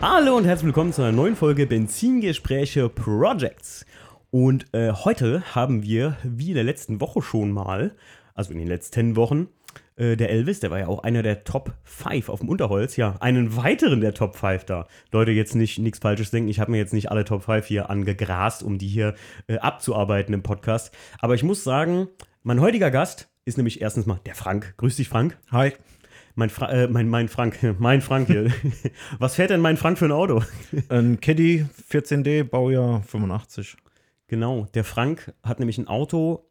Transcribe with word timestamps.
Hallo 0.00 0.36
und 0.36 0.44
herzlich 0.44 0.66
willkommen 0.66 0.92
zu 0.92 1.02
einer 1.02 1.10
neuen 1.10 1.34
Folge 1.34 1.66
Benzingespräche 1.66 2.88
Projects. 2.88 3.84
Und 4.30 4.72
äh, 4.72 4.92
heute 4.92 5.42
haben 5.56 5.82
wir, 5.82 6.16
wie 6.22 6.50
in 6.50 6.54
der 6.54 6.62
letzten 6.62 7.00
Woche 7.00 7.20
schon 7.20 7.50
mal, 7.50 7.96
also 8.32 8.52
in 8.52 8.60
den 8.60 8.68
letzten 8.68 9.16
Wochen, 9.16 9.48
äh, 9.96 10.16
der 10.16 10.30
Elvis, 10.30 10.60
der 10.60 10.70
war 10.70 10.78
ja 10.78 10.86
auch 10.86 11.02
einer 11.02 11.24
der 11.24 11.42
Top 11.42 11.74
5 11.82 12.28
auf 12.28 12.38
dem 12.38 12.48
Unterholz, 12.48 12.94
ja, 12.94 13.16
einen 13.18 13.56
weiteren 13.56 14.00
der 14.00 14.14
Top 14.14 14.36
5 14.36 14.66
da. 14.66 14.86
Leute, 15.10 15.32
jetzt 15.32 15.56
nicht 15.56 15.80
nichts 15.80 15.98
Falsches 15.98 16.30
denken, 16.30 16.48
ich 16.48 16.60
habe 16.60 16.70
mir 16.70 16.78
jetzt 16.78 16.94
nicht 16.94 17.10
alle 17.10 17.24
Top 17.24 17.42
5 17.42 17.66
hier 17.66 17.90
angegrast, 17.90 18.62
um 18.62 18.78
die 18.78 18.86
hier 18.86 19.16
äh, 19.48 19.58
abzuarbeiten 19.58 20.32
im 20.32 20.44
Podcast. 20.44 20.94
Aber 21.18 21.34
ich 21.34 21.42
muss 21.42 21.64
sagen, 21.64 22.06
mein 22.44 22.60
heutiger 22.60 22.92
Gast 22.92 23.28
ist 23.44 23.56
nämlich 23.56 23.80
erstens 23.80 24.06
mal 24.06 24.20
der 24.26 24.36
Frank. 24.36 24.74
Grüß 24.76 24.94
dich, 24.94 25.08
Frank. 25.08 25.38
Hi. 25.50 25.72
Mein, 26.38 26.50
Fra 26.50 26.70
äh, 26.70 26.86
mein, 26.86 27.08
mein 27.08 27.26
Frank, 27.26 27.58
mein 27.80 28.00
Frank 28.00 28.28
hier. 28.28 28.52
Was 29.18 29.34
fährt 29.34 29.50
denn 29.50 29.60
mein 29.60 29.76
Frank 29.76 29.98
für 29.98 30.04
ein 30.04 30.12
Auto? 30.12 30.40
Ein 30.88 31.18
Caddy 31.20 31.66
14D, 31.90 32.44
Baujahr 32.44 33.02
85. 33.02 33.76
Genau, 34.28 34.68
der 34.72 34.84
Frank 34.84 35.34
hat 35.42 35.58
nämlich 35.58 35.78
ein 35.78 35.88
Auto, 35.88 36.47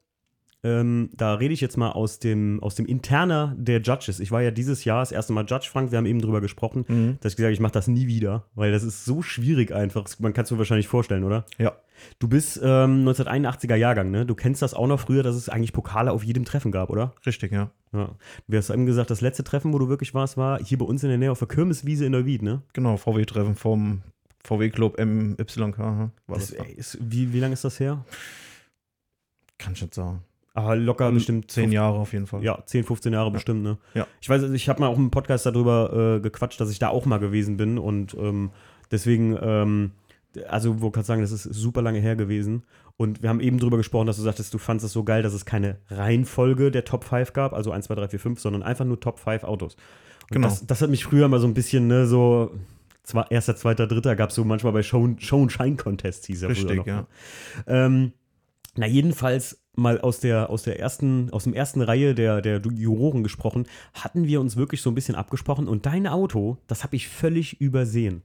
ähm, 0.68 1.10
da 1.16 1.36
rede 1.36 1.54
ich 1.54 1.62
jetzt 1.62 1.78
mal 1.78 1.92
aus 1.92 2.20
dem, 2.20 2.62
aus 2.62 2.76
dem 2.76 2.86
Interner 2.86 3.56
der 3.58 3.82
Judges. 3.82 4.20
Ich 4.20 4.32
war 4.32 4.42
ja 4.42 4.52
dieses 4.52 4.84
Jahr 4.84 5.00
das 5.02 5.12
erste 5.12 5.32
Mal 5.34 5.46
Judge, 5.48 5.70
Frank, 5.72 5.92
wir 5.92 5.98
haben 5.98 6.06
eben 6.06 6.22
drüber 6.22 6.42
gesprochen, 6.42 6.86
Mhm. 6.88 7.18
dass 7.22 7.34
ich 7.34 7.38
gesagt 7.38 7.46
habe, 7.48 7.54
ich 7.54 7.60
mache 7.60 7.72
das 7.74 7.88
nie 7.88 8.08
wieder, 8.08 8.46
weil 8.56 8.72
das 8.72 8.84
ist 8.84 9.06
so 9.06 9.22
schwierig 9.22 9.72
einfach. 9.74 10.06
Man 10.20 10.34
kann 10.34 10.44
es 10.44 10.50
dir 10.50 10.58
wahrscheinlich 10.58 10.88
vorstellen, 10.88 11.24
oder? 11.24 11.46
Ja. 11.58 11.74
Du 12.20 12.28
bist 12.28 12.60
ähm, 12.64 13.08
1981er 13.08 13.76
Jahrgang, 13.76 14.12
ne? 14.12 14.26
Du 14.26 14.36
kennst 14.36 14.62
das 14.62 14.74
auch 14.76 14.86
noch 14.88 15.00
früher, 15.00 15.24
dass 15.24 15.36
es 15.36 15.50
eigentlich 15.50 15.74
Pokale 15.74 16.12
auf 16.12 16.24
jedem 16.24 16.46
Treffen 16.46 16.72
gab, 16.72 16.90
oder? 16.92 17.16
Richtig, 17.26 17.52
ja. 17.52 17.72
Ja. 17.94 18.12
Du 18.48 18.58
hast 18.58 18.70
eben 18.70 18.86
gesagt, 18.86 19.10
das 19.10 19.22
letzte 19.22 19.44
Treffen, 19.44 19.74
wo 19.74 19.80
du 19.80 19.90
wirklich 19.90 20.14
warst, 20.14 20.38
war 20.38 20.60
hier 20.64 20.78
bei 20.78 20.86
uns 20.86 21.02
in 21.04 21.10
der 21.10 21.18
Nähe 21.18 21.32
auf 21.32 21.40
der 21.40 21.48
Kirmeswiese 21.48 22.06
in 22.06 22.12
Neuwied, 22.12 22.44
ne? 22.44 22.62
Genau, 22.74 22.98
VW-Treffen 22.98 23.56
vom 23.56 24.02
VW-Club 24.44 24.98
MYK. 25.00 25.78
War 25.80 26.12
Das, 26.28 26.50
das 26.50 26.58
da. 26.58 26.64
ey, 26.66 26.74
ist, 26.74 26.98
wie, 27.02 27.34
wie 27.34 27.40
lange 27.40 27.54
ist 27.54 27.64
das 27.64 27.80
her? 27.80 28.06
Kann 29.58 29.74
ich 29.74 29.82
nicht 29.82 29.94
sagen. 29.96 30.22
Ah, 30.58 30.74
locker 30.74 31.12
bestimmt 31.12 31.52
Zehn 31.52 31.72
Jahre 31.72 32.00
auf 32.00 32.14
jeden 32.14 32.26
Fall. 32.26 32.44
Ja, 32.44 32.64
10, 32.66 32.84
15 32.84 33.14
Jahre 33.14 33.30
bestimmt, 33.30 33.62
ne? 33.62 33.78
Ja. 33.94 34.08
Ich 34.20 34.28
weiß, 34.28 34.42
ich 34.42 34.70
habe 34.70 34.80
mal 34.80 34.88
auch 34.88 34.98
im 34.98 35.12
Podcast 35.12 35.46
darüber 35.46 36.16
äh, 36.16 36.20
gequatscht, 36.20 36.60
dass 36.60 36.72
ich 36.72 36.80
da 36.80 36.90
auch 36.90 37.06
mal 37.06 37.20
gewesen 37.20 37.58
bin 37.58 37.78
und 37.78 38.16
ähm, 38.16 38.50
deswegen, 38.90 39.38
ähm, 39.40 39.92
also 40.50 40.82
wo 40.82 40.90
kannst 40.90 41.08
sagen, 41.08 41.22
das 41.22 41.32
ist 41.32 41.44
super 41.44 41.84
lange 41.84 42.00
her 42.00 42.16
gewesen. 42.16 42.64
Und 42.96 43.22
wir 43.22 43.30
haben 43.30 43.40
eben 43.40 43.60
drüber 43.60 43.78
gesprochen, 43.78 44.08
dass 44.08 44.18
du 44.18 44.24
sagtest, 44.24 44.52
du 44.52 44.58
fandest 44.58 44.88
es 44.88 44.94
so 44.94 45.04
geil, 45.04 45.22
dass 45.22 45.34
es 45.34 45.46
keine 45.46 45.78
Reihenfolge 45.92 46.72
der 46.72 46.86
Top 46.86 47.04
5 47.04 47.34
gab, 47.34 47.54
also 47.54 47.72
1, 47.72 47.86
2, 47.86 47.94
3, 47.94 48.08
4, 48.08 48.20
5, 48.20 48.40
sondern 48.40 48.64
einfach 48.64 48.86
nur 48.86 49.00
Top 49.00 49.20
5 49.20 49.44
Autos. 49.44 49.76
Und 49.76 49.82
Genau. 50.32 50.48
Das, 50.48 50.66
das 50.66 50.82
hat 50.82 50.90
mich 50.90 51.04
früher 51.06 51.28
mal 51.28 51.40
so 51.40 51.46
ein 51.46 51.54
bisschen, 51.54 51.86
ne, 51.86 52.08
so 52.08 52.52
zwar 53.04 53.30
erster, 53.32 53.56
zweiter, 53.56 53.86
dritter 53.86 54.16
gab 54.16 54.30
es 54.32 54.36
so 54.36 54.44
manchmal 54.44 54.74
bei 54.74 54.82
Show, 54.82 55.08
Show 55.20 55.44
and 55.44 55.52
Shine 55.52 55.76
Contests 55.76 56.26
hieß 56.26 56.42
er 56.42 56.50
früher 56.50 56.58
Richtig, 56.64 56.78
noch. 56.78 56.88
ja. 56.88 57.02
ne? 57.02 57.08
Ähm, 57.68 58.12
na, 58.78 58.86
jedenfalls 58.86 59.64
mal 59.76 60.00
aus 60.02 60.20
der, 60.20 60.50
aus 60.50 60.64
der 60.64 60.80
ersten, 60.80 61.32
aus 61.32 61.44
dem 61.44 61.54
ersten 61.54 61.82
Reihe 61.82 62.16
der, 62.16 62.42
der 62.42 62.62
Juroren 62.62 63.24
gesprochen, 63.24 63.68
hatten 63.94 64.26
wir 64.26 64.42
uns 64.42 64.56
wirklich 64.56 64.82
so 64.82 64.90
ein 64.90 64.96
bisschen 64.96 65.16
abgesprochen 65.16 65.68
und 65.68 65.86
dein 65.86 66.08
Auto, 66.08 66.58
das 66.68 66.84
habe 66.84 66.96
ich 66.96 67.08
völlig 67.08 67.62
übersehen. 67.62 68.24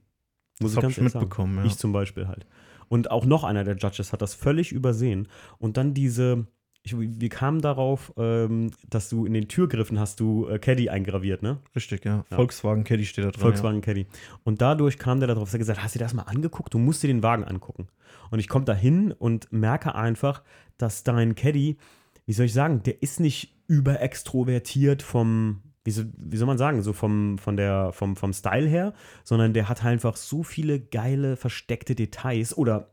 Muss 0.59 0.71
Das 0.71 0.77
hab 0.77 0.83
ganz 0.83 0.97
ich 0.97 1.03
mitbekommen, 1.03 1.57
ja. 1.57 1.65
Ich 1.65 1.77
zum 1.77 1.93
Beispiel 1.93 2.27
halt. 2.27 2.45
Und 2.89 3.11
auch 3.11 3.25
noch 3.25 3.43
einer 3.43 3.63
der 3.63 3.75
Judges 3.75 4.13
hat 4.13 4.21
das 4.21 4.33
völlig 4.33 4.71
übersehen. 4.71 5.27
Und 5.57 5.77
dann 5.77 5.93
diese, 5.93 6.45
ich, 6.83 6.93
wir 6.97 7.29
kamen 7.29 7.61
darauf, 7.61 8.13
ähm, 8.17 8.71
dass 8.89 9.09
du 9.09 9.25
in 9.25 9.33
den 9.33 9.47
Türgriffen 9.47 9.99
hast 9.99 10.19
du 10.19 10.47
äh, 10.47 10.59
Caddy 10.59 10.89
eingraviert, 10.89 11.41
ne? 11.41 11.59
Richtig, 11.75 12.03
ja. 12.03 12.25
Ja. 12.29 12.35
Volkswagen 12.35 12.83
Caddy 12.83 13.05
steht 13.05 13.23
da 13.23 13.31
drin. 13.31 13.41
Volkswagen 13.41 13.81
Caddy. 13.81 14.05
Und 14.43 14.61
dadurch 14.61 14.99
kam 14.99 15.19
der 15.19 15.27
darauf, 15.27 15.45
dass 15.45 15.53
er 15.53 15.59
gesagt 15.59 15.79
hat, 15.79 15.85
hast 15.85 15.95
du 15.95 15.99
dir 15.99 16.05
das 16.05 16.13
mal 16.13 16.23
angeguckt? 16.23 16.73
Du 16.73 16.79
musst 16.79 17.01
dir 17.01 17.07
den 17.07 17.23
Wagen 17.23 17.45
angucken. 17.45 17.87
Und 18.31 18.39
ich 18.39 18.49
komme 18.49 18.65
da 18.65 18.73
hin 18.73 19.13
und 19.13 19.51
merke 19.51 19.95
einfach, 19.95 20.43
dass 20.77 21.03
dein 21.03 21.35
Caddy, 21.35 21.77
wie 22.25 22.33
soll 22.33 22.47
ich 22.47 22.53
sagen, 22.53 22.83
der 22.83 23.01
ist 23.01 23.21
nicht 23.21 23.55
überextrovertiert 23.67 25.03
vom, 25.03 25.61
wie 25.85 25.91
soll, 25.91 26.11
wie 26.17 26.35
soll 26.35 26.47
man 26.47 26.57
sagen, 26.57 26.81
so 26.81 26.91
vom, 26.91 27.37
von 27.37 27.55
der, 27.55 27.93
vom, 27.93 28.17
vom 28.17 28.33
Style 28.33 28.67
her, 28.67 28.93
sondern 29.23 29.53
der 29.53 29.69
hat 29.69 29.85
einfach 29.85 30.17
so 30.17 30.43
viele 30.43 30.81
geile, 30.81 31.37
versteckte 31.37 31.95
Details 31.95 32.57
oder 32.57 32.89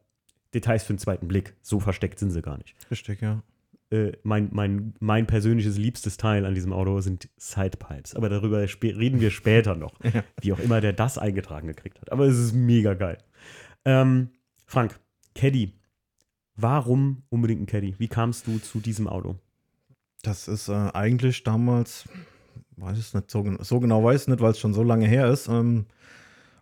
Details 0.54 0.84
für 0.84 0.92
den 0.92 0.98
zweiten 0.98 1.26
Blick. 1.26 1.56
So 1.60 1.80
versteckt 1.80 2.20
sind 2.20 2.30
sie 2.30 2.42
gar 2.42 2.58
nicht 2.58 2.76
Ja. 2.82 2.88
Richtig, 2.90 3.20
ja. 3.20 3.42
Äh, 3.90 4.12
mein, 4.22 4.48
mein, 4.52 4.94
mein 5.00 5.26
persönliches 5.26 5.76
liebstes 5.76 6.16
Teil 6.16 6.46
an 6.46 6.54
diesem 6.54 6.72
Auto 6.72 7.00
sind 7.00 7.28
Sidepipes. 7.36 8.14
Aber 8.14 8.28
darüber 8.28 8.60
reden 8.60 9.20
wir 9.20 9.30
später 9.30 9.74
noch, 9.74 9.98
wie 10.40 10.52
auch 10.52 10.60
immer 10.60 10.80
der 10.80 10.92
das 10.92 11.18
eingetragen 11.18 11.66
gekriegt 11.66 12.00
hat. 12.00 12.12
Aber 12.12 12.26
es 12.26 12.38
ist 12.38 12.52
mega 12.52 12.94
geil. 12.94 13.18
Ähm, 13.84 14.30
Frank, 14.66 14.98
Caddy. 15.34 15.74
Warum 16.56 17.22
unbedingt 17.30 17.62
ein 17.62 17.66
Caddy? 17.66 17.94
Wie 17.98 18.08
kamst 18.08 18.46
du 18.46 18.58
zu 18.58 18.80
diesem 18.80 19.08
Auto? 19.08 19.38
Das 20.22 20.46
ist 20.46 20.68
äh, 20.68 20.90
eigentlich 20.92 21.42
damals, 21.42 22.08
weiß 22.76 22.98
ich 22.98 23.14
nicht, 23.14 23.30
so, 23.30 23.44
so 23.60 23.80
genau 23.80 24.04
weiß 24.04 24.22
ich 24.22 24.28
nicht, 24.28 24.40
weil 24.40 24.50
es 24.50 24.58
schon 24.58 24.74
so 24.74 24.82
lange 24.82 25.06
her 25.06 25.30
ist. 25.30 25.48
Ähm, 25.48 25.86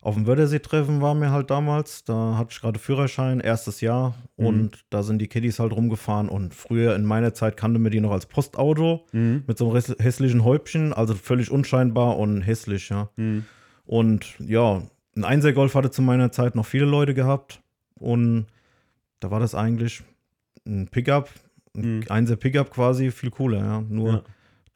auf 0.01 0.15
dem 0.15 0.27
Wörthersee-Treffen 0.27 1.01
waren 1.01 1.21
wir 1.21 1.31
halt 1.33 1.51
damals. 1.51 2.05
Da 2.05 2.37
hatte 2.39 2.51
ich 2.53 2.61
gerade 2.61 2.79
Führerschein, 2.79 3.41
erstes 3.41 3.81
Jahr. 3.81 4.15
Mhm. 4.37 4.47
Und 4.47 4.85
da 4.91 5.03
sind 5.03 5.19
die 5.21 5.29
Caddies 5.29 5.59
halt 5.59 5.73
rumgefahren. 5.73 6.29
Und 6.29 6.55
früher 6.55 6.95
in 6.95 7.05
meiner 7.05 7.35
Zeit 7.35 7.57
kannte 7.57 7.79
man 7.79 7.91
die 7.93 8.01
noch 8.01 8.13
als 8.13 8.27
Postauto. 8.27 9.07
Mhm. 9.13 9.45
mit 9.47 9.59
so 9.59 9.67
einem 9.71 9.77
häss- 9.77 10.01
hässlichen 10.03 10.45
Häubchen, 10.45 10.93
also 10.93 11.15
völlig 11.15 11.51
unscheinbar 11.51 12.17
und 12.19 12.43
hässlich, 12.43 12.89
ja. 12.91 13.11
Mhm. 13.17 13.45
Und 13.87 14.35
ja, 14.39 14.83
ein 15.17 15.25
Einsergolf 15.25 15.75
hatte 15.75 15.91
zu 15.91 16.03
meiner 16.03 16.31
Zeit 16.31 16.55
noch 16.55 16.67
viele 16.67 16.85
Leute 16.85 17.15
gehabt 17.15 17.61
und 17.99 18.47
da 19.21 19.31
war 19.31 19.41
das 19.41 19.55
eigentlich 19.55 20.03
ein 20.67 20.87
Pickup, 20.89 21.29
ein 21.77 21.99
Mhm. 21.99 22.05
Einser 22.09 22.37
Pickup 22.37 22.71
quasi, 22.71 23.11
viel 23.11 23.31
cooler, 23.31 23.59
ja. 23.59 23.81
Nur 23.89 24.13
Ja. 24.13 24.23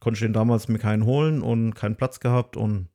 konnte 0.00 0.16
ich 0.16 0.22
den 0.22 0.32
damals 0.32 0.66
mir 0.68 0.78
keinen 0.78 1.04
holen 1.04 1.42
und 1.42 1.74
keinen 1.74 1.94
Platz 1.96 2.18
gehabt 2.20 2.56
und 2.56 2.88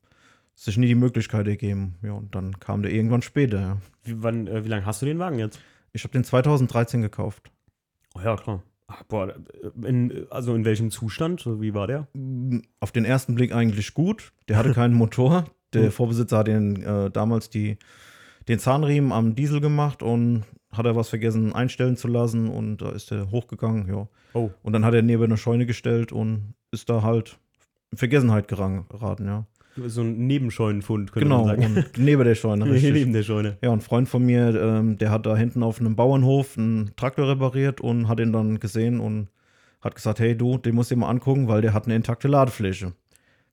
sich 0.57 0.77
nie 0.77 0.87
die 0.87 0.95
Möglichkeit 0.95 1.47
ergeben. 1.47 1.95
Ja, 2.01 2.13
und 2.13 2.33
dann 2.35 2.59
kam 2.59 2.81
der 2.81 2.91
irgendwann 2.91 3.21
später, 3.21 3.61
ja. 3.61 3.77
Wie, 4.03 4.21
wann, 4.21 4.47
äh, 4.47 4.65
wie 4.65 4.69
lange 4.69 4.85
hast 4.85 5.01
du 5.01 5.05
den 5.05 5.19
Wagen 5.19 5.39
jetzt? 5.39 5.59
Ich 5.93 6.03
habe 6.03 6.11
den 6.11 6.23
2013 6.23 7.01
gekauft. 7.01 7.51
Oh 8.15 8.19
ja, 8.21 8.35
klar. 8.35 8.63
Ach, 8.87 9.03
boah, 9.03 9.35
in, 9.83 10.25
also 10.29 10.55
in 10.55 10.65
welchem 10.65 10.91
Zustand? 10.91 11.45
Wie 11.45 11.73
war 11.73 11.87
der? 11.87 12.07
auf 12.79 12.91
den 12.91 13.05
ersten 13.05 13.35
Blick 13.35 13.53
eigentlich 13.53 13.93
gut. 13.93 14.33
Der 14.47 14.57
hatte 14.57 14.73
keinen 14.73 14.93
Motor. 14.95 15.45
Der. 15.73 15.91
Vorbesitzer 15.91 16.39
hat 16.39 16.47
den, 16.47 16.81
äh, 16.81 17.11
damals 17.11 17.49
die, 17.49 17.77
den 18.47 18.57
Zahnriemen 18.57 19.11
am 19.11 19.35
Diesel 19.35 19.59
gemacht 19.59 20.01
und 20.01 20.45
hat 20.71 20.85
er 20.85 20.95
was 20.95 21.09
vergessen 21.09 21.53
einstellen 21.53 21.97
zu 21.97 22.07
lassen 22.07 22.47
und 22.49 22.77
da 22.77 22.91
ist 22.91 23.11
er 23.11 23.29
hochgegangen, 23.31 23.87
ja. 23.87 24.07
Oh. 24.33 24.49
Und 24.63 24.73
dann 24.73 24.85
hat 24.85 24.93
er 24.93 25.01
neben 25.01 25.23
eine 25.23 25.37
Scheune 25.37 25.65
gestellt 25.65 26.11
und 26.11 26.53
ist 26.71 26.89
da 26.89 27.03
halt 27.03 27.37
in 27.91 27.97
Vergessenheit 27.97 28.47
geraten, 28.47 29.27
ja. 29.27 29.45
So 29.85 30.01
ein 30.01 30.27
Nebenscheunenfund, 30.27 31.11
könnte 31.11 31.25
Genau, 31.25 31.45
man 31.45 31.59
sagen. 31.61 31.75
und 31.77 31.97
neben 31.97 32.23
der 32.23 32.35
Scheune, 32.35 32.65
richtig. 32.71 32.93
neben 32.93 33.13
der 33.13 33.23
Scheune. 33.23 33.57
Ja, 33.61 33.71
ein 33.71 33.81
Freund 33.81 34.09
von 34.09 34.25
mir, 34.25 34.55
ähm, 34.61 34.97
der 34.97 35.11
hat 35.11 35.25
da 35.25 35.35
hinten 35.37 35.63
auf 35.63 35.79
einem 35.79 35.95
Bauernhof 35.95 36.57
einen 36.57 36.91
Traktor 36.95 37.27
repariert 37.29 37.79
und 37.81 38.07
hat 38.07 38.19
ihn 38.19 38.33
dann 38.33 38.59
gesehen 38.59 38.99
und 38.99 39.27
hat 39.81 39.95
gesagt, 39.95 40.19
hey 40.19 40.35
du, 40.35 40.57
den 40.57 40.75
musst 40.75 40.89
du 40.91 40.95
dir 40.95 41.01
mal 41.01 41.09
angucken, 41.09 41.47
weil 41.47 41.61
der 41.61 41.73
hat 41.73 41.85
eine 41.85 41.95
intakte 41.95 42.27
Ladefläche. 42.27 42.93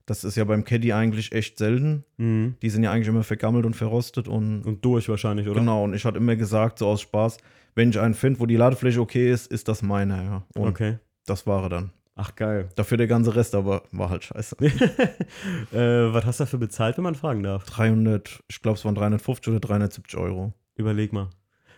Das 0.07 0.23
ist 0.23 0.35
ja 0.35 0.43
beim 0.43 0.63
Caddy 0.63 0.93
eigentlich 0.93 1.31
echt 1.31 1.57
selten. 1.57 2.03
Mhm. 2.17 2.55
Die 2.61 2.69
sind 2.69 2.83
ja 2.83 2.91
eigentlich 2.91 3.07
immer 3.07 3.23
vergammelt 3.23 3.65
und 3.65 3.75
verrostet 3.75 4.27
und 4.27 4.61
Und 4.63 4.85
durch 4.85 5.09
wahrscheinlich, 5.09 5.47
oder? 5.47 5.59
genau. 5.59 5.83
Und 5.83 5.93
ich 5.95 6.05
hatte 6.05 6.17
immer 6.17 6.35
gesagt, 6.35 6.77
so 6.79 6.87
aus 6.87 7.01
Spaß, 7.01 7.37
wenn 7.73 7.89
ich 7.89 7.99
einen 7.99 8.13
finde, 8.13 8.39
wo 8.39 8.45
die 8.45 8.55
Ladefläche 8.55 9.01
okay 9.01 9.31
ist, 9.31 9.47
ist 9.51 9.67
das 9.67 9.81
meiner, 9.81 10.21
ja. 10.23 10.43
Und 10.55 10.67
Okay. 10.69 10.97
das 11.25 11.47
war 11.47 11.63
er 11.63 11.69
dann. 11.69 11.89
Ach, 12.15 12.33
geil. 12.35 12.69
Dafür 12.75 12.97
der 12.97 13.07
ganze 13.07 13.35
Rest 13.35 13.55
aber 13.55 13.83
war 13.91 14.09
halt 14.09 14.23
scheiße. 14.23 14.55
äh, 14.61 16.13
was 16.13 16.25
hast 16.25 16.39
du 16.39 16.43
dafür 16.45 16.59
bezahlt, 16.59 16.95
wenn 16.97 17.03
man 17.03 17.15
fragen 17.15 17.43
darf? 17.43 17.65
300, 17.65 18.41
ich 18.47 18.61
glaube, 18.61 18.77
es 18.77 18.85
waren 18.85 18.95
350 18.95 19.51
oder 19.51 19.59
370 19.59 20.17
Euro. 20.17 20.53
Überleg 20.75 21.11
mal. 21.11 21.29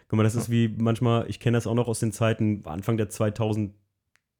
Guck 0.07 0.17
mal, 0.17 0.23
das 0.23 0.35
ist 0.35 0.49
wie 0.49 0.69
manchmal, 0.77 1.27
ich 1.27 1.39
kenne 1.39 1.57
das 1.57 1.65
auch 1.65 1.73
noch 1.73 1.87
aus 1.87 1.99
den 1.99 2.11
Zeiten, 2.11 2.63
Anfang 2.65 2.97
der 2.97 3.09
2000, 3.09 3.73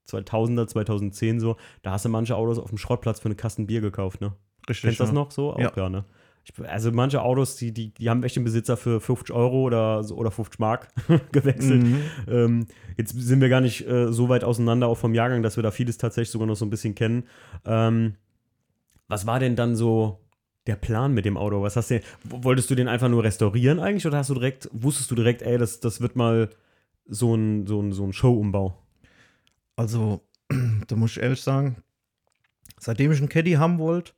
2000er, 0.07 0.67
2010 0.67 1.39
so, 1.39 1.57
da 1.81 1.91
hast 1.91 2.05
du 2.05 2.09
manche 2.09 2.35
Autos 2.35 2.59
auf 2.59 2.69
dem 2.69 2.77
Schrottplatz 2.77 3.19
für 3.19 3.25
eine 3.25 3.35
Kasten 3.35 3.67
Bier 3.67 3.81
gekauft, 3.81 4.21
ne? 4.21 4.33
Richtig. 4.69 4.83
Kennst 4.83 4.99
du 4.99 5.03
das 5.03 5.09
ja. 5.09 5.15
noch 5.15 5.31
so? 5.31 5.53
Auch 5.53 5.59
Ja. 5.59 5.71
ja, 5.75 5.89
ne? 5.89 6.05
Ich, 6.47 6.69
also 6.69 6.91
manche 6.91 7.21
Autos, 7.21 7.57
die, 7.57 7.73
die, 7.73 7.93
die 7.93 8.09
haben 8.09 8.23
echt 8.23 8.35
den 8.35 8.43
Besitzer 8.43 8.77
für 8.77 9.01
50 9.01 9.35
Euro 9.35 9.63
oder, 9.63 9.99
oder 10.11 10.31
50 10.31 10.59
Mark 10.59 10.87
gewechselt. 11.31 11.83
Mhm. 11.83 12.01
Ähm, 12.27 12.67
jetzt 12.97 13.19
sind 13.19 13.41
wir 13.41 13.49
gar 13.49 13.61
nicht 13.61 13.87
äh, 13.87 14.11
so 14.13 14.29
weit 14.29 14.43
auseinander, 14.43 14.87
auch 14.87 14.97
vom 14.97 15.13
Jahrgang, 15.13 15.43
dass 15.43 15.57
wir 15.57 15.63
da 15.63 15.71
vieles 15.71 15.97
tatsächlich 15.97 16.31
sogar 16.31 16.47
noch 16.47 16.55
so 16.55 16.65
ein 16.65 16.69
bisschen 16.69 16.95
kennen. 16.95 17.25
Ähm, 17.65 18.15
was 19.07 19.25
war 19.25 19.39
denn 19.39 19.55
dann 19.55 19.75
so 19.75 20.19
der 20.67 20.75
Plan 20.75 21.13
mit 21.13 21.25
dem 21.25 21.37
Auto? 21.37 21.61
Was 21.61 21.75
hast 21.75 21.91
du, 21.91 22.01
wolltest 22.23 22.69
du 22.69 22.75
den 22.75 22.87
einfach 22.87 23.09
nur 23.09 23.23
restaurieren 23.23 23.79
eigentlich 23.79 24.05
oder 24.05 24.17
hast 24.17 24.29
du 24.29 24.33
direkt, 24.33 24.69
wusstest 24.71 25.11
du 25.11 25.15
direkt, 25.15 25.41
ey, 25.41 25.57
das, 25.57 25.79
das 25.79 26.01
wird 26.01 26.15
mal 26.15 26.49
so 27.05 27.35
ein, 27.35 27.67
so 27.67 27.81
ein, 27.81 27.91
so 27.91 28.05
ein 28.05 28.13
Show-Umbau? 28.13 28.77
Also, 29.75 30.21
da 30.87 30.95
muss 30.95 31.11
ich 31.11 31.23
ehrlich 31.23 31.41
sagen, 31.41 31.77
seitdem 32.79 33.11
ich 33.11 33.19
einen 33.19 33.29
Caddy 33.29 33.53
haben 33.53 33.79
wollte, 33.79 34.13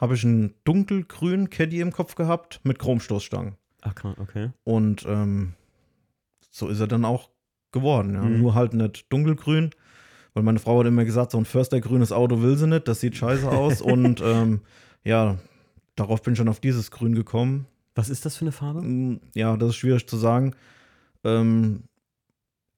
habe 0.00 0.14
ich 0.14 0.24
einen 0.24 0.54
dunkelgrünen 0.64 1.50
Caddy 1.50 1.80
im 1.80 1.92
Kopf 1.92 2.14
gehabt 2.14 2.60
mit 2.64 2.78
Chromstoßstangen. 2.78 3.54
Ach, 3.82 3.94
okay. 4.18 4.50
Und 4.64 5.04
ähm, 5.06 5.54
so 6.50 6.68
ist 6.68 6.80
er 6.80 6.86
dann 6.86 7.04
auch 7.04 7.30
geworden. 7.72 8.14
Ja. 8.14 8.22
Mhm. 8.22 8.40
Nur 8.40 8.54
halt 8.54 8.72
nicht 8.74 9.12
dunkelgrün, 9.12 9.70
weil 10.34 10.42
meine 10.42 10.58
Frau 10.58 10.80
hat 10.80 10.86
immer 10.86 11.04
gesagt, 11.04 11.32
so 11.32 11.38
ein 11.38 11.44
Förstergrünes 11.44 12.12
Auto 12.12 12.40
will 12.42 12.56
sie 12.56 12.66
nicht, 12.66 12.88
das 12.88 13.00
sieht 13.00 13.16
scheiße 13.16 13.48
aus. 13.48 13.80
und 13.82 14.20
ähm, 14.24 14.60
ja, 15.04 15.38
darauf 15.96 16.22
bin 16.22 16.32
ich 16.32 16.38
schon 16.38 16.48
auf 16.48 16.60
dieses 16.60 16.90
Grün 16.90 17.14
gekommen. 17.14 17.66
Was 17.94 18.08
ist 18.08 18.24
das 18.24 18.36
für 18.36 18.44
eine 18.44 18.52
Farbe? 18.52 18.82
Mm, 18.82 19.20
Ja, 19.34 19.56
das 19.56 19.70
ist 19.70 19.76
schwierig 19.76 20.06
zu 20.06 20.16
sagen. 20.16 20.54
Ähm, 21.24 21.82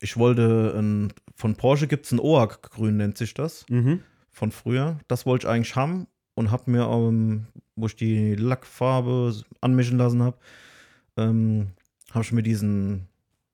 ich 0.00 0.16
wollte, 0.16 0.74
ein, 0.76 1.12
von 1.36 1.54
Porsche 1.54 1.86
gibt 1.86 2.06
es 2.06 2.12
ein 2.12 2.18
OAK-Grün, 2.18 2.96
nennt 2.96 3.16
sich 3.16 3.34
das, 3.34 3.64
Mhm. 3.70 4.00
von 4.30 4.50
früher. 4.50 4.98
Das 5.06 5.26
wollte 5.26 5.46
ich 5.46 5.52
eigentlich 5.52 5.76
haben 5.76 6.06
und 6.34 6.50
habe 6.50 6.70
mir, 6.70 6.82
ähm, 6.88 7.46
wo 7.76 7.86
ich 7.86 7.96
die 7.96 8.34
Lackfarbe 8.34 9.34
anmischen 9.60 9.98
lassen 9.98 10.22
habe, 10.22 10.36
ähm, 11.16 11.68
habe 12.12 12.24
ich 12.24 12.32
mir 12.32 12.42
diesen 12.42 13.08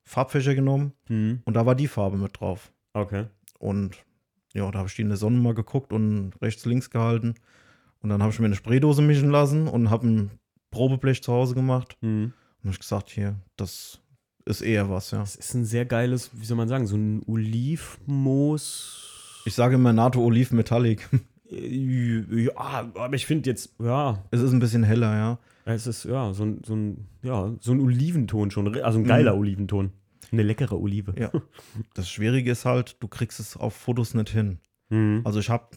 Farbfächer 0.05 0.55
genommen 0.55 0.93
Mhm. 1.09 1.43
und 1.45 1.55
da 1.55 1.67
war 1.67 1.75
die 1.75 1.89
Farbe 1.89 2.17
mit 2.17 2.41
drauf. 2.41 2.73
Okay. 2.93 3.27
Und 3.59 3.97
ja, 4.55 4.71
da 4.71 4.79
habe 4.79 4.89
ich 4.89 4.95
die 4.97 5.03
in 5.03 5.09
der 5.09 5.19
Sonne 5.19 5.39
mal 5.39 5.55
geguckt 5.55 5.93
und 5.93 6.33
rechts, 6.41 6.65
links 6.65 6.89
gehalten. 6.91 7.35
Und 8.01 8.11
dann 8.11 8.23
habe 8.23 8.33
ich 8.33 8.39
mir 8.39 8.47
eine 8.47 8.55
Spraydose 8.55 9.03
mischen 9.03 9.31
lassen 9.31 9.69
und 9.69 9.91
habe 9.91 10.07
ein 10.07 10.31
Probeblech 10.71 11.23
zu 11.23 11.33
Hause 11.33 11.55
gemacht. 11.55 11.97
Mhm. 12.01 12.33
Und 12.59 12.65
habe 12.65 12.73
ich 12.73 12.79
gesagt, 12.79 13.11
hier, 13.11 13.37
das 13.57 14.01
ist 14.47 14.63
eher 14.63 14.89
was, 14.89 15.11
ja. 15.11 15.19
Das 15.19 15.37
ist 15.37 15.53
ein 15.55 15.65
sehr 15.65 15.85
geiles, 15.85 16.31
wie 16.33 16.45
soll 16.45 16.57
man 16.57 16.69
sagen, 16.69 16.87
so 16.87 16.97
ein 16.97 17.23
Olivmoos. 18.19 19.43
Ich 19.45 19.55
sage 19.55 19.75
immer 19.77 19.93
NATO 19.93 20.21
Olive 20.23 20.55
Metallic. 20.55 21.09
Äh, 21.51 22.45
Ja, 22.45 22.91
aber 22.95 23.15
ich 23.15 23.27
finde 23.27 23.51
jetzt, 23.51 23.75
ja, 23.83 24.23
es 24.31 24.41
ist 24.41 24.53
ein 24.53 24.59
bisschen 24.61 24.83
heller, 24.85 25.15
ja. 25.17 25.39
es 25.65 25.87
ist 25.87 26.05
ja 26.05 26.33
so 26.33 26.45
ein, 26.45 26.61
so 26.65 26.75
ein, 26.75 27.07
ja, 27.23 27.55
so 27.61 27.73
ein 27.73 27.81
Oliventon 27.81 28.51
schon, 28.51 28.75
also 28.83 28.99
ein 28.99 29.05
geiler 29.05 29.35
Mhm. 29.35 29.41
Oliventon. 29.41 29.91
Eine 30.31 30.43
leckere 30.43 30.79
Olive. 30.79 31.15
Ja. 31.19 31.31
Das 31.95 32.11
Schwierige 32.11 32.51
ist 32.53 32.65
halt, 32.65 32.97
du 33.01 33.09
kriegst 33.09 33.41
es 33.41 33.57
auf 33.57 33.75
Fotos 33.75 34.15
nicht 34.15 34.29
hin. 34.31 34.59
Mhm. 34.91 35.23
Also 35.25 35.41
ich 35.41 35.49
habe 35.49 35.69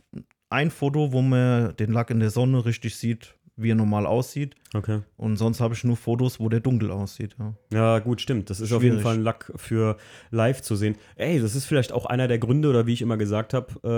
ein 0.49 0.71
Foto, 0.71 1.13
wo 1.13 1.21
man 1.21 1.75
den 1.77 1.91
Lack 1.93 2.09
in 2.09 2.19
der 2.19 2.29
Sonne 2.31 2.65
richtig 2.65 2.95
sieht, 2.97 3.35
wie 3.57 3.71
er 3.71 3.75
normal 3.75 4.05
aussieht. 4.05 4.55
Okay. 4.73 5.01
Und 5.17 5.35
sonst 5.35 5.59
habe 5.59 5.73
ich 5.73 5.83
nur 5.83 5.97
Fotos, 5.97 6.39
wo 6.39 6.47
der 6.47 6.61
dunkel 6.61 6.89
aussieht, 6.91 7.35
ja. 7.37 7.53
Ja, 7.73 7.99
gut, 7.99 8.21
stimmt. 8.21 8.49
Das 8.49 8.61
ist 8.61 8.71
auf 8.71 8.81
jeden 8.81 8.93
Schwierig. 8.95 9.03
Fall 9.03 9.15
ein 9.15 9.21
Lack 9.23 9.51
für 9.57 9.97
live 10.31 10.61
zu 10.61 10.77
sehen. 10.77 10.95
Ey, 11.17 11.41
das 11.41 11.55
ist 11.55 11.65
vielleicht 11.65 11.91
auch 11.91 12.05
einer 12.05 12.29
der 12.29 12.39
Gründe, 12.39 12.69
oder 12.69 12.87
wie 12.87 12.93
ich 12.93 13.01
immer 13.01 13.17
gesagt 13.17 13.53
habe, 13.53 13.67
äh, 13.83 13.89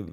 äh, 0.00 0.04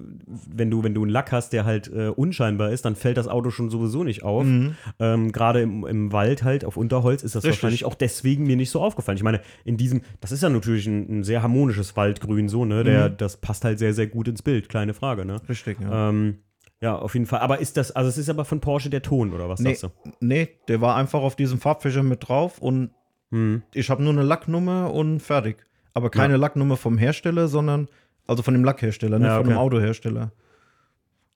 wenn, 0.48 0.69
du, 0.69 0.83
wenn 0.83 0.94
du 0.94 1.01
einen 1.01 1.10
Lack 1.12 1.31
hast, 1.31 1.51
der 1.54 1.66
halt 1.66 1.92
äh, 1.92 2.10
unscheinbar 2.10 2.69
ist, 2.71 2.86
dann 2.86 2.95
fällt 2.95 3.18
das 3.18 3.27
Auto 3.27 3.50
schon 3.50 3.71
sowieso 3.71 4.04
nicht 4.04 4.21
auf. 4.24 4.45
Mhm. 4.45 4.75
Ähm, 5.00 5.31
Gerade 5.31 5.62
im, 5.62 5.86
im 5.88 6.12
Wald 6.12 6.44
halt, 6.44 6.63
auf 6.63 6.77
Unterholz, 6.77 7.24
ist 7.24 7.33
das 7.36 7.44
Richtig. 7.44 7.57
wahrscheinlich 7.63 7.86
auch 7.86 7.95
deswegen 7.95 8.45
mir 8.45 8.56
nicht 8.56 8.69
so 8.69 8.81
aufgefallen. 8.81 9.18
Ich 9.18 9.24
meine, 9.24 9.42
in 9.65 9.77
diesem, 9.77 10.01
das 10.22 10.31
ist 10.31 10.44
ja 10.44 10.50
natürlich 10.50 10.86
ein, 10.86 11.19
ein 11.19 11.24
sehr 11.24 11.42
harmonisches 11.42 11.98
Waldgrün, 11.98 12.48
so, 12.48 12.65
ne? 12.65 12.83
Der, 12.83 13.10
Mhm. 13.10 13.18
Das 13.18 13.38
passt 13.38 13.65
halt 13.65 13.80
sehr, 13.80 13.94
sehr 13.94 14.07
gut 14.07 14.27
ins 14.27 14.42
Bild, 14.42 14.69
kleine 14.69 14.94
Frage, 14.94 15.25
ne? 15.25 15.42
Richtig, 15.50 15.80
ja. 15.81 16.10
Ähm, 16.10 16.39
ja, 16.81 16.96
auf 16.98 17.14
jeden 17.14 17.26
Fall. 17.26 17.40
Aber 17.40 17.60
ist 17.60 17.78
das, 17.78 17.92
also 17.92 18.10
es 18.10 18.18
ist 18.18 18.30
aber 18.30 18.46
von 18.46 18.60
Porsche 18.62 18.90
der 18.90 19.02
Ton, 19.02 19.34
oder 19.34 19.50
was 19.50 19.60
Nee. 19.60 19.74
sagst 19.74 19.84
du? 19.84 20.12
Nee, 20.22 20.50
der 20.68 20.81
war 20.81 20.96
einfach 20.96 21.22
auf 21.22 21.36
diesem 21.36 21.60
Farbfächer 21.60 22.04
mit 22.04 22.28
drauf 22.28 22.60
und 22.60 22.92
Hm. 23.31 23.62
ich 23.74 23.90
habe 23.90 24.02
nur 24.02 24.14
eine 24.14 24.24
Lacknummer 24.24 24.92
und 24.94 25.20
fertig. 25.20 25.58
Aber 25.94 26.10
keine 26.10 26.38
Lacknummer 26.38 26.78
vom 26.78 26.98
Hersteller, 26.98 27.48
sondern, 27.48 27.88
also 28.28 28.42
von 28.44 28.54
dem 28.54 28.64
Lackhersteller, 28.64 29.20
nicht 29.20 29.28
Ja, 29.28 29.38
von 29.38 29.46
dem 29.48 29.58
okay. 29.58 29.60
Autohersteller. 29.62 30.31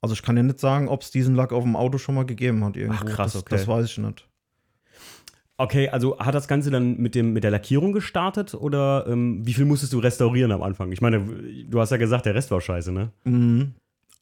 Also 0.01 0.13
ich 0.13 0.21
kann 0.23 0.35
ja 0.37 0.43
nicht 0.43 0.59
sagen, 0.59 0.87
ob 0.89 1.01
es 1.01 1.11
diesen 1.11 1.35
Lack 1.35 1.53
auf 1.53 1.63
dem 1.63 1.75
Auto 1.75 1.97
schon 1.97 2.15
mal 2.15 2.25
gegeben 2.25 2.63
hat 2.65 2.75
irgendwo. 2.77 3.03
Ach, 3.03 3.05
krass, 3.05 3.33
das, 3.33 3.41
okay. 3.43 3.55
das 3.55 3.67
weiß 3.67 3.85
ich 3.85 3.97
nicht. 3.99 4.27
Okay, 5.57 5.87
also 5.89 6.17
hat 6.19 6.33
das 6.33 6.47
Ganze 6.47 6.71
dann 6.71 6.97
mit, 6.97 7.13
dem, 7.15 7.31
mit 7.31 7.43
der 7.43 7.51
Lackierung 7.51 7.93
gestartet 7.93 8.55
oder 8.55 9.05
ähm, 9.07 9.45
wie 9.45 9.53
viel 9.53 9.65
musstest 9.65 9.93
du 9.93 9.99
restaurieren 9.99 10.51
am 10.51 10.63
Anfang? 10.63 10.91
Ich 10.91 10.99
meine, 10.99 11.19
du 11.69 11.79
hast 11.79 11.91
ja 11.91 11.97
gesagt, 11.97 12.25
der 12.25 12.33
Rest 12.35 12.49
war 12.51 12.59
scheiße, 12.59 12.91
ne? 12.91 13.11
Mhm. 13.23 13.73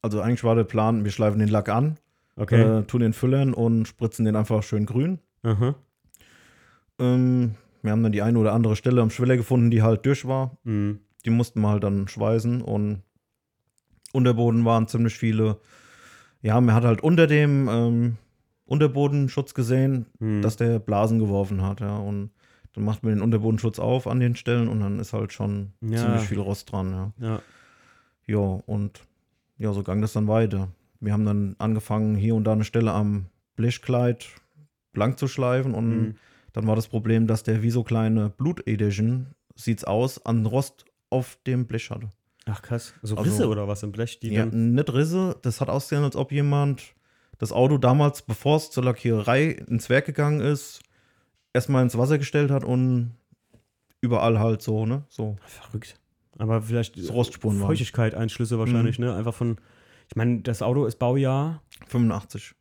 Also 0.01 0.21
eigentlich 0.21 0.43
war 0.43 0.55
der 0.55 0.63
Plan, 0.63 1.03
wir 1.03 1.11
schleifen 1.11 1.39
den 1.39 1.49
Lack 1.49 1.69
an, 1.69 1.97
Okay. 2.35 2.61
äh, 2.61 2.83
tun 2.83 3.01
den 3.01 3.13
füllern 3.13 3.53
und 3.53 3.87
spritzen 3.87 4.25
den 4.25 4.35
einfach 4.35 4.63
schön 4.63 4.85
grün. 4.85 5.19
Aha. 5.43 5.75
Ähm, 6.99 7.55
wir 7.81 7.91
haben 7.91 8.03
dann 8.03 8.11
die 8.11 8.21
eine 8.21 8.37
oder 8.39 8.53
andere 8.53 8.75
Stelle 8.75 9.01
am 9.01 9.09
Schweller 9.09 9.37
gefunden, 9.37 9.71
die 9.71 9.81
halt 9.81 10.05
durch 10.05 10.25
war. 10.27 10.57
Mhm. 10.63 10.99
Die 11.25 11.29
mussten 11.29 11.61
wir 11.61 11.69
halt 11.69 11.83
dann 11.83 12.07
schweißen 12.07 12.61
und 12.61 13.01
Unterboden 14.13 14.65
waren 14.65 14.87
ziemlich 14.87 15.15
viele. 15.17 15.57
Ja, 16.41 16.59
man 16.59 16.75
hat 16.75 16.83
halt 16.83 17.01
unter 17.01 17.27
dem 17.27 17.67
ähm, 17.69 18.17
Unterbodenschutz 18.65 19.53
gesehen, 19.53 20.05
Mhm. 20.19 20.41
dass 20.41 20.57
der 20.57 20.79
Blasen 20.79 21.19
geworfen 21.19 21.61
hat, 21.61 21.79
ja. 21.81 21.97
Und 21.97 22.31
dann 22.73 22.83
macht 22.85 23.03
man 23.03 23.13
den 23.13 23.21
Unterbodenschutz 23.21 23.79
auf 23.79 24.07
an 24.07 24.19
den 24.19 24.35
Stellen 24.35 24.67
und 24.67 24.79
dann 24.79 24.99
ist 24.99 25.13
halt 25.13 25.33
schon 25.33 25.73
Ja. 25.81 25.97
ziemlich 25.97 26.23
viel 26.23 26.39
Rost 26.39 26.71
dran, 26.71 26.91
ja. 26.91 27.27
Ja. 27.27 27.41
Ja, 28.27 28.37
und 28.65 29.01
ja, 29.61 29.71
so 29.73 29.83
ging 29.83 30.01
das 30.01 30.13
dann 30.13 30.27
weiter. 30.27 30.69
Wir 30.99 31.13
haben 31.13 31.25
dann 31.25 31.55
angefangen, 31.59 32.15
hier 32.15 32.35
und 32.35 32.43
da 32.43 32.51
eine 32.53 32.63
Stelle 32.63 32.91
am 32.91 33.27
Blechkleid 33.55 34.27
blank 34.93 35.17
zu 35.19 35.27
schleifen 35.27 35.73
und 35.73 35.89
Mhm. 35.89 36.15
dann 36.53 36.67
war 36.67 36.75
das 36.75 36.87
Problem, 36.87 37.27
dass 37.27 37.43
der 37.43 37.61
wie 37.63 37.71
so 37.71 37.83
kleine 37.83 38.29
Blutedition, 38.29 39.27
sieht's 39.55 39.83
aus, 39.83 40.25
an 40.25 40.45
Rost 40.45 40.85
auf 41.09 41.37
dem 41.47 41.67
Blech 41.67 41.89
hatte. 41.91 42.09
Ach 42.45 42.61
krass. 42.61 42.93
So 43.03 43.15
Also- 43.17 43.29
Risse 43.29 43.47
oder 43.47 43.67
was 43.67 43.83
im 43.83 43.91
Blech? 43.91 44.19
Die 44.19 44.29
Ja, 44.33 44.45
nicht 44.47 44.91
Risse, 44.93 45.37
das 45.43 45.61
hat 45.61 45.69
ausgesehen, 45.69 46.03
als 46.03 46.15
ob 46.15 46.31
jemand 46.31 46.93
das 47.37 47.51
Auto 47.51 47.77
damals, 47.77 48.21
bevor 48.23 48.57
es 48.57 48.71
zur 48.71 48.83
Lackiererei 48.83 49.49
ins 49.67 49.89
Werk 49.89 50.05
gegangen 50.05 50.41
ist, 50.41 50.81
erstmal 51.53 51.83
ins 51.83 51.97
Wasser 51.97 52.17
gestellt 52.17 52.49
hat 52.51 52.63
und 52.63 53.11
überall 54.01 54.39
halt 54.39 54.61
so, 54.61 54.85
ne? 54.85 55.03
So. 55.09 55.37
verrückt. 55.45 55.99
Aber 56.41 56.61
vielleicht 56.61 56.95
So 56.95 57.13
Rostspuren 57.13 57.59
waren. 57.59 57.67
Feuchtigkeit, 57.67 58.15
Einschlüsse 58.15 58.57
wahrscheinlich, 58.57 58.97
ne? 58.97 59.13
Einfach 59.15 59.33
von, 59.33 59.57
ich 60.09 60.15
meine, 60.15 60.41
das 60.41 60.61
Auto 60.63 60.85
ist 60.85 60.97
Baujahr 60.97 61.61
85. 61.87 62.53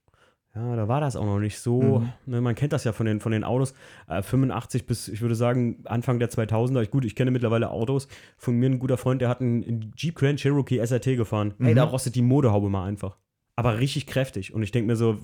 Ja, 0.54 0.74
da 0.76 0.88
war 0.88 1.00
das 1.00 1.14
auch 1.16 1.24
noch 1.24 1.38
nicht 1.38 1.58
so. 1.60 2.00
Mhm. 2.00 2.12
Ne, 2.26 2.40
man 2.40 2.54
kennt 2.56 2.72
das 2.72 2.82
ja 2.84 2.92
von 2.92 3.06
den, 3.06 3.20
von 3.20 3.30
den 3.32 3.44
Autos. 3.44 3.72
Äh, 4.08 4.20
85 4.22 4.84
bis, 4.86 5.08
ich 5.08 5.20
würde 5.22 5.34
sagen, 5.36 5.78
Anfang 5.84 6.18
der 6.18 6.28
2000er. 6.28 6.82
Ich, 6.82 6.90
gut, 6.90 7.04
ich 7.04 7.14
kenne 7.14 7.30
mittlerweile 7.30 7.70
Autos. 7.70 8.08
Von 8.36 8.56
mir 8.56 8.68
ein 8.68 8.80
guter 8.80 8.98
Freund, 8.98 9.22
der 9.22 9.28
hat 9.28 9.40
einen 9.40 9.92
Jeep 9.96 10.16
Grand 10.16 10.40
Cherokee 10.40 10.78
SRT 10.84 11.16
gefahren. 11.16 11.54
Ey, 11.60 11.70
Mhm. 11.70 11.76
da 11.76 11.84
rostet 11.84 12.16
die 12.16 12.22
Motorhaube 12.22 12.68
mal 12.68 12.84
einfach. 12.84 13.16
Aber 13.56 13.78
richtig 13.78 14.06
kräftig. 14.08 14.52
Und 14.52 14.62
ich 14.62 14.72
denke 14.72 14.88
mir 14.88 14.96
so, 14.96 15.18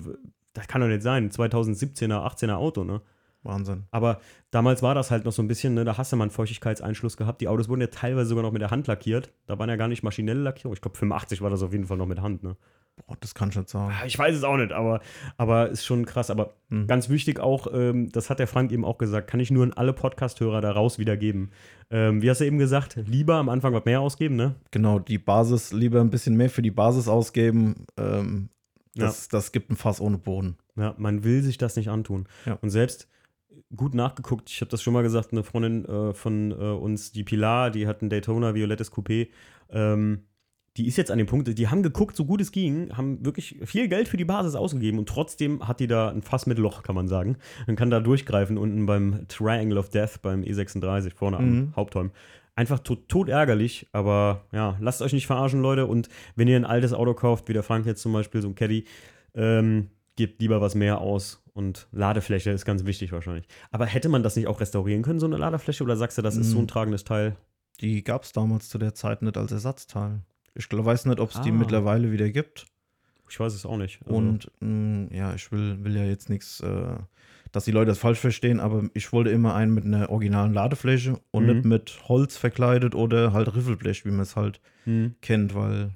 das 0.53 0.67
kann 0.67 0.81
doch 0.81 0.87
nicht 0.87 1.01
sein. 1.03 1.29
2017er, 1.29 2.25
18er 2.25 2.55
Auto, 2.55 2.83
ne? 2.85 3.01
Wahnsinn. 3.47 3.85
Aber 3.91 4.19
damals 4.51 4.83
war 4.83 4.93
das 4.93 5.09
halt 5.09 5.25
noch 5.25 5.31
so 5.31 5.41
ein 5.41 5.47
bisschen, 5.47 5.73
ne, 5.73 5.83
da 5.85 5.97
hast 5.97 6.11
du 6.11 6.15
mal 6.17 6.25
einen 6.25 6.31
Feuchtigkeitseinschluss 6.31 7.17
gehabt. 7.17 7.41
Die 7.41 7.47
Autos 7.47 7.69
wurden 7.69 7.81
ja 7.81 7.87
teilweise 7.87 8.29
sogar 8.29 8.43
noch 8.43 8.51
mit 8.51 8.61
der 8.61 8.69
Hand 8.71 8.85
lackiert. 8.87 9.31
Da 9.47 9.57
waren 9.57 9.69
ja 9.69 9.75
gar 9.75 9.87
nicht 9.87 10.03
maschinelle 10.03 10.41
Lackierung. 10.41 10.73
Ich 10.73 10.81
glaube, 10.81 10.97
85 10.97 11.41
war 11.41 11.49
das 11.49 11.63
auf 11.63 11.71
jeden 11.71 11.85
Fall 11.87 11.97
noch 11.97 12.05
mit 12.05 12.21
Hand, 12.21 12.43
ne? 12.43 12.55
Boah, 13.05 13.15
das 13.19 13.35
kann 13.35 13.49
ich 13.49 13.55
nicht 13.55 13.69
sagen. 13.69 13.93
Ah, 13.95 14.05
Ich 14.07 14.17
weiß 14.17 14.35
es 14.35 14.43
auch 14.43 14.57
nicht, 14.57 14.71
aber, 14.71 15.01
aber 15.37 15.69
ist 15.69 15.85
schon 15.85 16.05
krass. 16.07 16.31
Aber 16.31 16.55
Hm. 16.71 16.87
ganz 16.87 17.09
wichtig 17.09 17.39
auch, 17.39 17.67
ähm, 17.71 18.11
das 18.11 18.29
hat 18.31 18.39
der 18.39 18.47
Frank 18.47 18.71
eben 18.71 18.83
auch 18.83 18.97
gesagt, 18.97 19.29
kann 19.29 19.39
ich 19.39 19.51
nur 19.51 19.63
an 19.63 19.73
alle 19.73 19.93
Podcast-Hörer 19.93 20.61
daraus 20.61 20.97
wiedergeben. 20.97 21.51
Ähm, 21.91 22.23
wie 22.23 22.29
hast 22.31 22.41
du 22.41 22.45
eben 22.45 22.57
gesagt, 22.57 22.95
lieber 23.05 23.35
am 23.35 23.49
Anfang 23.49 23.71
was 23.73 23.85
mehr 23.85 24.01
ausgeben, 24.01 24.35
ne? 24.35 24.55
Genau, 24.71 24.97
die 24.97 25.19
Basis, 25.19 25.71
lieber 25.73 26.01
ein 26.01 26.09
bisschen 26.09 26.35
mehr 26.35 26.49
für 26.49 26.63
die 26.63 26.71
Basis 26.71 27.07
ausgeben. 27.07 27.85
Ähm, 27.97 28.49
das, 28.95 29.27
das 29.27 29.51
gibt 29.51 29.69
ein 29.69 29.75
Fass 29.75 30.01
ohne 30.01 30.17
Boden. 30.17 30.57
Ja, 30.75 30.95
man 30.97 31.23
will 31.23 31.43
sich 31.43 31.59
das 31.59 31.75
nicht 31.75 31.89
antun. 31.89 32.27
Ja. 32.47 32.57
Und 32.63 32.71
selbst 32.71 33.07
gut 33.75 33.93
nachgeguckt, 33.93 34.49
ich 34.49 34.61
habe 34.61 34.71
das 34.71 34.81
schon 34.81 34.93
mal 34.93 35.03
gesagt, 35.03 35.31
eine 35.31 35.43
Freundin 35.43 35.85
äh, 35.85 36.13
von 36.13 36.51
äh, 36.51 36.55
uns, 36.55 37.11
die 37.11 37.23
Pilar, 37.23 37.69
die 37.71 37.87
hat 37.87 38.01
ein 38.01 38.09
Daytona 38.09 38.55
violettes 38.55 38.91
Coupé, 38.91 39.27
ähm, 39.69 40.23
die 40.77 40.87
ist 40.87 40.95
jetzt 40.97 41.09
an 41.09 41.17
dem 41.17 41.25
Punkt, 41.27 41.57
die 41.57 41.67
haben 41.67 41.81
geguckt, 41.81 42.15
so 42.15 42.23
gut 42.25 42.39
es 42.39 42.51
ging, 42.51 42.95
haben 42.95 43.25
wirklich 43.25 43.57
viel 43.65 43.87
Geld 43.87 44.07
für 44.07 44.17
die 44.17 44.25
Basis 44.25 44.53
ausgegeben 44.55 44.99
und 44.99 45.09
trotzdem 45.09 45.67
hat 45.67 45.79
die 45.79 45.87
da 45.87 46.09
ein 46.09 46.21
Fass 46.21 46.45
mit 46.45 46.59
Loch, 46.59 46.83
kann 46.83 46.93
man 46.95 47.07
sagen. 47.07 47.37
Man 47.65 47.75
kann 47.75 47.89
da 47.89 47.99
durchgreifen 47.99 48.57
unten 48.59 48.85
beim 48.85 49.27
Triangle 49.27 49.79
of 49.79 49.89
Death, 49.89 50.21
beim 50.21 50.43
E36 50.43 51.15
vorne 51.15 51.37
am 51.37 51.49
Mhm. 51.49 51.73
Hauptholm. 51.75 52.11
Einfach 52.55 52.79
tot, 52.79 53.09
tot 53.09 53.27
ärgerlich, 53.27 53.87
aber 53.91 54.45
ja, 54.51 54.77
lasst 54.79 55.01
euch 55.01 55.13
nicht 55.13 55.27
verarschen, 55.27 55.61
Leute. 55.61 55.87
Und 55.87 56.09
wenn 56.35 56.47
ihr 56.47 56.55
ein 56.55 56.65
altes 56.65 56.93
Auto 56.93 57.13
kauft, 57.13 57.49
wie 57.49 57.53
der 57.53 57.63
Frank 57.63 57.85
jetzt 57.85 58.01
zum 58.01 58.13
Beispiel, 58.13 58.41
so 58.41 58.47
ein 58.47 58.55
Caddy, 58.55 58.85
ähm, 59.35 59.89
gebt 60.17 60.41
lieber 60.41 60.59
was 60.59 60.75
mehr 60.75 60.99
aus 60.99 61.41
und 61.53 61.87
Ladefläche 61.93 62.51
ist 62.51 62.65
ganz 62.65 62.85
wichtig 62.85 63.11
wahrscheinlich. 63.13 63.47
Aber 63.71 63.85
hätte 63.85 64.09
man 64.09 64.21
das 64.23 64.35
nicht 64.35 64.47
auch 64.47 64.59
restaurieren 64.59 65.01
können, 65.03 65.19
so 65.19 65.25
eine 65.25 65.37
Ladefläche? 65.37 65.83
Oder 65.83 65.95
sagst 65.95 66.17
du, 66.17 66.21
das 66.21 66.35
ist 66.35 66.51
so 66.51 66.59
ein 66.59 66.65
Mm. 66.65 66.67
tragendes 66.67 67.03
Teil? 67.05 67.37
Die 67.79 68.03
gab 68.03 68.23
es 68.23 68.33
damals 68.33 68.67
zu 68.69 68.77
der 68.77 68.93
Zeit 68.93 69.21
nicht 69.21 69.37
als 69.37 69.51
Ersatzteil. 69.51 70.21
Ich 70.55 70.67
weiß 70.71 71.05
nicht, 71.05 71.19
ob 71.19 71.29
es 71.31 71.39
die 71.41 71.51
Ah. 71.51 71.55
mittlerweile 71.55 72.11
wieder 72.11 72.29
gibt. 72.29 72.65
Ich 73.29 73.39
weiß 73.39 73.53
es 73.53 73.65
auch 73.65 73.77
nicht. 73.77 73.99
Also, 74.05 74.15
Und 74.17 74.51
mh, 74.59 75.15
ja, 75.15 75.33
ich 75.35 75.51
will, 75.51 75.83
will 75.83 75.95
ja 75.95 76.03
jetzt 76.05 76.29
nichts, 76.29 76.59
äh, 76.61 76.95
dass 77.51 77.65
die 77.65 77.71
Leute 77.71 77.87
das 77.89 77.97
falsch 77.99 78.19
verstehen, 78.19 78.59
aber 78.59 78.83
ich 78.93 79.11
wollte 79.13 79.29
immer 79.29 79.53
einen 79.53 79.73
mit 79.73 79.85
einer 79.85 80.09
originalen 80.09 80.53
Ladefläche 80.53 81.19
und 81.31 81.45
Mhm. 81.45 81.51
nicht 81.53 81.65
mit 81.65 81.99
Holz 82.09 82.37
verkleidet 82.37 82.95
oder 82.95 83.33
halt 83.33 83.53
Riffelblech, 83.55 84.05
wie 84.05 84.11
man 84.11 84.21
es 84.21 84.35
halt 84.35 84.59
hm, 84.85 85.15
kennt, 85.21 85.53
weil 85.53 85.91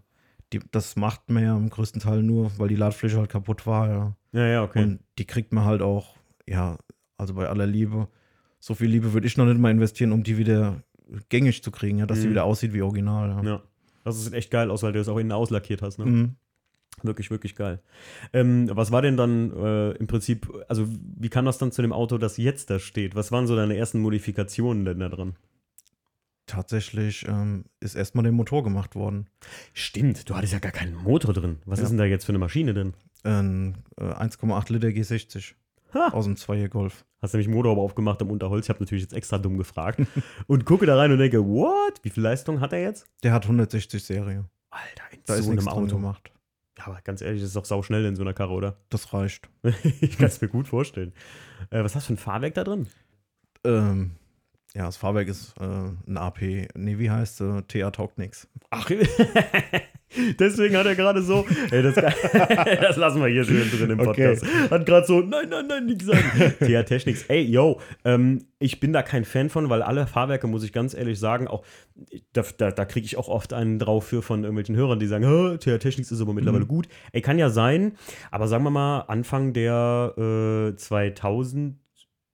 die, 0.53 0.60
das 0.72 0.96
macht 0.96 1.29
man 1.29 1.43
ja 1.43 1.55
im 1.55 1.70
größten 1.70 2.01
Teil 2.01 2.24
nur, 2.24 2.51
weil 2.58 2.67
die 2.67 2.75
Ladefläche 2.75 3.17
halt 3.17 3.29
kaputt 3.29 3.65
war, 3.65 3.88
ja. 3.89 4.15
Ja, 4.34 4.48
ja, 4.48 4.63
okay. 4.63 4.84
Und 4.84 5.00
die 5.17 5.25
kriegt 5.25 5.53
man 5.53 5.65
halt 5.65 5.81
auch, 5.81 6.15
ja, 6.48 6.77
also 7.17 7.34
bei 7.34 7.48
aller 7.48 7.67
Liebe. 7.67 8.08
So 8.60 8.75
viel 8.75 8.88
Liebe 8.89 9.13
würde 9.13 9.27
ich 9.27 9.38
noch 9.38 9.46
nicht 9.46 9.60
mal 9.60 9.72
investieren, 9.72 10.12
um 10.12 10.24
die 10.24 10.38
wieder 10.38 10.84
gängig 11.29 11.63
zu 11.63 11.72
kriegen, 11.72 11.98
ja, 12.00 12.05
dass 12.05 12.20
Mhm. 12.20 12.24
die 12.24 12.29
wieder 12.31 12.43
aussieht 12.46 12.74
wie 12.74 12.81
original. 12.81 13.29
Ja. 13.29 13.43
ja. 13.43 13.62
Das 14.03 14.24
sieht 14.24 14.34
echt 14.34 14.51
geil 14.51 14.72
aus, 14.72 14.84
weil 14.84 14.93
du 14.93 15.00
es 15.00 15.08
auch 15.10 15.17
innen 15.17 15.31
auslackiert 15.31 15.81
hast, 15.81 16.00
ne? 16.00 16.05
Mhm. 16.05 16.36
Wirklich, 17.03 17.31
wirklich 17.31 17.55
geil. 17.55 17.79
Ähm, 18.34 18.70
was 18.74 18.91
war 18.91 19.01
denn 19.01 19.17
dann 19.17 19.51
äh, 19.55 19.91
im 19.93 20.08
Prinzip, 20.08 20.51
also 20.67 20.88
wie 20.89 21.29
kam 21.29 21.46
das 21.46 21.58
dann 21.58 21.72
zu 21.72 21.81
dem 21.81 21.93
Auto, 21.93 22.17
das 22.17 22.38
jetzt 22.38 22.70
da 22.70 22.79
steht? 22.79 23.15
Was 23.15 23.31
waren 23.31 23.48
so 23.48 23.55
deine 23.55 23.75
ersten 23.77 24.00
Modifikationen 24.01 24.86
denn 24.86 25.00
da 25.00 25.10
dran? 25.10 25.36
Tatsächlich 26.51 27.25
ähm, 27.29 27.63
ist 27.79 27.96
erstmal 27.96 28.24
der 28.24 28.34
Motor 28.34 28.62
gemacht 28.63 28.93
worden. 28.96 29.29
Stimmt, 29.74 30.29
du 30.29 30.36
hattest 30.36 30.51
ja 30.51 30.60
gar 30.60 30.74
keinen 30.74 30.96
Motor 30.96 31.34
drin. 31.34 31.60
Was 31.65 31.79
Ja. 31.79 31.84
ist 31.84 31.89
denn 31.91 31.98
da 31.98 32.03
jetzt 32.03 32.25
für 32.25 32.34
eine 32.34 32.39
Maschine 32.39 32.74
drin? 32.74 32.93
Ein 33.24 33.77
äh, 33.98 34.03
1,8 34.03 34.74
Liter 34.74 34.89
G60 34.89 35.53
Ha. 35.93 36.10
aus 36.10 36.25
dem 36.25 36.36
2 36.36 36.67
Golf. 36.67 37.05
Hast 37.22 37.34
nämlich 37.34 37.48
einen 37.48 37.55
Motorhaube 37.55 37.79
aufgemacht 37.81 38.22
am 38.22 38.31
Unterholz. 38.31 38.65
Ich 38.65 38.70
habe 38.70 38.81
natürlich 38.84 39.03
jetzt 39.03 39.13
extra 39.13 39.38
dumm 39.38 39.58
gefragt. 39.58 40.01
und 40.48 40.65
gucke 40.65 40.86
da 40.86 40.98
rein 40.98 41.12
und 41.13 41.20
denke, 41.20 41.41
what? 41.46 42.00
Wie 42.03 42.10
viel 42.10 42.24
Leistung 42.24 42.60
hat 42.60 42.74
er 42.74 42.81
jetzt? 42.81 43.08
Der 43.24 43.31
hat 43.31 43.43
160 43.43 44.03
Serie. 44.03 44.43
Alter, 44.72 45.03
in 45.13 45.20
Da 45.25 45.36
ist 45.36 45.43
so 45.46 45.51
einem 45.51 45.55
nichts 45.58 45.72
dran 45.74 45.84
Auto. 45.86 45.96
gemacht. 45.96 46.31
Ja, 46.77 46.88
aber 46.88 47.00
ganz 47.01 47.22
ehrlich, 47.22 47.39
das 47.41 47.50
ist 47.50 47.55
doch 47.55 47.63
sauschnell 47.65 48.03
in 48.03 48.17
so 48.17 48.24
einer 48.24 48.34
Karre, 48.34 48.51
oder? 48.53 48.77
Das 48.89 49.13
reicht. 49.13 49.50
ich 50.01 50.17
kann 50.17 50.27
es 50.27 50.41
mir 50.41 50.50
gut 50.50 50.67
vorstellen. 50.67 51.13
Äh, 51.70 51.81
was 51.84 51.96
hast 51.96 52.05
du 52.05 52.08
für 52.08 52.13
ein 52.15 52.17
Fahrwerk 52.17 52.55
da 52.55 52.65
drin? 52.65 52.88
Ähm, 53.63 54.12
ja, 54.75 54.86
das 54.86 54.98
Fahrwerk 54.98 55.28
ist 55.28 55.54
äh, 55.60 55.63
ein 56.10 56.18
AP. 56.18 56.42
Nee, 56.75 56.98
wie 56.98 57.10
heißt 57.12 57.42
äh, 57.42 57.62
TA 57.68 57.92
taugt 57.92 58.18
nix. 58.18 58.48
Ach, 58.70 58.90
deswegen 60.40 60.75
hat 60.78 60.86
er 60.86 60.96
gerade 60.96 61.22
so. 61.22 61.46
Ey, 61.72 61.84
das, 61.84 61.96
das 62.82 62.98
lassen 62.98 63.22
wir 63.22 63.28
hier 63.28 63.44
schön 63.44 63.70
drin 63.70 63.90
im 63.92 64.00
Okay. 64.00 64.36
Podcast. 64.36 64.72
Hat 64.72 64.86
gerade 64.86 65.06
so, 65.08 65.20
nein, 65.22 65.50
nein, 65.50 65.68
nein, 65.68 65.86
nichts 65.86 66.06
sagen. 66.06 66.54
TH 66.60 66.84
Technics. 66.86 67.24
Ey, 67.24 67.42
yo, 67.44 67.80
ähm, 68.06 68.46
ich 68.60 68.80
bin 68.80 68.94
da 68.94 69.04
kein 69.04 69.25
Fan 69.25 69.50
von, 69.50 69.70
weil 69.70 69.82
alle 69.82 70.08
Fahrwerke, 70.08 70.48
muss 70.48 70.63
ich 70.63 70.72
ganz 70.74 70.94
ehrlich 70.94 71.20
sagen, 71.20 71.48
auch 71.48 71.63
da, 72.34 72.44
da, 72.58 72.72
da 72.72 72.86
kriege 72.86 73.06
ich 73.06 73.18
auch 73.18 73.28
oft 73.28 73.54
einen 73.54 73.80
drauf 73.80 74.06
für 74.06 74.22
von 74.22 74.44
irgendwelchen 74.44 74.75
Hörern, 74.75 75.00
die 75.00 75.08
sagen, 75.08 75.25
"Hä, 75.25 75.58
TH 75.58 75.80
Technics 75.80 76.12
ist 76.12 76.22
aber 76.22 76.34
mittlerweile 76.34 76.63
Mhm. 76.66 76.70
gut. 76.70 76.88
Ey, 77.12 77.22
kann 77.22 77.40
ja 77.40 77.50
sein, 77.50 77.94
aber 78.32 78.48
sagen 78.48 78.63
wir 78.63 78.70
mal, 78.72 79.01
Anfang 79.01 79.54
der 79.54 80.72
äh, 80.72 80.75
2000 80.75 81.75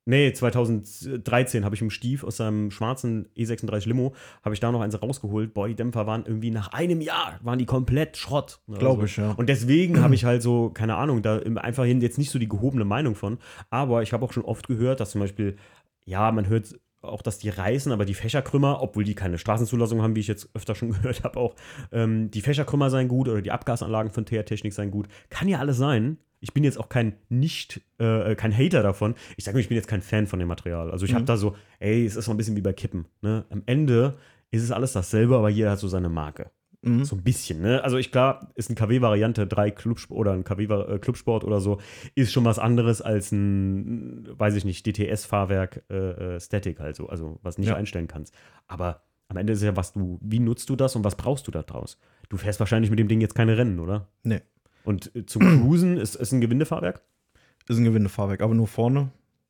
Nee, 0.09 0.31
2013 0.31 1.65
habe 1.65 1.75
ich 1.75 1.81
im 1.81 1.89
Stief 1.89 2.23
aus 2.23 2.37
seinem 2.37 2.71
schwarzen 2.71 3.27
E36 3.37 3.87
Limo, 3.89 4.13
habe 4.43 4.53
ich 4.55 4.61
da 4.61 4.71
noch 4.71 4.79
eins 4.81 4.99
rausgeholt. 5.01 5.53
Boah, 5.53 5.67
die 5.67 5.75
Dämpfer 5.75 6.07
waren 6.07 6.25
irgendwie 6.25 6.49
nach 6.49 6.69
einem 6.69 7.01
Jahr, 7.01 7.39
waren 7.43 7.59
die 7.59 7.65
komplett 7.65 8.15
Schrott. 8.15 8.59
Also, 8.67 8.79
Glaube 8.79 9.05
ich, 9.05 9.17
ja. 9.17 9.31
Und 9.31 9.49
deswegen 9.49 10.01
habe 10.01 10.15
ich 10.15 10.23
halt 10.23 10.41
so, 10.41 10.69
keine 10.69 10.95
Ahnung, 10.95 11.21
da 11.21 11.37
im- 11.37 11.57
einfach 11.57 11.83
hin 11.83 11.99
jetzt 12.01 12.17
nicht 12.17 12.31
so 12.31 12.39
die 12.39 12.47
gehobene 12.47 12.85
Meinung 12.85 13.15
von. 13.15 13.37
Aber 13.69 14.01
ich 14.01 14.13
habe 14.13 14.23
auch 14.23 14.31
schon 14.31 14.45
oft 14.45 14.67
gehört, 14.67 15.01
dass 15.01 15.11
zum 15.11 15.19
Beispiel, 15.21 15.57
ja, 16.05 16.31
man 16.31 16.47
hört 16.47 16.73
auch, 17.01 17.21
dass 17.21 17.37
die 17.39 17.49
reißen, 17.49 17.91
aber 17.91 18.05
die 18.05 18.13
Fächerkrümmer, 18.13 18.81
obwohl 18.81 19.03
die 19.03 19.15
keine 19.15 19.37
Straßenzulassung 19.37 20.01
haben, 20.01 20.15
wie 20.15 20.19
ich 20.21 20.27
jetzt 20.27 20.49
öfter 20.53 20.75
schon 20.75 20.91
gehört 20.93 21.23
habe, 21.23 21.39
auch 21.39 21.55
ähm, 21.91 22.31
die 22.31 22.41
Fächerkrümmer 22.41 22.89
seien 22.89 23.07
gut 23.07 23.27
oder 23.29 23.41
die 23.41 23.51
Abgasanlagen 23.51 24.11
von 24.11 24.25
TR 24.25 24.45
Technik 24.45 24.73
seien 24.73 24.91
gut. 24.91 25.07
Kann 25.29 25.47
ja 25.47 25.59
alles 25.59 25.77
sein. 25.77 26.17
Ich 26.39 26.53
bin 26.53 26.63
jetzt 26.63 26.79
auch 26.79 26.89
kein 26.89 27.15
nicht, 27.29 27.81
äh, 27.97 28.35
kein 28.35 28.55
Hater 28.55 28.83
davon. 28.83 29.15
Ich 29.37 29.43
sage 29.45 29.55
mir, 29.57 29.61
ich 29.61 29.69
bin 29.69 29.75
jetzt 29.75 29.87
kein 29.87 30.01
Fan 30.03 30.27
von 30.27 30.37
dem 30.39 30.47
Material. 30.47 30.91
Also 30.91 31.05
ich 31.05 31.13
habe 31.13 31.23
Mhm. 31.23 31.27
da 31.27 31.37
so, 31.37 31.55
ey, 31.79 32.05
es 32.05 32.15
ist 32.15 32.25
so 32.25 32.31
ein 32.31 32.37
bisschen 32.37 32.55
wie 32.55 32.61
bei 32.61 32.73
Kippen. 32.73 33.05
Ne? 33.21 33.45
Am 33.49 33.63
Ende 33.65 34.17
ist 34.51 34.61
es 34.63 34.71
alles 34.71 34.93
dasselbe, 34.93 35.35
aber 35.35 35.49
jeder 35.49 35.71
hat 35.71 35.79
so 35.79 35.87
seine 35.87 36.09
Marke. 36.09 36.51
Mhm. 36.81 37.03
So 37.05 37.15
ein 37.15 37.23
bisschen, 37.23 37.61
ne? 37.61 37.83
Also 37.83 37.97
ich 37.97 38.11
klar, 38.11 38.51
ist 38.55 38.69
eine 38.69 38.75
KW-Variante, 38.75 39.47
3 39.47 39.71
Clubsport 39.71 40.19
oder 40.19 40.33
ein 40.33 40.43
KW 40.43 40.63
äh, 40.65 41.45
oder 41.45 41.59
so, 41.59 41.79
ist 42.15 42.31
schon 42.31 42.45
was 42.45 42.59
anderes 42.59 43.01
als 43.01 43.31
ein, 43.31 44.27
weiß 44.37 44.55
ich 44.55 44.65
nicht, 44.65 44.85
DTS-Fahrwerk 44.85 45.83
äh, 45.89 46.35
äh, 46.35 46.39
Static 46.39 46.79
halt 46.79 46.95
so, 46.95 47.07
also 47.09 47.39
was 47.41 47.57
nicht 47.57 47.67
Ja. 47.69 47.75
einstellen 47.75 48.07
kannst. 48.07 48.33
Aber 48.67 49.01
am 49.27 49.37
Ende 49.37 49.53
ist 49.53 49.63
ja, 49.63 49.75
was 49.75 49.93
du, 49.93 50.19
wie 50.21 50.39
nutzt 50.39 50.69
du 50.69 50.75
das 50.75 50.95
und 50.95 51.03
was 51.03 51.15
brauchst 51.15 51.47
du 51.47 51.51
da 51.51 51.63
draus? 51.63 51.97
Du 52.29 52.37
fährst 52.37 52.59
wahrscheinlich 52.59 52.89
mit 52.89 52.99
dem 52.99 53.07
Ding 53.07 53.21
jetzt 53.21 53.35
keine 53.35 53.57
Rennen, 53.57 53.79
oder? 53.79 54.07
Nee. 54.23 54.41
Und 54.83 55.13
äh, 55.15 55.25
zum 55.25 55.41
Cruisen 55.41 55.97
ist 55.97 56.15
es 56.15 56.31
ein 56.31 56.41
Gewindefahrwerk? 56.41 57.01
Ist 57.67 57.77
ein 57.77 57.83
Gewindefahrwerk, 57.83 58.41
aber 58.41 58.53
nur 58.53 58.67
vorne. 58.67 59.09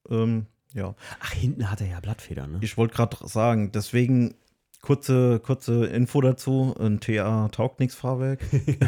Ähm, 0.09 0.47
ja. 0.73 0.95
Ach, 1.19 1.31
hinten 1.33 1.69
hat 1.69 1.81
er 1.81 1.87
ja 1.87 1.99
Blattfedern, 1.99 2.53
ne? 2.53 2.59
Ich 2.61 2.77
wollte 2.77 2.95
gerade 2.95 3.17
sagen, 3.27 3.71
deswegen 3.71 4.33
kurze, 4.81 5.39
kurze 5.39 5.85
Info 5.85 6.21
dazu. 6.21 6.75
Ein 6.79 6.99
TA 6.99 7.47
taugt 7.49 7.79
nix 7.79 7.95
Fahrwerk 7.95 8.39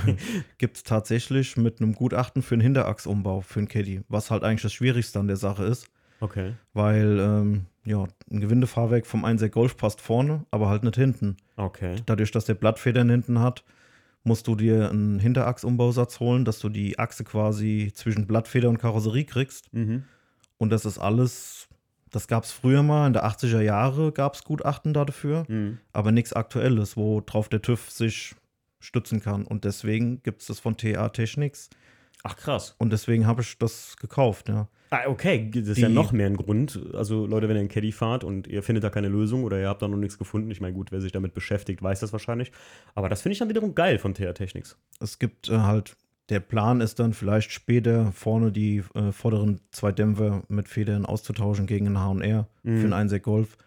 gibt 0.58 0.78
es 0.78 0.84
tatsächlich 0.84 1.58
mit 1.58 1.82
einem 1.82 1.94
Gutachten 1.94 2.42
für 2.42 2.56
einen 2.56 2.62
Hinterachsumbau 2.62 3.42
für 3.42 3.60
einen 3.60 3.68
Caddy, 3.68 4.02
was 4.08 4.32
halt 4.32 4.44
eigentlich 4.44 4.62
das 4.62 4.74
Schwierigste 4.74 5.20
an 5.20 5.28
der 5.28 5.38
Sache 5.38 5.64
ist, 5.64 5.88
Okay. 6.22 6.54
weil 6.74 7.20
ähm, 7.20 7.66
ja, 7.86 8.06
ein 8.30 8.40
Gewindefahrwerk 8.42 9.06
vom 9.06 9.24
1 9.26 9.50
Golf 9.52 9.78
passt 9.78 10.02
vorne, 10.02 10.46
aber 10.52 10.70
halt 10.70 10.84
nicht 10.84 10.96
hinten. 10.96 11.38
Okay. 11.56 11.96
Dadurch, 12.06 12.32
dass 12.32 12.46
der 12.46 12.56
Blattfedern 12.56 13.10
hinten 13.10 13.40
hat, 13.40 13.64
musst 14.24 14.48
du 14.48 14.56
dir 14.56 14.90
einen 14.90 15.18
Hinterachsumbaussatz 15.20 16.20
holen, 16.20 16.44
dass 16.44 16.60
du 16.60 16.68
die 16.70 17.00
Achse 17.00 17.24
quasi 17.24 17.92
zwischen 17.96 18.28
Blattfeder 18.28 18.68
und 18.70 18.78
Karosserie 18.78 19.24
kriegst. 19.24 19.74
Mhm. 19.74 20.04
Und 20.58 20.72
das 20.72 20.86
ist 20.86 21.00
alles, 21.00 21.69
das 22.12 22.28
gab 22.28 22.44
es 22.44 22.52
früher 22.52 22.84
mal, 22.84 23.08
in 23.08 23.14
der 23.14 23.26
80er 23.26 23.62
Jahre 23.62 24.12
gab 24.12 24.36
es 24.36 24.44
Gutachten 24.44 24.94
dafür, 24.94 25.46
Mhm. 25.48 25.80
aber 25.94 26.12
nichts 26.12 26.34
Aktuelles, 26.34 26.98
worauf 26.98 27.50
der 27.50 27.62
TÜV 27.62 27.90
sich 27.92 28.36
stützen 28.80 29.22
kann. 29.22 29.46
Und 29.46 29.66
deswegen 29.66 30.24
gibt 30.24 30.42
es 30.42 30.48
das 30.48 30.60
von 30.60 30.78
TA 30.78 31.10
Technics. 31.10 31.70
Ach, 32.24 32.36
krass. 32.36 32.76
Und 32.78 32.92
deswegen 32.92 33.28
habe 33.28 33.42
ich 33.42 33.58
das 33.58 33.96
gekauft, 33.98 34.50
ja. 34.50 34.68
Ah, 34.92 35.02
okay, 35.08 35.52
das 35.54 35.68
ist 35.68 35.78
ja 35.78 35.88
Die- 35.88 35.94
noch 35.94 36.12
mehr 36.12 36.26
ein 36.26 36.36
Grund. 36.36 36.80
Also, 36.94 37.28
Leute, 37.28 37.48
wenn 37.48 37.56
ihr 37.56 37.60
einen 37.60 37.70
Caddy 37.70 37.92
fahrt 37.92 38.24
und 38.24 38.48
ihr 38.48 38.64
findet 38.64 38.84
da 38.84 38.90
keine 38.90 39.08
Lösung 39.08 39.44
oder 39.44 39.60
ihr 39.60 39.68
habt 39.70 39.82
da 39.84 39.88
noch 39.88 39.98
nichts 39.98 40.18
gefunden, 40.18 40.50
ich 40.50 40.62
meine, 40.62 40.74
gut, 40.74 40.92
wer 40.92 41.00
sich 41.00 41.12
damit 41.12 41.34
beschäftigt, 41.36 41.82
weiß 41.84 42.00
das 42.00 42.12
wahrscheinlich. 42.12 42.52
Aber 42.96 43.08
das 43.08 43.22
finde 43.22 43.34
ich 43.34 43.40
dann 43.40 43.50
wiederum 43.50 43.76
geil 43.76 44.00
von 44.00 44.16
TR 44.16 44.34
Technics. 44.34 44.78
Es 45.00 45.20
gibt 45.20 45.48
äh, 45.50 45.60
halt, 45.60 45.96
der 46.30 46.40
Plan 46.40 46.82
ist 46.82 47.00
dann 47.00 47.14
vielleicht 47.14 47.52
später 47.52 48.12
vorne 48.12 48.52
die 48.52 48.84
äh, 48.94 49.12
vorderen 49.12 49.60
zwei 49.72 49.92
Dämpfer 49.92 50.44
mit 50.48 50.68
Federn 50.68 51.06
auszutauschen 51.06 51.66
gegen 51.66 51.88
einen 51.88 52.00
HR 52.00 52.48
Mhm. 52.64 52.78
für 52.78 52.84
einen 52.86 52.94
1 52.94 53.22
Golf 53.24 53.58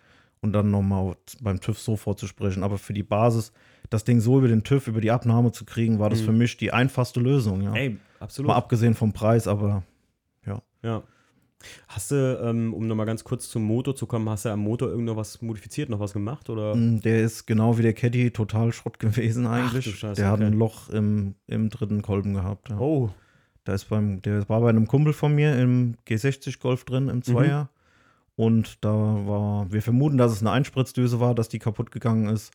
und 0.40 0.52
dann 0.52 0.70
nochmal 0.70 1.16
beim 1.40 1.60
TÜV 1.60 1.78
so 1.78 1.96
vorzusprechen. 1.96 2.62
Aber 2.62 2.78
für 2.78 2.92
die 2.92 3.02
Basis, 3.02 3.52
das 3.90 4.04
Ding 4.04 4.20
so 4.20 4.38
über 4.38 4.48
den 4.48 4.62
TÜV, 4.64 4.86
über 4.88 5.00
die 5.00 5.10
Abnahme 5.10 5.52
zu 5.52 5.64
kriegen, 5.64 5.98
war 5.98 6.10
das 6.10 6.20
Mhm. 6.20 6.24
für 6.26 6.32
mich 6.32 6.56
die 6.56 6.72
einfachste 6.72 7.20
Lösung, 7.20 7.62
ja. 7.62 7.74
Ey, 7.74 7.96
absolut. 8.20 8.48
Mal 8.48 8.56
abgesehen 8.56 8.94
vom 8.94 9.12
Preis, 9.12 9.46
aber 9.48 9.82
Ja. 10.84 11.02
Hast 11.88 12.10
du, 12.10 12.40
ähm, 12.42 12.74
um 12.74 12.86
nochmal 12.86 13.06
ganz 13.06 13.24
kurz 13.24 13.48
zum 13.48 13.62
Motor 13.64 13.94
zu 13.94 14.06
kommen, 14.06 14.28
hast 14.28 14.44
du 14.44 14.50
am 14.50 14.60
Motor 14.60 14.88
irgendwas 14.88 15.42
modifiziert, 15.42 15.88
noch 15.88 16.00
was 16.00 16.12
gemacht? 16.12 16.50
Oder? 16.50 16.74
mh, 16.74 17.00
der 17.00 17.22
ist 17.22 17.46
genau 17.46 17.78
wie 17.78 17.82
der 17.82 17.92
Caddy 17.92 18.30
total 18.30 18.72
Schrott 18.72 18.98
gewesen 18.98 19.46
eigentlich. 19.46 19.84
du 19.84 19.92
Scheiße, 19.92 20.20
der 20.20 20.30
hat 20.30 20.40
okay. 20.40 20.46
ein 20.46 20.54
Loch 20.54 20.88
im, 20.90 21.34
im 21.46 21.70
dritten 21.70 22.02
Kolben 22.02 22.34
gehabt. 22.34 22.70
Ja. 22.70 22.78
Oh, 22.78 23.10
Da 23.64 23.74
ist 23.74 23.84
beim, 23.84 24.22
der 24.22 24.48
war 24.48 24.60
bei 24.60 24.68
einem 24.68 24.86
Kumpel 24.86 25.12
von 25.12 25.34
mir 25.34 25.58
im 25.58 25.96
G60 26.06 26.60
Golf 26.60 26.84
drin, 26.84 27.08
im 27.08 27.22
Zweier. 27.22 27.68
Und 28.34 28.82
da 28.84 28.90
war, 28.90 29.70
wir 29.70 29.82
vermuten, 29.82 30.18
dass 30.18 30.32
es 30.32 30.40
eine 30.40 30.50
Einspritzdüse 30.50 31.20
war, 31.20 31.34
dass 31.34 31.48
die 31.48 31.58
kaputt 31.58 31.90
gegangen 31.90 32.28
ist 32.28 32.50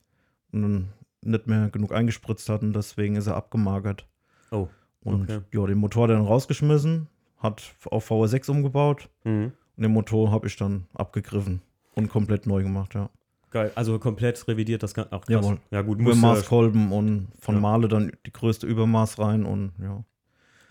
und 0.51 0.61
dann 0.63 0.87
nicht 1.21 1.47
mehr 1.47 1.69
genug 1.69 1.93
eingespritzt 1.93 2.49
hat 2.49 2.61
und 2.61 2.73
deswegen 2.73 3.15
ist 3.15 3.27
er 3.27 3.35
abgemagert. 3.35 4.05
Oh, 4.51 4.67
Und 5.03 5.23
okay. 5.23 5.41
ja, 5.53 5.65
den 5.65 5.77
Motor 5.77 6.07
dann 6.07 6.21
rausgeschmissen, 6.21 7.07
hat 7.37 7.75
auf 7.89 8.09
VR6 8.09 8.49
umgebaut 8.49 9.09
mhm. 9.23 9.51
und 9.75 9.83
den 9.83 9.91
Motor 9.91 10.31
habe 10.31 10.47
ich 10.47 10.55
dann 10.55 10.87
abgegriffen 10.93 11.61
und 11.95 12.09
komplett 12.09 12.47
neu 12.47 12.63
gemacht, 12.63 12.93
ja. 12.93 13.09
geil. 13.49 13.71
Also 13.75 13.99
komplett 13.99 14.47
revidiert 14.47 14.83
das 14.83 14.93
Ganze. 14.93 15.11
Ach, 15.11 15.21
krass. 15.21 15.29
Jawohl. 15.29 15.59
Ja, 15.71 15.81
gut, 15.81 15.99
Übermaßkolben 15.99 16.91
und 16.91 17.27
von 17.39 17.55
Ja. 17.55 17.61
Male 17.61 17.87
dann 17.87 18.11
die 18.25 18.33
größte 18.33 18.67
Übermaß 18.67 19.19
rein 19.19 19.45
und 19.45 19.73
ja, 19.81 20.03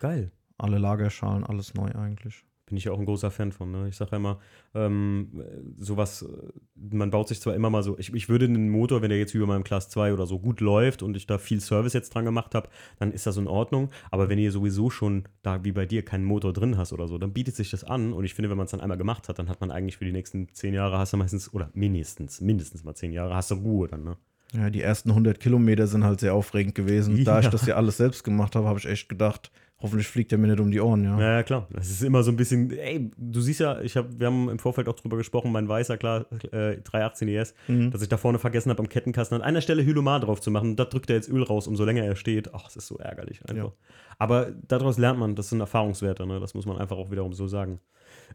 Geil. 0.00 0.30
alle 0.58 0.78
Lagerschalen, 0.78 1.44
alles 1.44 1.74
neu 1.74 1.90
eigentlich. 1.94 2.45
Bin 2.66 2.76
ich 2.76 2.84
ja 2.84 2.92
auch 2.92 2.98
ein 2.98 3.04
großer 3.04 3.30
Fan 3.30 3.52
von. 3.52 3.70
Ne? 3.70 3.88
Ich 3.88 3.96
sage 3.96 4.10
ja 4.10 4.16
immer, 4.16 4.40
ähm, 4.74 5.40
sowas, 5.78 6.26
man 6.74 7.10
baut 7.10 7.28
sich 7.28 7.40
zwar 7.40 7.54
immer 7.54 7.70
mal 7.70 7.84
so, 7.84 7.96
ich, 7.96 8.12
ich 8.12 8.28
würde 8.28 8.46
einen 8.46 8.68
Motor, 8.70 9.02
wenn 9.02 9.10
der 9.10 9.18
jetzt 9.20 9.34
über 9.34 9.46
meinem 9.46 9.62
Class 9.62 9.88
2 9.88 10.12
oder 10.12 10.26
so 10.26 10.40
gut 10.40 10.60
läuft 10.60 11.02
und 11.04 11.16
ich 11.16 11.26
da 11.28 11.38
viel 11.38 11.60
Service 11.60 11.92
jetzt 11.92 12.12
dran 12.12 12.24
gemacht 12.24 12.56
habe, 12.56 12.68
dann 12.98 13.12
ist 13.12 13.24
das 13.26 13.36
in 13.36 13.46
Ordnung. 13.46 13.90
Aber 14.10 14.28
wenn 14.28 14.38
ihr 14.38 14.50
sowieso 14.50 14.90
schon 14.90 15.24
da 15.42 15.62
wie 15.64 15.70
bei 15.70 15.86
dir 15.86 16.04
keinen 16.04 16.24
Motor 16.24 16.52
drin 16.52 16.76
hast 16.76 16.92
oder 16.92 17.06
so, 17.06 17.18
dann 17.18 17.32
bietet 17.32 17.54
sich 17.54 17.70
das 17.70 17.84
an. 17.84 18.12
Und 18.12 18.24
ich 18.24 18.34
finde, 18.34 18.50
wenn 18.50 18.56
man 18.58 18.64
es 18.64 18.72
dann 18.72 18.80
einmal 18.80 18.98
gemacht 18.98 19.28
hat, 19.28 19.38
dann 19.38 19.48
hat 19.48 19.60
man 19.60 19.70
eigentlich 19.70 19.98
für 19.98 20.04
die 20.04 20.12
nächsten 20.12 20.48
zehn 20.52 20.74
Jahre 20.74 20.98
hast 20.98 21.12
du 21.12 21.18
meistens, 21.18 21.54
oder 21.54 21.70
mindestens, 21.72 22.40
mindestens 22.40 22.82
mal 22.82 22.94
zehn 22.96 23.12
Jahre, 23.12 23.34
hast 23.36 23.52
du 23.52 23.54
Ruhe 23.54 23.86
dann, 23.86 24.02
ne? 24.02 24.16
Ja, 24.52 24.70
die 24.70 24.80
ersten 24.80 25.10
100 25.10 25.40
Kilometer 25.40 25.86
sind 25.88 26.04
halt 26.04 26.20
sehr 26.20 26.32
aufregend 26.34 26.74
gewesen. 26.74 27.24
Da 27.24 27.34
Ja. 27.40 27.40
ich 27.40 27.48
das 27.48 27.66
ja 27.66 27.74
alles 27.76 27.96
selbst 27.96 28.22
gemacht 28.24 28.54
habe, 28.54 28.66
habe 28.68 28.78
ich 28.78 28.86
echt 28.86 29.08
gedacht, 29.08 29.50
Hoffentlich 29.78 30.08
fliegt 30.08 30.32
er 30.32 30.38
mir 30.38 30.46
nicht 30.46 30.58
um 30.60 30.70
die 30.70 30.80
Ohren, 30.80 31.04
ja. 31.04 31.20
Ja, 31.20 31.32
ja, 31.34 31.42
klar. 31.42 31.68
Das 31.70 31.90
ist 31.90 32.02
immer 32.02 32.22
so 32.22 32.30
ein 32.30 32.36
bisschen, 32.36 32.70
ey, 32.70 33.10
du 33.18 33.40
siehst 33.42 33.60
ja, 33.60 33.78
ich 33.82 33.94
hab, 33.96 34.18
wir 34.18 34.26
haben 34.28 34.48
im 34.48 34.58
Vorfeld 34.58 34.88
auch 34.88 34.94
drüber 34.94 35.18
gesprochen, 35.18 35.52
mein 35.52 35.68
weißer, 35.68 35.98
klar, 35.98 36.24
äh, 36.50 36.78
318 36.80 37.28
ES, 37.28 37.54
Mhm. 37.68 37.90
dass 37.90 38.00
ich 38.00 38.08
da 38.08 38.16
vorne 38.16 38.38
vergessen 38.38 38.70
habe, 38.70 38.80
am 38.80 38.88
Kettenkasten 38.88 39.36
an 39.36 39.42
einer 39.42 39.60
Stelle 39.60 39.84
Hylomar 39.84 40.20
drauf 40.20 40.40
zu 40.40 40.50
machen. 40.50 40.76
Da 40.76 40.86
drückt 40.86 41.10
er 41.10 41.16
jetzt 41.16 41.28
Öl 41.28 41.42
raus, 41.42 41.66
umso 41.66 41.84
länger 41.84 42.04
er 42.04 42.16
steht. 42.16 42.54
Ach, 42.54 42.66
es 42.68 42.76
ist 42.76 42.86
so 42.86 42.96
ärgerlich 42.96 43.42
einfach. 43.42 43.56
Ja. 43.66 43.72
Aber 44.18 44.50
daraus 44.66 44.96
lernt 44.96 45.18
man, 45.18 45.34
das 45.36 45.50
sind 45.50 45.60
Erfahrungswerte, 45.60 46.26
ne? 46.26 46.40
das 46.40 46.54
muss 46.54 46.64
man 46.64 46.78
einfach 46.78 46.96
auch 46.96 47.10
wiederum 47.10 47.34
so 47.34 47.46
sagen. 47.46 47.80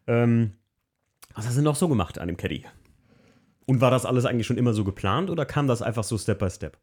Ähm, 0.05 0.51
was 1.33 1.48
hast 1.48 1.57
du 1.57 1.63
noch 1.63 1.75
so 1.75 1.88
gemacht 1.89 2.19
an 2.19 2.27
dem 2.27 2.38
Caddy? 2.38 2.65
Und 3.65 3.81
war 3.81 3.89
das 3.89 4.05
alles 4.05 4.25
eigentlich 4.25 4.45
schon 4.45 4.57
immer 4.57 4.74
so 4.74 4.83
geplant 4.83 5.31
oder 5.31 5.45
kam 5.45 5.65
das 5.67 5.81
einfach 5.81 6.03
so 6.03 6.17
Step 6.19 6.38
by 6.39 6.50
Step? 6.51 6.77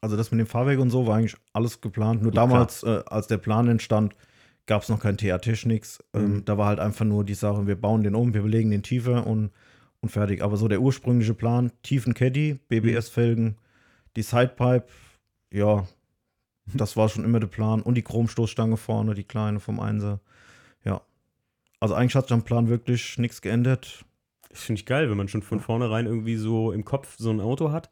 Also 0.00 0.16
das 0.16 0.30
mit 0.30 0.40
dem 0.40 0.46
Fahrwerk 0.46 0.78
und 0.78 0.90
so 0.90 1.06
war 1.06 1.16
eigentlich 1.16 1.36
alles 1.52 1.80
geplant. 1.80 2.22
Nur 2.22 2.32
Ja, 2.32 2.36
damals, 2.42 2.82
äh, 2.82 3.02
als 3.06 3.26
der 3.26 3.38
Plan 3.38 3.68
entstand, 3.68 4.14
gab 4.66 4.82
es 4.82 4.88
noch 4.88 5.00
kein 5.00 5.16
TAT 5.18 5.66
nichts. 5.66 6.02
Ähm, 6.14 6.36
Mhm. 6.36 6.44
da 6.44 6.56
war 6.56 6.66
halt 6.68 6.80
einfach 6.80 7.04
nur 7.04 7.24
die 7.24 7.34
Sache, 7.34 7.66
wir 7.66 7.76
bauen 7.80 8.02
den 8.02 8.14
um, 8.14 8.32
wir 8.34 8.42
belegen 8.42 8.70
den 8.70 8.82
tiefer 8.82 9.26
und, 9.26 9.50
und 10.00 10.08
fertig. 10.10 10.42
Aber 10.42 10.56
so 10.56 10.68
der 10.68 10.80
ursprüngliche 10.80 11.34
Plan, 11.34 11.72
tiefen 11.82 12.14
Caddy, 12.14 12.58
BBS-Felgen, 12.68 13.56
die 14.16 14.22
Sidepipe, 14.22 14.86
ja, 15.52 15.86
das 16.72 16.96
war 16.96 17.08
schon 17.08 17.24
immer 17.24 17.40
der 17.40 17.48
Plan. 17.48 17.82
Und 17.82 17.96
die 17.96 18.02
Chromstoßstange 18.02 18.76
vorne, 18.76 19.14
die 19.14 19.24
kleine 19.24 19.60
vom 19.60 19.80
Einser. 19.80 20.20
Ja. 20.84 21.02
Also 21.80 21.94
eigentlich 21.94 22.14
hat 22.14 22.28
sich 22.28 22.32
am 22.34 22.44
Plan 22.44 22.68
wirklich 22.68 23.18
nichts 23.18 23.42
geändert. 23.42 24.04
Das 24.50 24.62
finde 24.62 24.80
ich 24.80 24.86
geil, 24.86 25.10
wenn 25.10 25.16
man 25.16 25.28
schon 25.28 25.42
von 25.42 25.60
vornherein 25.60 26.06
irgendwie 26.06 26.36
so 26.36 26.72
im 26.72 26.84
Kopf 26.84 27.16
so 27.18 27.30
ein 27.30 27.40
Auto 27.40 27.70
hat. 27.72 27.90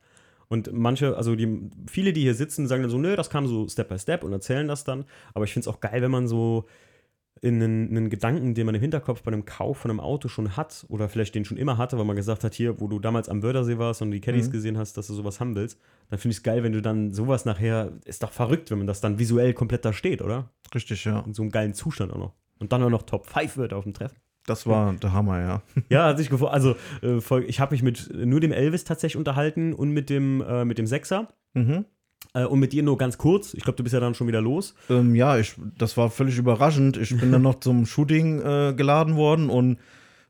Und 0.48 0.72
manche, 0.72 1.16
also 1.16 1.36
die, 1.36 1.68
viele, 1.90 2.12
die 2.12 2.22
hier 2.22 2.34
sitzen, 2.34 2.66
sagen 2.66 2.82
dann 2.82 2.90
so, 2.90 2.98
nö, 2.98 3.16
das 3.16 3.28
kam 3.30 3.46
so 3.46 3.68
Step 3.68 3.88
by 3.88 3.98
Step 3.98 4.24
und 4.24 4.32
erzählen 4.32 4.66
das 4.66 4.84
dann. 4.84 5.04
Aber 5.34 5.44
ich 5.44 5.52
finde 5.52 5.68
es 5.68 5.74
auch 5.74 5.80
geil, 5.80 6.00
wenn 6.00 6.10
man 6.10 6.26
so 6.26 6.64
in 7.40 7.62
einen, 7.62 7.88
einen 7.96 8.10
Gedanken, 8.10 8.54
den 8.54 8.66
man 8.66 8.74
im 8.74 8.80
Hinterkopf 8.80 9.22
bei 9.22 9.30
einem 9.30 9.44
Kauf 9.44 9.78
von 9.78 9.90
einem 9.90 10.00
Auto 10.00 10.26
schon 10.28 10.56
hat 10.56 10.84
oder 10.88 11.08
vielleicht 11.08 11.34
den 11.36 11.44
schon 11.44 11.56
immer 11.56 11.78
hatte, 11.78 11.96
weil 11.96 12.04
man 12.04 12.16
gesagt 12.16 12.42
hat, 12.42 12.54
hier, 12.54 12.80
wo 12.80 12.88
du 12.88 12.98
damals 12.98 13.28
am 13.28 13.42
Wörthersee 13.44 13.78
warst 13.78 14.02
und 14.02 14.10
die 14.10 14.20
Caddies 14.20 14.48
Mhm. 14.48 14.52
gesehen 14.52 14.78
hast, 14.78 14.96
dass 14.96 15.06
du 15.06 15.14
sowas 15.14 15.38
haben 15.38 15.54
willst, 15.54 15.78
dann 16.08 16.18
finde 16.18 16.32
ich 16.32 16.38
es 16.38 16.42
geil, 16.42 16.64
wenn 16.64 16.72
du 16.72 16.82
dann 16.82 17.12
sowas 17.12 17.44
nachher, 17.44 17.92
ist 18.06 18.22
doch 18.24 18.32
verrückt, 18.32 18.70
wenn 18.72 18.78
man 18.78 18.86
das 18.88 19.00
dann 19.00 19.18
visuell 19.20 19.54
komplett 19.54 19.84
da 19.84 19.92
steht, 19.92 20.20
oder? 20.22 20.50
Richtig, 20.74 21.04
ja. 21.04 21.20
In 21.20 21.32
so 21.34 21.42
einem 21.42 21.52
geilen 21.52 21.74
Zustand 21.74 22.12
auch 22.12 22.18
noch. 22.18 22.32
Und 22.58 22.72
dann 22.72 22.82
auch 22.82 22.90
noch 22.90 23.02
Top 23.02 23.26
5 23.26 23.56
wird 23.56 23.72
auf 23.72 23.84
dem 23.84 23.94
Treffen. 23.94 24.16
Das 24.48 24.66
war 24.66 24.94
der 24.94 25.12
Hammer, 25.12 25.40
ja. 25.40 25.62
Ja, 25.88 26.06
hat 26.06 26.18
sich 26.18 26.30
gefreut. 26.30 26.52
Also, 26.52 26.74
äh, 27.02 27.44
ich 27.44 27.60
habe 27.60 27.72
mich 27.72 27.82
mit 27.82 28.10
nur 28.14 28.40
dem 28.40 28.52
Elvis 28.52 28.84
tatsächlich 28.84 29.16
unterhalten 29.16 29.74
und 29.74 29.90
mit 29.90 30.10
dem, 30.10 30.40
äh, 30.40 30.64
mit 30.64 30.78
dem 30.78 30.86
Sechser. 30.86 31.28
Mhm. 31.54 31.84
Äh, 32.34 32.44
und 32.44 32.58
mit 32.58 32.72
dir 32.72 32.82
nur 32.82 32.98
ganz 32.98 33.18
kurz. 33.18 33.54
Ich 33.54 33.62
glaube, 33.62 33.76
du 33.76 33.82
bist 33.82 33.94
ja 33.94 34.00
dann 34.00 34.14
schon 34.14 34.26
wieder 34.26 34.40
los. 34.40 34.74
Ähm, 34.90 35.14
ja, 35.14 35.38
ich, 35.38 35.54
das 35.76 35.96
war 35.96 36.10
völlig 36.10 36.38
überraschend. 36.38 36.96
Ich 36.96 37.16
bin 37.18 37.32
dann 37.32 37.42
noch 37.48 37.60
zum 37.60 37.86
Shooting 37.86 38.40
äh, 38.40 38.74
geladen 38.74 39.16
worden 39.16 39.50
und 39.50 39.78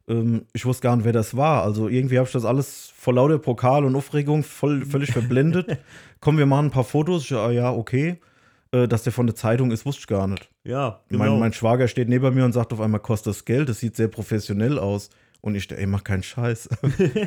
ähm, 0.09 0.47
ich 0.53 0.65
wusste 0.65 0.83
gar 0.83 0.97
nicht, 0.97 1.05
wer 1.05 1.13
das 1.13 1.37
war. 1.37 1.63
Also 1.63 1.89
irgendwie 1.89 2.19
habe 2.19 2.27
ich 2.27 2.33
das 2.33 2.45
alles 2.45 2.93
vor 2.97 3.15
lauter 3.15 3.39
Pokal 3.39 3.85
und 3.85 3.95
Aufregung 3.97 4.43
voll, 4.43 4.85
völlig 4.85 5.13
verblendet. 5.13 5.79
Komm, 6.21 6.39
wir 6.39 6.47
machen 6.47 6.67
ein 6.67 6.71
paar 6.71 6.85
Fotos. 6.85 7.25
Ich, 7.25 7.33
ah, 7.33 7.51
ja, 7.51 7.73
okay. 7.73 8.19
Äh, 8.71 8.87
dass 8.87 9.03
der 9.03 9.13
von 9.13 9.27
der 9.27 9.35
Zeitung 9.35 9.71
ist, 9.71 9.87
wusste 9.87 10.01
ich 10.01 10.07
gar 10.07 10.27
nicht. 10.27 10.51
Ja, 10.65 11.01
genau. 11.09 11.25
Mein, 11.25 11.41
mein 11.41 11.53
Schwager 11.53 11.89
steht 11.89 12.09
neben 12.09 12.35
mir 12.35 12.45
und 12.45 12.53
sagt 12.53 12.73
auf 12.73 12.81
einmal, 12.81 13.01
kostet 13.01 13.33
das 13.33 13.45
Geld, 13.45 13.69
das 13.69 13.81
sieht 13.81 13.97
sehr 13.97 14.09
professionell 14.09 14.79
aus. 14.79 15.09
Und 15.41 15.55
ich, 15.55 15.71
ey, 15.71 15.87
mach 15.87 16.03
keinen 16.03 16.25
Scheiß. 16.25 16.69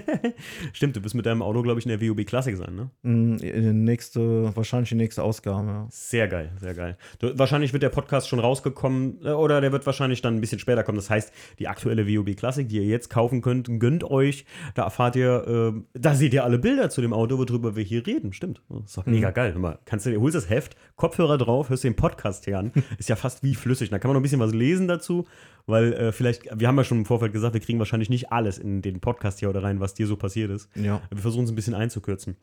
Stimmt, 0.74 0.98
du 0.98 1.04
wirst 1.04 1.16
mit 1.16 1.26
deinem 1.26 1.42
Auto, 1.42 1.62
glaube 1.62 1.80
ich, 1.80 1.86
in 1.86 1.98
der 1.98 2.02
WOB 2.02 2.26
Classic 2.26 2.58
sein, 2.58 2.76
ne? 2.76 2.90
Mm, 3.04 3.38
die 3.38 3.52
nächste, 3.52 4.54
wahrscheinlich 4.54 4.90
die 4.90 4.96
nächste 4.96 5.24
Ausgabe, 5.24 5.68
ja. 5.68 5.88
Sehr 5.90 6.28
geil, 6.28 6.52
sehr 6.60 6.74
geil. 6.74 6.98
Du, 7.20 7.38
wahrscheinlich 7.40 7.72
wird 7.72 7.84
der 7.84 7.90
Podcast 7.90 8.28
schon 8.28 8.40
rausgekommen 8.40 9.20
äh, 9.24 9.30
oder 9.30 9.62
der 9.62 9.72
wird 9.72 9.86
wahrscheinlich 9.86 10.22
dann 10.22 10.36
ein 10.36 10.42
bisschen 10.42 10.60
später 10.60 10.84
kommen. 10.84 10.98
Das 10.98 11.10
heißt, 11.10 11.32
die 11.60 11.70
aktuelle 11.70 12.06
WOB 12.06 12.36
Classic, 12.36 12.68
die 12.68 12.78
ihr 12.78 12.86
jetzt 12.86 13.10
kaufen 13.10 13.42
könnt, 13.42 13.80
gönnt 13.80 14.04
euch. 14.04 14.46
Da 14.76 14.84
erfahrt 14.84 15.16
ihr, 15.16 15.74
äh, 15.74 15.82
da 15.94 16.14
seht 16.14 16.34
ihr 16.34 16.44
alle 16.44 16.60
Bilder 16.60 16.90
zu 16.90 17.00
dem 17.00 17.14
Auto, 17.14 17.38
worüber 17.38 17.78
wir 17.78 17.84
hier 17.84 18.06
reden. 18.06 18.34
Stimmt. 18.34 18.62
Das 18.68 18.88
ist 18.88 18.98
doch 18.98 19.06
mega 19.06 19.32
geil. 19.32 19.54
Hör 19.54 19.62
mal, 19.62 19.80
kannst 19.86 20.06
du 20.06 20.10
dir, 20.10 20.20
holst 20.20 20.36
das 20.36 20.50
Heft, 20.50 20.76
Kopfhörer 20.98 21.38
drauf, 21.38 21.70
hörst 21.70 21.86
den 21.86 21.96
Podcast 21.96 22.44
hier 22.44 22.60
an. 22.60 22.74
Ist 22.98 23.08
ja 23.08 23.16
fast 23.16 23.42
wie 23.42 23.56
flüssig. 23.56 23.90
Da 23.90 24.00
kann 24.00 24.10
man 24.10 24.16
noch 24.16 24.20
ein 24.20 24.24
bisschen 24.24 24.40
was 24.40 24.54
lesen 24.54 24.88
dazu, 24.88 25.28
weil 25.66 25.94
äh, 25.94 26.12
vielleicht, 26.12 26.44
wir 26.54 26.68
haben 26.68 26.78
ja 26.78 26.84
schon 26.84 27.00
im 27.00 27.06
Vorfeld 27.06 27.34
gesagt, 27.34 27.54
wir 27.54 27.62
kriegen 27.62 27.80
wahrscheinlich 27.80 28.01
nicht 28.10 28.32
alles 28.32 28.58
in 28.58 28.82
den 28.82 29.00
Podcast 29.00 29.40
hier 29.40 29.50
oder 29.50 29.64
rein, 29.64 29.80
was 29.80 29.94
dir 29.94 30.08
so 30.08 30.16
passiert 30.18 30.50
ist. 30.52 30.70
Ja. 30.76 31.02
Wir 31.10 31.22
versuchen 31.22 31.44
es 31.46 31.52
ein 31.52 31.56
bisschen 31.56 31.74
einzukürzen. 31.76 32.38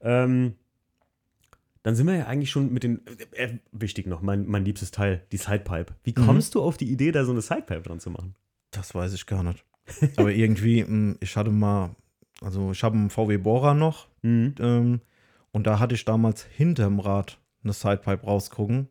Ähm, 0.00 0.54
dann 1.82 1.96
sind 1.96 2.06
wir 2.06 2.14
ja 2.16 2.26
eigentlich 2.26 2.50
schon 2.50 2.72
mit 2.72 2.84
den. 2.84 3.00
Äh, 3.32 3.58
wichtig 3.72 4.06
noch, 4.06 4.22
mein, 4.22 4.46
mein 4.46 4.64
liebstes 4.64 4.92
Teil, 4.92 5.24
die 5.32 5.36
Sidepipe. 5.36 5.94
Wie 6.04 6.14
Mhm. 6.16 6.26
kommst 6.26 6.54
du 6.54 6.62
auf 6.62 6.76
die 6.76 6.90
Idee, 6.90 7.10
da 7.12 7.24
so 7.24 7.32
eine 7.32 7.40
Sidepipe 7.42 7.82
dran 7.82 7.98
zu 8.00 8.10
machen? 8.10 8.34
Das 8.70 8.94
weiß 8.94 9.12
ich 9.14 9.26
gar 9.26 9.42
nicht. 9.42 9.64
Aber 10.16 10.30
irgendwie, 10.32 10.84
mh, 10.88 11.16
ich 11.20 11.36
hatte 11.36 11.50
mal, 11.50 11.96
also 12.40 12.70
ich 12.70 12.82
habe 12.84 12.96
einen 12.96 13.10
VW 13.10 13.36
Bohrer 13.38 13.74
noch 13.74 14.08
Mhm. 14.22 14.54
ähm, 14.60 15.00
und 15.50 15.66
da 15.66 15.78
hatte 15.80 15.94
ich 15.96 16.04
damals 16.04 16.44
hinterm 16.44 17.00
Rad 17.00 17.38
eine 17.64 17.72
Sidepipe 17.72 18.24
rausgucken. 18.24 18.88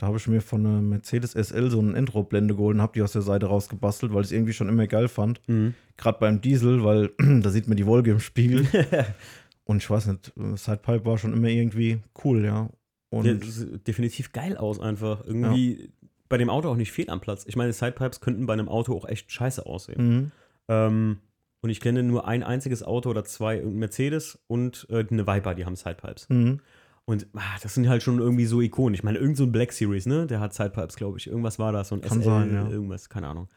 Da 0.00 0.06
habe 0.06 0.16
ich 0.16 0.26
mir 0.26 0.40
von 0.40 0.64
einer 0.64 0.80
Mercedes 0.80 1.32
SL 1.32 1.70
so 1.70 1.78
eine 1.78 1.94
Endrohrblende 1.94 2.54
geholt 2.54 2.76
und 2.76 2.80
habe 2.80 2.94
die 2.94 3.02
aus 3.02 3.12
der 3.12 3.20
Seite 3.20 3.44
rausgebastelt, 3.44 4.14
weil 4.14 4.22
ich 4.22 4.28
es 4.28 4.32
irgendwie 4.32 4.54
schon 4.54 4.70
immer 4.70 4.86
geil 4.86 5.08
fand. 5.08 5.46
Mhm. 5.46 5.74
Gerade 5.98 6.18
beim 6.18 6.40
Diesel, 6.40 6.82
weil 6.82 7.10
da 7.18 7.50
sieht 7.50 7.68
man 7.68 7.76
die 7.76 7.84
Wolke 7.84 8.12
im 8.12 8.18
Spiegel. 8.18 8.66
und 9.64 9.76
ich 9.82 9.90
weiß 9.90 10.06
nicht, 10.06 10.32
Sidepipe 10.54 11.04
war 11.04 11.18
schon 11.18 11.34
immer 11.34 11.48
irgendwie 11.48 12.00
cool, 12.24 12.46
ja. 12.46 12.70
Und 13.10 13.26
Ja, 13.26 13.34
das 13.34 13.56
sieht 13.56 13.86
definitiv 13.86 14.32
geil 14.32 14.56
aus, 14.56 14.80
einfach. 14.80 15.22
Irgendwie 15.26 15.90
bei 16.30 16.38
dem 16.38 16.48
Auto 16.48 16.70
auch 16.70 16.76
nicht 16.76 16.92
fehl 16.92 17.10
am 17.10 17.20
Platz. 17.20 17.44
Ich 17.46 17.56
meine, 17.56 17.74
Sidepipes 17.74 18.22
könnten 18.22 18.46
bei 18.46 18.54
einem 18.54 18.70
Auto 18.70 18.96
auch 18.96 19.06
echt 19.06 19.30
scheiße 19.30 19.66
aussehen. 19.66 20.08
mhm. 20.08 20.32
Ähm, 20.68 21.18
und 21.60 21.68
ich 21.68 21.80
kenne 21.80 22.02
nur 22.02 22.26
ein 22.26 22.42
einziges 22.42 22.82
Auto 22.82 23.10
oder 23.10 23.22
zwei, 23.24 23.60
ein 23.60 23.74
Mercedes 23.74 24.38
und 24.46 24.86
äh, 24.88 25.04
eine 25.10 25.26
Viper, 25.26 25.54
die 25.54 25.66
haben 25.66 25.76
Sidepipes. 25.76 26.26
Mhm. 26.30 26.60
Und 27.06 27.26
ah, 27.34 27.58
das 27.62 27.74
sind 27.74 27.88
halt 27.88 28.02
schon 28.02 28.20
irgendwie 28.20 28.46
so 28.46 28.60
Ikonen. 28.60 28.94
Ich 28.94 29.02
meine, 29.02 29.18
irgend 29.18 29.36
so 29.36 29.44
ein 29.44 29.52
Black 29.52 29.72
Series, 29.72 30.06
ne? 30.06 30.26
Der 30.26 30.40
hat 30.40 30.54
Sidepipes, 30.54 30.96
glaube 30.96 31.18
ich. 31.18 31.26
Irgendwas 31.26 31.58
war 31.58 31.72
das, 31.72 31.88
so 31.88 31.96
ein 31.96 32.02
Kann 32.02 32.20
SL, 32.20 32.24
sein, 32.24 32.54
ja. 32.54 32.68
irgendwas, 32.68 33.08
keine 33.08 33.28
Ahnung. 33.28 33.48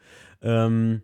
Ähm, 0.42 1.02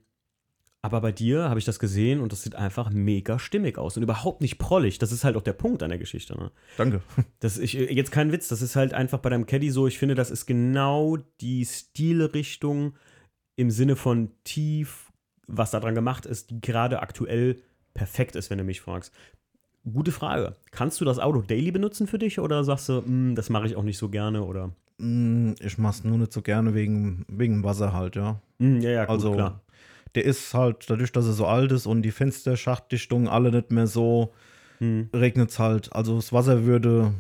aber 0.83 1.03
bei 1.03 1.13
dir 1.13 1.51
habe 1.51 1.59
ich 1.59 1.67
das 1.67 1.79
gesehen 1.79 2.21
und 2.21 2.33
das 2.33 2.43
sieht 2.43 2.55
einfach 2.55 2.91
mega 2.91 3.39
stimmig 3.39 3.77
aus 3.77 3.97
und 3.97 4.03
überhaupt 4.03 4.41
nicht 4.41 4.59
prollig. 4.59 4.99
Das 4.99 5.13
ist 5.13 5.25
halt 5.25 5.37
auch 5.37 5.43
der 5.43 5.53
Punkt 5.53 5.83
an 5.83 5.91
der 5.91 5.99
Geschichte. 5.99 6.37
Ne? 6.39 6.51
Danke. 6.77 7.03
Das 7.41 7.59
ich, 7.59 7.75
jetzt 7.75 8.13
kein 8.13 8.33
Witz, 8.33 8.49
das 8.49 8.63
ist 8.63 8.77
halt 8.77 8.95
einfach 8.95 9.19
bei 9.19 9.31
deinem 9.31 9.47
Caddy 9.47 9.71
so. 9.71 9.87
Ich 9.87 9.99
finde, 9.99 10.15
das 10.15 10.31
ist 10.31 10.47
genau 10.47 11.19
die 11.41 11.67
Stilrichtung 11.67 12.95
im 13.57 13.71
Sinne 13.71 13.97
von 13.97 14.31
tief, 14.45 15.13
was 15.47 15.71
da 15.71 15.81
dran 15.81 15.95
gemacht 15.95 16.25
ist, 16.25 16.51
die 16.51 16.61
gerade 16.61 17.01
aktuell 17.01 17.63
perfekt 17.93 18.37
ist, 18.37 18.49
wenn 18.51 18.59
du 18.59 18.65
mich 18.65 18.81
fragst. 18.81 19.13
Gute 19.91 20.13
Frage. 20.13 20.57
Kannst 20.73 21.01
du 21.01 21.05
das 21.05 21.19
Auto 21.19 21.41
daily 21.43 21.71
benutzen 21.71 22.07
für 22.07 22.19
dich 22.19 22.39
oder 22.39 22.65
sagst 22.65 22.89
du, 22.89 23.03
"Hm, 23.05 23.35
das 23.35 23.49
mache 23.51 23.67
ich 23.67 23.77
auch 23.77 23.83
nicht 23.83 23.99
so 23.99 24.09
gerne 24.09 24.43
oder? 24.45 24.71
Mm, 24.99 25.53
Ich 25.61 25.79
mach's 25.79 26.05
nur 26.05 26.19
nicht 26.19 26.33
so 26.33 26.43
gerne 26.43 26.75
wegen, 26.75 27.25
wegen 27.29 27.65
Wasser 27.65 27.93
halt, 27.95 28.17
ja. 28.17 28.41
Hm, 28.59 28.81
ja, 28.83 28.91
ja, 28.91 29.05
gut, 29.07 29.15
Also, 29.15 29.33
klar. 29.33 29.61
der 30.15 30.25
ist 30.27 30.53
halt, 30.53 30.89
dadurch, 30.91 31.13
dass 31.13 31.27
er 31.27 31.33
so 31.33 31.47
alt 31.47 31.73
ist 31.73 31.87
und 31.87 32.03
die 32.03 32.11
Fensterschachtdichtungen 32.11 33.27
alle 33.29 33.51
nicht 33.51 33.71
mehr 33.71 33.87
so, 33.87 34.33
Hm, 34.79 35.09
regnet's 35.15 35.59
halt. 35.59 35.95
Also 35.95 36.17
das 36.17 36.33
Wasser 36.33 36.65
würde 36.65 37.13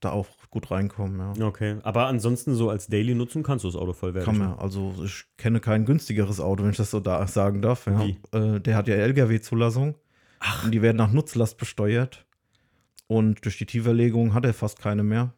da 0.00 0.10
auch 0.12 0.26
gut 0.50 0.70
reinkommen, 0.70 1.18
ja. 1.36 1.46
okay. 1.46 1.76
Aber 1.82 2.06
ansonsten 2.06 2.54
so 2.54 2.70
als 2.70 2.86
Daily 2.86 3.14
nutzen 3.14 3.42
kannst 3.42 3.64
du 3.64 3.68
das 3.68 3.76
Auto 3.76 3.92
vollwertig. 3.92 4.26
Kann 4.26 4.38
ne? 4.38 4.48
man. 4.50 4.58
Also 4.58 4.94
ich 5.04 5.24
kenne 5.36 5.58
kein 5.60 5.84
günstigeres 5.84 6.38
Auto, 6.40 6.62
wenn 6.64 6.70
ich 6.70 6.76
das 6.76 6.90
so 6.92 7.00
da 7.00 7.26
sagen 7.26 7.62
darf. 7.62 7.86
Ja. 7.86 8.04
Äh, 8.38 8.60
der 8.60 8.76
hat 8.76 8.86
ja 8.88 8.94
LKW-Zulassung. 8.94 9.94
Und 10.64 10.72
die 10.72 10.82
werden 10.82 10.96
nach 10.96 11.12
Nutzlast 11.12 11.58
besteuert. 11.58 12.26
Und 13.06 13.44
durch 13.44 13.58
die 13.58 13.66
Tieferlegung 13.66 14.34
hat 14.34 14.44
er 14.44 14.54
fast 14.54 14.78
keine 14.80 15.02
mehr. 15.02 15.32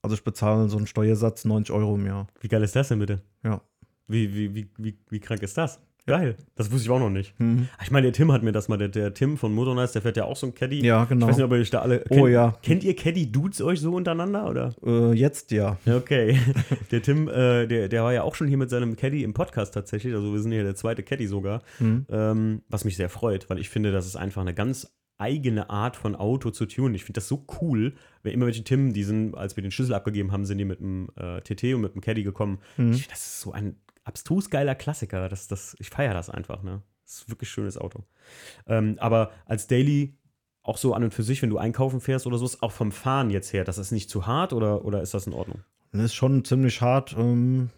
Also 0.00 0.16
ich 0.16 0.24
bezahle 0.24 0.68
so 0.68 0.76
einen 0.76 0.86
Steuersatz 0.86 1.44
90 1.44 1.74
Euro 1.74 1.94
im 1.94 2.06
Jahr. 2.06 2.26
Wie 2.40 2.48
geil 2.48 2.62
ist 2.62 2.74
das 2.74 2.88
denn 2.88 2.98
bitte? 2.98 3.22
Ja. 3.44 3.60
Wie, 4.08 4.34
wie, 4.34 4.54
wie, 4.54 4.70
wie, 4.78 4.98
wie 5.08 5.20
krank 5.20 5.42
ist 5.42 5.56
das? 5.56 5.80
Geil. 6.06 6.36
Das 6.56 6.72
wusste 6.72 6.86
ich 6.86 6.90
auch 6.90 6.98
noch 6.98 7.10
nicht. 7.10 7.38
Mhm. 7.38 7.68
Ich 7.82 7.92
meine, 7.92 8.06
der 8.06 8.12
Tim 8.12 8.32
hat 8.32 8.42
mir 8.42 8.50
das 8.50 8.68
mal, 8.68 8.76
der, 8.76 8.88
der 8.88 9.14
Tim 9.14 9.36
von 9.36 9.54
Motornice, 9.54 9.92
der 9.92 10.02
fährt 10.02 10.16
ja 10.16 10.24
auch 10.24 10.36
so 10.36 10.48
ein 10.48 10.54
Caddy. 10.54 10.84
Ja, 10.84 11.04
Ich 11.04 11.08
genau. 11.08 11.28
weiß 11.28 11.36
nicht, 11.36 11.44
ob 11.44 11.52
ihr 11.52 11.58
euch 11.58 11.70
da 11.70 11.80
alle. 11.80 12.04
Oh 12.10 12.26
ja. 12.26 12.56
Kennt 12.62 12.82
ihr 12.82 12.96
Caddy-Dudes 12.96 13.62
euch 13.62 13.80
so 13.80 13.94
untereinander, 13.94 14.48
oder? 14.48 14.74
Äh, 14.84 15.12
jetzt 15.12 15.52
ja. 15.52 15.78
Okay. 15.86 16.38
Der 16.90 17.02
Tim, 17.02 17.28
äh, 17.28 17.66
der, 17.66 17.88
der 17.88 18.02
war 18.02 18.12
ja 18.12 18.22
auch 18.24 18.34
schon 18.34 18.48
hier 18.48 18.58
mit 18.58 18.68
seinem 18.70 18.96
Caddy 18.96 19.22
im 19.22 19.32
Podcast 19.32 19.74
tatsächlich. 19.74 20.12
Also 20.14 20.32
wir 20.32 20.40
sind 20.40 20.52
ja 20.52 20.62
der 20.62 20.74
zweite 20.74 21.02
Caddy 21.04 21.26
sogar. 21.26 21.62
Mhm. 21.78 22.06
Ähm, 22.10 22.62
was 22.68 22.84
mich 22.84 22.96
sehr 22.96 23.08
freut, 23.08 23.48
weil 23.48 23.58
ich 23.58 23.70
finde, 23.70 23.92
das 23.92 24.06
ist 24.06 24.16
einfach 24.16 24.42
eine 24.42 24.54
ganz 24.54 24.92
eigene 25.18 25.70
Art 25.70 25.94
von 25.96 26.16
Auto 26.16 26.50
zu 26.50 26.66
tunen. 26.66 26.96
Ich 26.96 27.04
finde 27.04 27.18
das 27.18 27.28
so 27.28 27.46
cool, 27.60 27.94
wenn 28.24 28.32
immer 28.32 28.46
welche 28.46 28.64
Tim, 28.64 28.92
die 28.92 29.04
sind, 29.04 29.36
als 29.36 29.54
wir 29.56 29.62
den 29.62 29.70
Schlüssel 29.70 29.94
abgegeben 29.94 30.32
haben, 30.32 30.44
sind 30.46 30.58
die 30.58 30.64
mit 30.64 30.80
dem 30.80 31.10
äh, 31.16 31.40
TT 31.42 31.74
und 31.74 31.80
mit 31.82 31.94
dem 31.94 32.00
Caddy 32.00 32.24
gekommen. 32.24 32.58
Mhm. 32.76 32.92
Ich, 32.92 33.06
das 33.06 33.20
ist 33.20 33.40
so 33.40 33.52
ein 33.52 33.76
abstrus 34.04 34.50
geiler 34.50 34.74
Klassiker. 34.74 35.28
Das, 35.28 35.48
das, 35.48 35.76
ich 35.78 35.90
feiere 35.90 36.14
das 36.14 36.30
einfach, 36.30 36.62
ne? 36.62 36.82
Das 37.04 37.14
ist 37.14 37.28
ein 37.28 37.32
wirklich 37.32 37.50
schönes 37.50 37.76
Auto. 37.76 38.04
Ähm, 38.66 38.96
aber 38.98 39.32
als 39.44 39.66
Daily 39.66 40.16
auch 40.62 40.78
so 40.78 40.94
an 40.94 41.04
und 41.04 41.12
für 41.14 41.24
sich, 41.24 41.42
wenn 41.42 41.50
du 41.50 41.58
einkaufen 41.58 42.00
fährst 42.00 42.26
oder 42.26 42.38
so, 42.38 42.44
ist 42.44 42.62
auch 42.62 42.72
vom 42.72 42.92
Fahren 42.92 43.30
jetzt 43.30 43.52
her, 43.52 43.64
das 43.64 43.78
ist 43.78 43.90
nicht 43.90 44.08
zu 44.08 44.26
hart 44.26 44.52
oder, 44.52 44.84
oder 44.84 45.02
ist 45.02 45.12
das 45.14 45.26
in 45.26 45.32
Ordnung? 45.32 45.62
das 45.92 46.04
ist 46.04 46.14
schon 46.14 46.44
ziemlich 46.44 46.80
hart. 46.80 47.14
Ähm, 47.18 47.70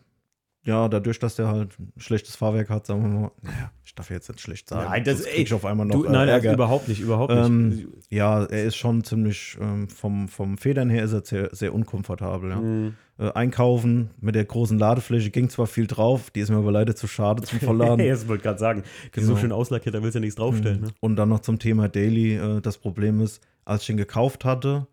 ja, 0.64 0.88
dadurch, 0.88 1.18
dass 1.18 1.36
der 1.36 1.48
halt 1.48 1.78
ein 1.78 1.92
schlechtes 1.98 2.36
Fahrwerk 2.36 2.70
hat, 2.70 2.86
sagen 2.86 3.02
wir 3.02 3.08
mal. 3.20 3.30
Naja, 3.42 3.70
ich 3.84 3.94
darf 3.94 4.10
jetzt 4.10 4.28
nicht 4.28 4.40
schlecht 4.40 4.68
sagen. 4.68 4.88
Nein, 4.90 5.04
das- 5.04 5.24
krieg 5.24 5.46
ich 5.46 5.52
auf 5.54 5.64
einmal 5.64 5.86
noch 5.86 5.94
Du, 5.94 6.04
äh, 6.04 6.10
nein, 6.10 6.28
Ärger. 6.28 6.54
überhaupt 6.54 6.88
nicht, 6.88 7.00
überhaupt 7.00 7.32
nicht. 7.34 7.46
Ähm, 7.46 7.92
ja, 8.08 8.44
er 8.44 8.64
ist 8.64 8.76
schon 8.76 9.04
ziemlich, 9.04 9.56
ähm, 9.60 9.88
vom, 9.88 10.28
vom 10.28 10.56
Federn 10.58 10.88
her 10.90 11.04
ist 11.04 11.12
er 11.12 11.24
sehr, 11.24 11.50
sehr 11.54 11.74
unkomfortabel. 11.74 12.50
Ja. 12.50 12.56
Mhm. 12.56 12.94
Äh, 13.16 13.30
einkaufen 13.32 14.10
mit 14.20 14.34
der 14.34 14.44
großen 14.44 14.76
Ladefläche 14.78 15.30
ging 15.30 15.48
zwar 15.48 15.68
viel 15.68 15.86
drauf, 15.86 16.30
die 16.30 16.40
ist 16.40 16.50
mir 16.50 16.56
aber 16.56 16.72
leider 16.72 16.96
zu 16.96 17.06
schade 17.06 17.42
zum 17.42 17.60
Verladen. 17.60 17.98
Das 18.08 18.26
wollte 18.26 18.40
ich 18.40 18.42
gerade 18.44 18.58
sagen. 18.58 18.82
Ist 19.14 19.24
so 19.26 19.32
Genau. 19.32 19.36
schön 19.40 19.52
auslackiert, 19.52 19.94
da 19.94 20.02
willst 20.02 20.14
du 20.14 20.18
ja 20.18 20.20
nichts 20.22 20.34
draufstellen. 20.36 20.80
Ne? 20.80 20.88
Und 21.00 21.14
dann 21.16 21.28
noch 21.28 21.40
zum 21.40 21.58
Thema 21.60 21.88
Daily. 21.88 22.36
Äh, 22.36 22.60
das 22.60 22.78
Problem 22.78 23.20
ist, 23.20 23.40
als 23.64 23.82
ich 23.84 23.90
ihn 23.90 23.96
gekauft 23.98 24.44
hatte, 24.44 24.86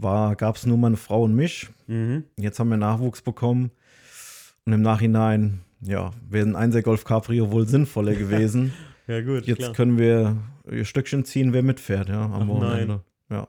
gab 0.00 0.56
es 0.56 0.64
nur 0.64 0.78
meine 0.78 0.96
Frau 0.96 1.24
und 1.24 1.34
mich. 1.34 1.68
Mhm. 1.88 2.24
Jetzt 2.38 2.58
haben 2.58 2.70
wir 2.70 2.78
Nachwuchs 2.78 3.20
bekommen. 3.20 3.70
Und 4.64 4.72
im 4.72 4.82
Nachhinein, 4.82 5.60
ja, 5.80 6.10
wäre 6.28 6.46
ein 6.46 6.56
1er 6.72 6.82
Golf 6.82 7.04
Cabrio 7.04 7.50
wohl 7.50 7.66
sinnvoller 7.66 8.14
gewesen. 8.14 8.72
Ja, 9.06 9.20
gut. 9.20 9.46
Jetzt 9.46 9.58
klar. 9.58 9.72
können 9.72 9.98
wir 9.98 10.36
ihr 10.70 10.84
Stückchen 10.84 11.24
ziehen, 11.24 11.52
wer 11.52 11.62
mitfährt, 11.62 12.08
ja, 12.08 12.22
am 12.24 12.42
Ach, 12.42 12.46
Wochenende. 12.48 13.00
Ja, 13.30 13.48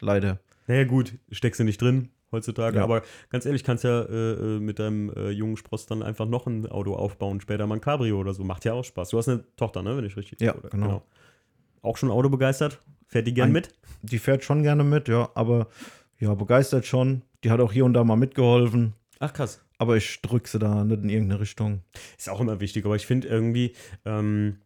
leider. 0.00 0.38
Naja, 0.66 0.84
gut, 0.84 1.14
steckst 1.32 1.58
du 1.60 1.64
nicht 1.64 1.80
drin 1.80 2.10
heutzutage. 2.32 2.76
Ja. 2.76 2.84
Aber 2.84 3.02
ganz 3.30 3.46
ehrlich, 3.46 3.64
kannst 3.64 3.82
ja 3.84 4.02
äh, 4.02 4.32
äh, 4.56 4.60
mit 4.60 4.78
deinem 4.78 5.10
äh, 5.10 5.30
jungen 5.30 5.56
Spross 5.56 5.86
dann 5.86 6.02
einfach 6.02 6.26
noch 6.26 6.46
ein 6.46 6.66
Auto 6.66 6.94
aufbauen, 6.94 7.40
später 7.40 7.66
mal 7.66 7.76
ein 7.76 7.80
Cabrio 7.80 8.20
oder 8.20 8.34
so. 8.34 8.44
Macht 8.44 8.64
ja 8.66 8.74
auch 8.74 8.84
Spaß. 8.84 9.08
Du 9.08 9.18
hast 9.18 9.28
eine 9.28 9.42
Tochter, 9.56 9.82
ne, 9.82 9.96
wenn 9.96 10.04
ich 10.04 10.16
richtig 10.16 10.40
Ja, 10.40 10.54
oder- 10.54 10.68
genau. 10.68 11.02
Auch 11.82 11.96
schon 11.96 12.10
Auto 12.10 12.28
begeistert? 12.28 12.78
Fährt 13.06 13.26
die 13.26 13.32
gern 13.34 13.48
Ein- 13.48 13.52
mit? 13.52 13.70
Die 14.02 14.18
fährt 14.18 14.44
schon 14.44 14.62
gerne 14.62 14.84
mit, 14.84 15.08
ja, 15.08 15.30
aber 15.34 15.66
ja, 16.18 16.34
begeistert 16.34 16.84
schon. 16.84 17.22
Die 17.42 17.50
hat 17.50 17.58
auch 17.60 17.72
hier 17.72 17.86
und 17.86 17.94
da 17.94 18.04
mal 18.04 18.16
mitgeholfen. 18.16 18.92
Ach, 19.18 19.32
krass. 19.32 19.64
Aber 19.80 19.96
ich 19.96 20.20
drück 20.20 20.46
sie 20.46 20.58
da 20.58 20.84
nicht 20.84 21.02
in 21.02 21.08
irgendeine 21.08 21.40
Richtung. 21.40 21.80
Ist 22.18 22.28
auch 22.28 22.42
immer 22.42 22.60
wichtig, 22.60 22.84
aber 22.84 22.96
ich 22.96 23.06
finde 23.06 23.28
irgendwie, 23.28 23.74
ähm, 24.04 24.58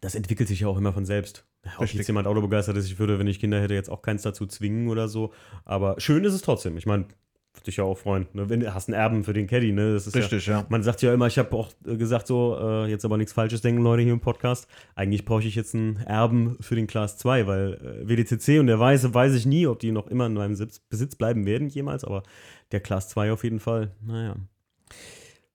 das 0.00 0.14
entwickelt 0.14 0.48
sich 0.48 0.60
ja 0.60 0.68
auch 0.68 0.78
immer 0.78 0.92
von 0.92 1.04
selbst. 1.04 1.48
Ob 1.74 1.82
Richtig. 1.82 1.98
jetzt 1.98 2.06
jemand 2.06 2.28
Auto 2.28 2.40
begeistert 2.40 2.76
ist, 2.76 2.86
ich 2.86 3.00
würde, 3.00 3.18
wenn 3.18 3.26
ich 3.26 3.40
Kinder 3.40 3.60
hätte, 3.60 3.74
jetzt 3.74 3.90
auch 3.90 4.02
keins 4.02 4.22
dazu 4.22 4.46
zwingen 4.46 4.86
oder 4.86 5.08
so. 5.08 5.32
Aber 5.64 5.98
schön 5.98 6.22
ist 6.22 6.32
es 6.32 6.42
trotzdem. 6.42 6.76
Ich 6.76 6.86
meine, 6.86 7.06
würde 7.52 7.64
dich 7.64 7.76
ja 7.76 7.84
auch 7.84 7.98
freuen. 7.98 8.26
Ne? 8.32 8.48
Wenn 8.48 8.60
du 8.60 8.72
hast 8.72 8.88
einen 8.88 8.98
Erben 8.98 9.24
für 9.24 9.32
den 9.32 9.46
Caddy, 9.46 9.72
ne? 9.72 9.92
Das 9.92 10.06
ist 10.06 10.14
ja, 10.14 10.22
Richtig, 10.22 10.46
ja. 10.46 10.66
Man 10.68 10.82
sagt 10.82 11.02
ja 11.02 11.12
immer, 11.12 11.26
ich 11.26 11.38
habe 11.38 11.54
auch 11.56 11.72
gesagt, 11.82 12.26
so, 12.26 12.56
äh, 12.60 12.86
jetzt 12.86 13.04
aber 13.04 13.16
nichts 13.16 13.32
Falsches 13.32 13.60
denken, 13.60 13.82
Leute, 13.82 14.02
hier 14.02 14.12
im 14.12 14.20
Podcast. 14.20 14.68
Eigentlich 14.94 15.24
brauche 15.24 15.42
ich 15.42 15.54
jetzt 15.54 15.74
einen 15.74 15.96
Erben 15.96 16.56
für 16.60 16.76
den 16.76 16.86
Class 16.86 17.18
2, 17.18 17.46
weil 17.46 17.74
äh, 17.74 18.08
WDCC 18.08 18.60
und 18.60 18.68
der 18.68 18.78
Weiße 18.78 19.12
weiß 19.12 19.34
ich 19.34 19.46
nie, 19.46 19.66
ob 19.66 19.80
die 19.80 19.90
noch 19.90 20.06
immer 20.06 20.26
in 20.26 20.34
meinem 20.34 20.54
Sitz, 20.54 20.78
Besitz 20.78 21.16
bleiben 21.16 21.44
werden 21.44 21.68
jemals, 21.68 22.04
aber 22.04 22.22
der 22.70 22.80
Class 22.80 23.08
2 23.08 23.32
auf 23.32 23.42
jeden 23.42 23.60
Fall. 23.60 23.92
Naja. 24.00 24.36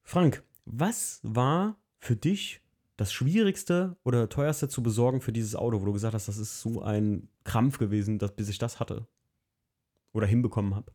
Frank, 0.04 0.44
was 0.66 1.22
war 1.24 1.78
für 2.00 2.16
dich 2.16 2.62
das 2.98 3.12
Schwierigste 3.12 3.98
oder 4.04 4.30
teuerste 4.30 4.68
zu 4.68 4.84
besorgen 4.84 5.22
für 5.22 5.34
dieses 5.34 5.56
Auto, 5.56 5.82
wo 5.82 5.86
du 5.86 5.94
gesagt 5.94 6.14
hast, 6.14 6.28
das 6.28 6.38
ist 6.38 6.62
so 6.62 6.82
ein 6.82 7.30
Krampf 7.44 7.78
gewesen, 7.78 8.20
dass, 8.20 8.36
bis 8.36 8.50
ich 8.50 8.58
das 8.58 8.80
hatte 8.80 9.08
oder 10.14 10.28
hinbekommen 10.28 10.76
habe? 10.76 10.92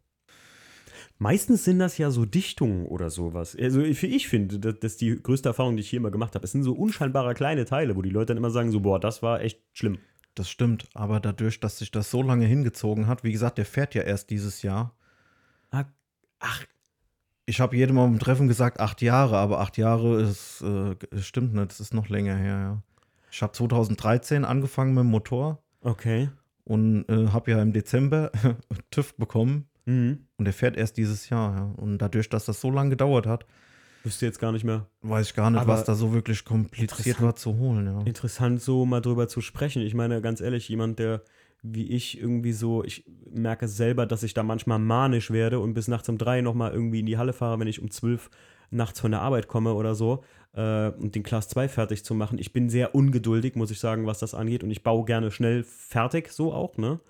Meistens 1.23 1.65
sind 1.65 1.79
das 1.81 1.99
ja 1.99 2.11
so 2.11 2.25
Dichtungen 2.25 2.87
oder 2.87 3.11
sowas. 3.11 3.55
Also 3.55 3.83
für 3.93 4.07
ich 4.07 4.27
finde, 4.27 4.59
das, 4.59 4.77
ist 4.93 5.03
die 5.03 5.23
größte 5.23 5.51
Erfahrung, 5.51 5.77
die 5.77 5.83
ich 5.83 5.91
hier 5.91 5.99
immer 5.99 6.11
gemacht 6.11 6.35
habe. 6.35 6.47
Es 6.47 6.53
sind 6.53 6.63
so 6.63 6.73
unscheinbare 6.73 7.35
kleine 7.35 7.67
Teile, 7.67 7.95
wo 7.95 8.01
die 8.01 8.09
Leute 8.09 8.29
dann 8.29 8.39
immer 8.39 8.51
sagen, 8.51 8.71
so, 8.71 8.81
boah, 8.81 8.99
das 8.99 9.23
war 9.23 9.43
echt 9.43 9.61
schlimm. 9.75 9.99
Das 10.35 10.49
stimmt. 10.49 10.89
Aber 10.95 11.21
dadurch, 11.21 11.61
dass 11.61 11.77
sich 11.77 11.91
das 11.91 12.11
so 12.11 12.23
lange 12.23 12.47
hingezogen 12.47 13.07
hat, 13.07 13.23
wie 13.23 13.33
gesagt, 13.33 13.59
der 13.59 13.67
fährt 13.67 13.95
ja 13.95 14.01
erst 14.01 14.31
dieses 14.31 14.63
Jahr. 14.63 14.97
Ah, 15.71 15.85
Ach, 16.39 16.65
Ich 17.45 17.61
habe 17.61 17.77
jedem 17.77 17.99
auf 17.99 18.09
dem 18.09 18.19
Treffen 18.19 18.49
gesagt, 18.49 18.81
acht 18.81 19.03
Jahre, 19.03 19.37
aber 19.37 19.61
acht 19.61 19.77
Jahre 19.77 20.23
ist, 20.23 20.63
äh, 20.63 20.97
stimmt 21.21 21.53
nicht, 21.53 21.71
das 21.71 21.81
ist 21.81 21.93
noch 21.93 22.09
länger 22.09 22.37
her, 22.37 22.59
ja. 22.59 22.83
Ich 23.31 23.43
habe 23.43 23.53
2013 23.53 24.47
angefangen 24.47 24.95
mit 24.95 25.03
dem 25.03 25.11
Motor 25.11 25.63
okay. 25.83 26.31
und 26.65 27.07
äh, 27.11 27.29
habe 27.29 27.51
ja 27.51 27.61
im 27.61 27.75
Dezember 27.75 28.33
TÜV 28.91 29.15
bekommen 29.17 29.67
Mhm. 29.91 30.19
und 30.37 30.45
der 30.45 30.55
fährt 30.55 30.77
erst 30.77 30.97
dieses 30.97 31.29
Jahr, 31.29 31.57
ja. 31.57 31.75
Und 31.77 31.99
dadurch, 31.99 32.29
dass 32.29 32.45
das 32.45 32.61
so 32.61 32.71
lange 32.71 32.91
gedauert 32.91 33.27
hat, 33.27 33.47
Wüsste 34.03 34.25
jetzt 34.25 34.39
gar 34.39 34.51
nicht 34.53 34.65
mehr. 34.65 34.87
weiß 35.03 35.27
ich 35.27 35.35
gar 35.35 35.51
nicht, 35.51 35.61
Aber 35.61 35.75
was 35.75 35.85
da 35.85 35.95
so 35.95 36.15
wirklich 36.15 36.47
kompliziert 36.47 37.21
war 37.21 37.37
zu 37.37 37.59
holen, 37.59 37.87
ja. 37.87 38.01
Interessant, 38.07 38.63
so 38.63 38.87
mal 38.87 39.01
drüber 39.01 39.29
zu 39.29 39.43
sprechen. 39.43 39.83
Ich 39.83 39.93
meine, 39.95 40.23
ganz 40.23 40.41
ehrlich, 40.41 40.69
jemand, 40.69 40.99
der 40.99 41.23
wie 41.63 41.91
ich 41.91 42.19
irgendwie 42.19 42.53
so, 42.53 42.83
ich 42.85 43.05
merke 43.31 43.69
selber, 43.69 44.07
dass 44.07 44.23
ich 44.23 44.35
da 44.35 44.43
manchmal 44.43 44.79
manisch 44.79 45.31
werde 45.31 45.61
und 45.61 45.75
bis 45.75 45.89
nachts 45.89 46.09
um 46.09 46.17
drei 46.17 46.41
nochmal 46.41 46.73
irgendwie 46.73 47.01
in 47.01 47.07
die 47.07 47.19
Halle 47.19 47.33
fahre, 47.33 47.59
wenn 47.61 47.69
ich 47.69 47.83
um 47.83 47.91
zwölf 47.91 48.31
nachts 48.71 49.01
von 49.01 49.11
der 49.11 49.21
Arbeit 49.21 49.49
komme 49.49 49.75
oder 49.75 49.95
so 49.95 50.25
äh, 50.55 50.89
und 50.89 51.15
den 51.15 51.23
Class 51.23 51.49
2 51.49 51.69
fertig 51.69 52.05
zu 52.05 52.15
machen. 52.15 52.39
Ich 52.39 52.53
bin 52.53 52.71
sehr 52.71 52.95
ungeduldig, 52.95 53.57
muss 53.57 53.71
ich 53.71 53.81
sagen, 53.81 54.07
was 54.07 54.21
das 54.21 54.35
angeht 54.35 54.65
und 54.65 54.71
ich 54.71 54.83
baue 54.83 55.05
gerne 55.05 55.31
schnell 55.31 55.65
fertig, 55.65 56.33
so 56.33 56.53
auch, 56.53 56.79
ne? 56.79 57.01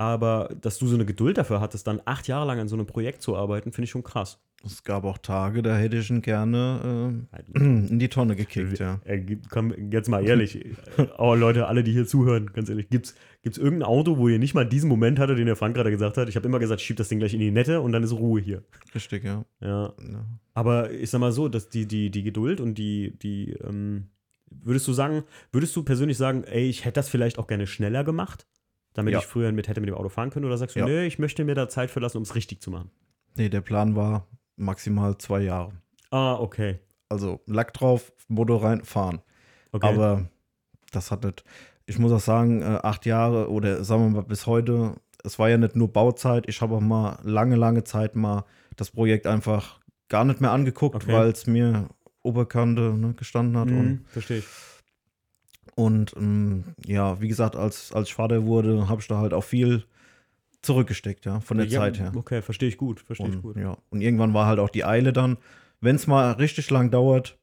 Aber 0.00 0.48
dass 0.58 0.78
du 0.78 0.86
so 0.86 0.94
eine 0.94 1.04
Geduld 1.04 1.36
dafür 1.36 1.60
hattest, 1.60 1.86
dann 1.86 2.00
acht 2.06 2.26
Jahre 2.26 2.46
lang 2.46 2.58
an 2.58 2.68
so 2.68 2.74
einem 2.74 2.86
Projekt 2.86 3.20
zu 3.20 3.36
arbeiten, 3.36 3.70
finde 3.70 3.84
ich 3.84 3.90
schon 3.90 4.02
krass. 4.02 4.40
Es 4.64 4.82
gab 4.82 5.04
auch 5.04 5.18
Tage, 5.18 5.60
da 5.60 5.76
hätte 5.76 5.98
ich 5.98 6.08
ihn 6.08 6.22
gerne 6.22 7.26
äh, 7.34 7.58
in 7.58 7.98
die 7.98 8.08
Tonne 8.08 8.34
gekickt, 8.34 8.78
ja. 8.78 8.98
Äh, 9.04 9.18
gibt- 9.20 9.50
komm, 9.50 9.74
jetzt 9.92 10.08
mal 10.08 10.24
ehrlich. 10.24 10.58
Aber 11.18 11.36
Leute, 11.36 11.66
alle, 11.66 11.84
die 11.84 11.92
hier 11.92 12.06
zuhören, 12.06 12.50
ganz 12.54 12.70
ehrlich, 12.70 12.88
gibt's, 12.88 13.14
gibt's 13.42 13.58
irgendein 13.58 13.88
Auto, 13.90 14.16
wo 14.16 14.28
ihr 14.28 14.38
nicht 14.38 14.54
mal 14.54 14.64
diesen 14.66 14.88
Moment 14.88 15.18
hattet, 15.18 15.38
den 15.38 15.44
der 15.44 15.56
Frank 15.56 15.74
gerade 15.74 15.90
gesagt 15.90 16.16
hat? 16.16 16.30
Ich 16.30 16.36
habe 16.36 16.46
immer 16.48 16.58
gesagt, 16.60 16.80
schieb 16.80 16.96
das 16.96 17.10
Ding 17.10 17.18
gleich 17.18 17.34
in 17.34 17.40
die 17.40 17.50
Nette 17.50 17.82
und 17.82 17.92
dann 17.92 18.02
ist 18.02 18.12
Ruhe 18.12 18.40
hier. 18.40 18.62
Richtig, 18.94 19.22
ja. 19.22 19.44
Ja. 19.60 19.92
ja. 19.98 20.24
Aber 20.54 20.90
ich 20.92 21.10
sag 21.10 21.18
mal 21.20 21.32
so, 21.32 21.50
dass 21.50 21.68
die, 21.68 21.84
die, 21.84 22.10
die 22.10 22.22
Geduld 22.22 22.62
und 22.62 22.76
die, 22.76 23.18
die, 23.18 23.52
ähm, 23.62 24.08
würdest 24.50 24.88
du 24.88 24.94
sagen, 24.94 25.24
würdest 25.52 25.76
du 25.76 25.82
persönlich 25.82 26.16
sagen, 26.16 26.44
ey, 26.44 26.70
ich 26.70 26.86
hätte 26.86 26.94
das 26.94 27.10
vielleicht 27.10 27.38
auch 27.38 27.46
gerne 27.46 27.66
schneller 27.66 28.02
gemacht, 28.02 28.46
damit 28.94 29.12
Ja. 29.12 29.18
ich 29.20 29.26
früher 29.26 29.52
mit 29.52 29.68
hätte 29.68 29.80
mit 29.80 29.88
dem 29.88 29.94
Auto 29.96 30.08
fahren 30.08 30.30
können? 30.30 30.46
Oder 30.46 30.56
sagst 30.58 30.76
du, 30.76 30.80
Ja. 30.80 30.86
nee, 30.86 31.06
ich 31.06 31.18
möchte 31.18 31.44
mir 31.44 31.54
da 31.54 31.68
Zeit 31.68 31.90
für 31.90 32.00
lassen, 32.00 32.16
um 32.18 32.22
es 32.22 32.34
richtig 32.34 32.60
zu 32.60 32.70
machen? 32.70 32.90
Nee, 33.36 33.48
der 33.48 33.60
Plan 33.60 33.94
war 33.96 34.26
maximal 34.56 35.16
zwei 35.18 35.40
Jahre. 35.42 35.72
Ah, 36.10 36.34
okay. 36.34 36.78
Also 37.08 37.40
Lack 37.46 37.72
drauf, 37.72 38.12
Motor 38.28 38.62
rein, 38.64 38.84
fahren. 38.84 39.20
okay. 39.72 39.86
Aber 39.86 40.26
das 40.92 41.10
hat 41.10 41.24
nicht. 41.24 41.44
Ich 41.86 41.98
muss 41.98 42.12
auch 42.12 42.20
sagen, 42.20 42.62
äh, 42.62 42.78
acht 42.82 43.06
Jahre 43.06 43.50
oder 43.50 43.82
sagen 43.84 44.02
wir 44.04 44.20
mal 44.22 44.26
bis 44.28 44.46
heute, 44.46 44.94
es 45.24 45.38
war 45.38 45.48
ja 45.50 45.56
nicht 45.58 45.76
nur 45.76 45.92
Bauzeit, 45.92 46.48
ich 46.48 46.60
habe 46.60 46.76
auch 46.76 46.80
mal 46.80 47.18
lange, 47.22 47.56
lange 47.56 47.84
Zeit 47.84 48.14
mal 48.16 48.44
das 48.76 48.90
Projekt 48.92 49.26
einfach 49.26 49.80
gar 50.08 50.24
nicht 50.24 50.40
mehr 50.40 50.50
angeguckt, 50.52 50.96
Okay. 51.04 51.12
weil 51.12 51.28
es 51.30 51.46
mir 51.46 51.88
Oberkante 52.22 52.92
ne, 52.94 53.14
gestanden 53.14 53.56
hat. 53.56 53.68
Und, 53.68 53.76
Mhm, 53.82 54.04
verstehe 54.06 54.38
ich. 54.38 54.44
Und 55.74 56.14
ähm, 56.16 56.64
ja, 56.86 57.20
wie 57.20 57.28
gesagt, 57.28 57.56
als, 57.56 57.92
als 57.92 58.08
ich 58.08 58.14
Vater 58.14 58.44
wurde, 58.46 58.88
habe 58.88 59.00
ich 59.00 59.08
da 59.08 59.18
halt 59.18 59.32
auch 59.34 59.44
viel 59.44 59.84
zurückgesteckt, 60.62 61.24
ja, 61.24 61.40
von 61.40 61.56
der 61.56 61.66
ja, 61.66 61.80
Zeit 61.80 61.98
her. 61.98 62.12
Okay, 62.14 62.42
verstehe 62.42 62.68
ich 62.68 62.76
gut, 62.76 63.00
verstehe 63.00 63.28
ich 63.30 63.40
gut. 63.42 63.56
ja. 63.56 63.76
und 63.90 64.00
irgendwann 64.02 64.34
war 64.34 64.46
halt 64.46 64.58
auch 64.58 64.68
die 64.70 64.84
Eile 64.84 65.12
dann, 65.12 65.38
wenn 65.80 65.96
es 65.96 66.06
mal 66.06 66.32
richtig 66.32 66.70
lang 66.70 66.90
dauert, 66.90 67.38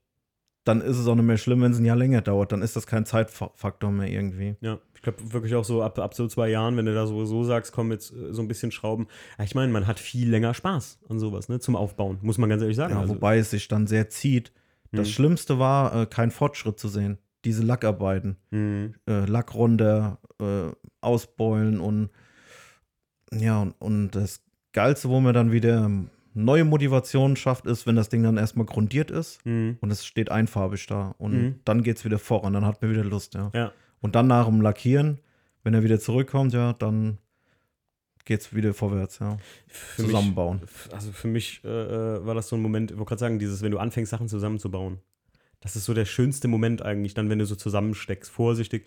dann 0.64 0.82
ist 0.82 0.98
es 0.98 1.08
auch 1.08 1.16
nicht 1.16 1.24
mehr 1.26 1.38
schlimm, 1.38 1.62
wenn 1.62 1.72
es 1.72 1.80
ein 1.80 1.86
Jahr 1.86 1.96
länger 1.96 2.22
dauert. 2.22 2.52
Dann 2.52 2.62
ist 2.62 2.76
das 2.76 2.86
kein 2.86 3.06
Zeitfaktor 3.06 3.90
mehr 3.90 4.10
irgendwie. 4.10 4.58
Ja, 4.60 4.80
ich 4.94 5.02
glaube 5.02 5.32
wirklich 5.32 5.56
auch 5.56 5.64
so 5.64 5.82
ab, 5.82 5.98
ab 5.98 6.14
so 6.14 6.28
zwei 6.28 6.50
Jahren, 6.50 6.76
wenn 6.76 6.86
du 6.86 6.94
da 6.94 7.08
sowieso 7.08 7.46
sagst, 7.46 7.72
komm 7.72 7.92
jetzt 7.92 8.12
äh, 8.12 8.34
so 8.34 8.42
ein 8.42 8.50
bisschen 8.50 8.72
schrauben. 8.72 9.08
Ich 9.42 9.56
meine, 9.56 9.72
man 9.72 9.88
hat 9.88 9.98
viel 9.98 10.30
länger 10.30 10.54
Spaß 10.54 11.00
an 11.08 11.20
sowas, 11.20 11.48
ne, 11.48 11.60
zum 11.62 11.78
Aufbauen, 11.78 12.20
muss 12.22 12.38
man 12.38 12.50
ganz 12.50 12.62
ehrlich 12.62 12.76
sagen. 12.76 12.94
Ja, 12.96 13.00
also, 13.00 13.16
wobei 13.16 13.38
es 13.38 13.50
sich 13.50 13.70
dann 13.70 13.88
sehr 13.88 14.10
zieht. 14.10 14.52
Das 14.92 15.08
Mhm. 15.08 15.12
Schlimmste 15.14 15.58
war, 15.58 16.02
äh, 16.02 16.06
keinen 16.06 16.32
Fortschritt 16.32 16.80
zu 16.80 16.90
sehen. 16.90 17.18
Diese 17.48 17.64
Lackarbeiten. 17.64 18.36
mh, 18.52 18.90
Äh, 19.08 19.26
Lack 19.26 19.56
runter, 19.56 20.20
äh, 20.42 20.70
ausbeulen 21.02 21.80
und 21.80 22.10
ja, 23.32 23.62
und, 23.62 23.72
und 23.80 24.12
das 24.12 24.42
Geilste, 24.74 25.10
wo 25.10 25.20
man 25.20 25.34
dann 25.34 25.52
wieder 25.52 25.90
neue 26.34 26.64
Motivation 26.66 27.36
schafft, 27.36 27.66
ist, 27.66 27.88
wenn 27.88 27.96
das 27.96 28.10
Ding 28.10 28.22
dann 28.24 28.38
erstmal 28.38 28.66
grundiert 28.66 29.10
ist 29.12 29.44
mh, 29.46 29.78
und 29.82 29.92
es 29.92 30.06
steht 30.06 30.30
einfarbig 30.32 30.86
da. 30.88 31.16
Und 31.18 31.32
Mhm. 31.34 31.60
dann 31.66 31.84
geht 31.84 31.98
es 31.98 32.06
wieder 32.06 32.20
voran, 32.20 32.54
dann 32.54 32.66
hat 32.66 32.82
man 32.82 32.92
wieder 32.92 33.04
Lust, 33.04 33.34
ja. 33.34 33.50
ja. 33.56 33.72
Und 34.02 34.16
dann 34.16 34.28
nach 34.28 34.46
dem 34.46 34.62
Lackieren, 34.62 35.20
wenn 35.64 35.74
er 35.74 35.84
wieder 35.84 36.00
zurückkommt, 36.00 36.54
ja, 36.54 36.74
dann 36.74 37.18
geht 38.26 38.42
es 38.42 38.54
wieder 38.54 38.74
vorwärts, 38.74 39.20
ja. 39.20 39.38
Für 39.68 40.04
Zusammenbauen. 40.04 40.60
Mich, 40.62 40.94
also 40.94 41.12
für 41.12 41.28
mich 41.28 41.62
äh, 41.64 41.68
äh, 42.18 42.26
war 42.26 42.36
das 42.36 42.50
so 42.50 42.56
ein 42.56 42.62
Moment, 42.62 42.92
ich 42.92 42.98
wollte 42.98 43.10
gerade 43.10 43.20
sagen, 43.20 43.40
dieses, 43.40 43.62
wenn 43.62 43.72
du 43.72 43.80
anfängst, 43.80 44.12
Sachen 44.12 44.28
zusammenzubauen. 44.28 45.00
Das 45.62 45.76
ist 45.76 45.86
so 45.86 45.94
der 45.94 46.06
schönste 46.06 46.48
Moment 46.48 46.82
eigentlich, 46.82 47.14
dann, 47.14 47.30
wenn 47.30 47.40
du 47.40 47.46
so 47.46 47.56
zusammensteckst, 47.56 48.32
vorsichtig. 48.32 48.86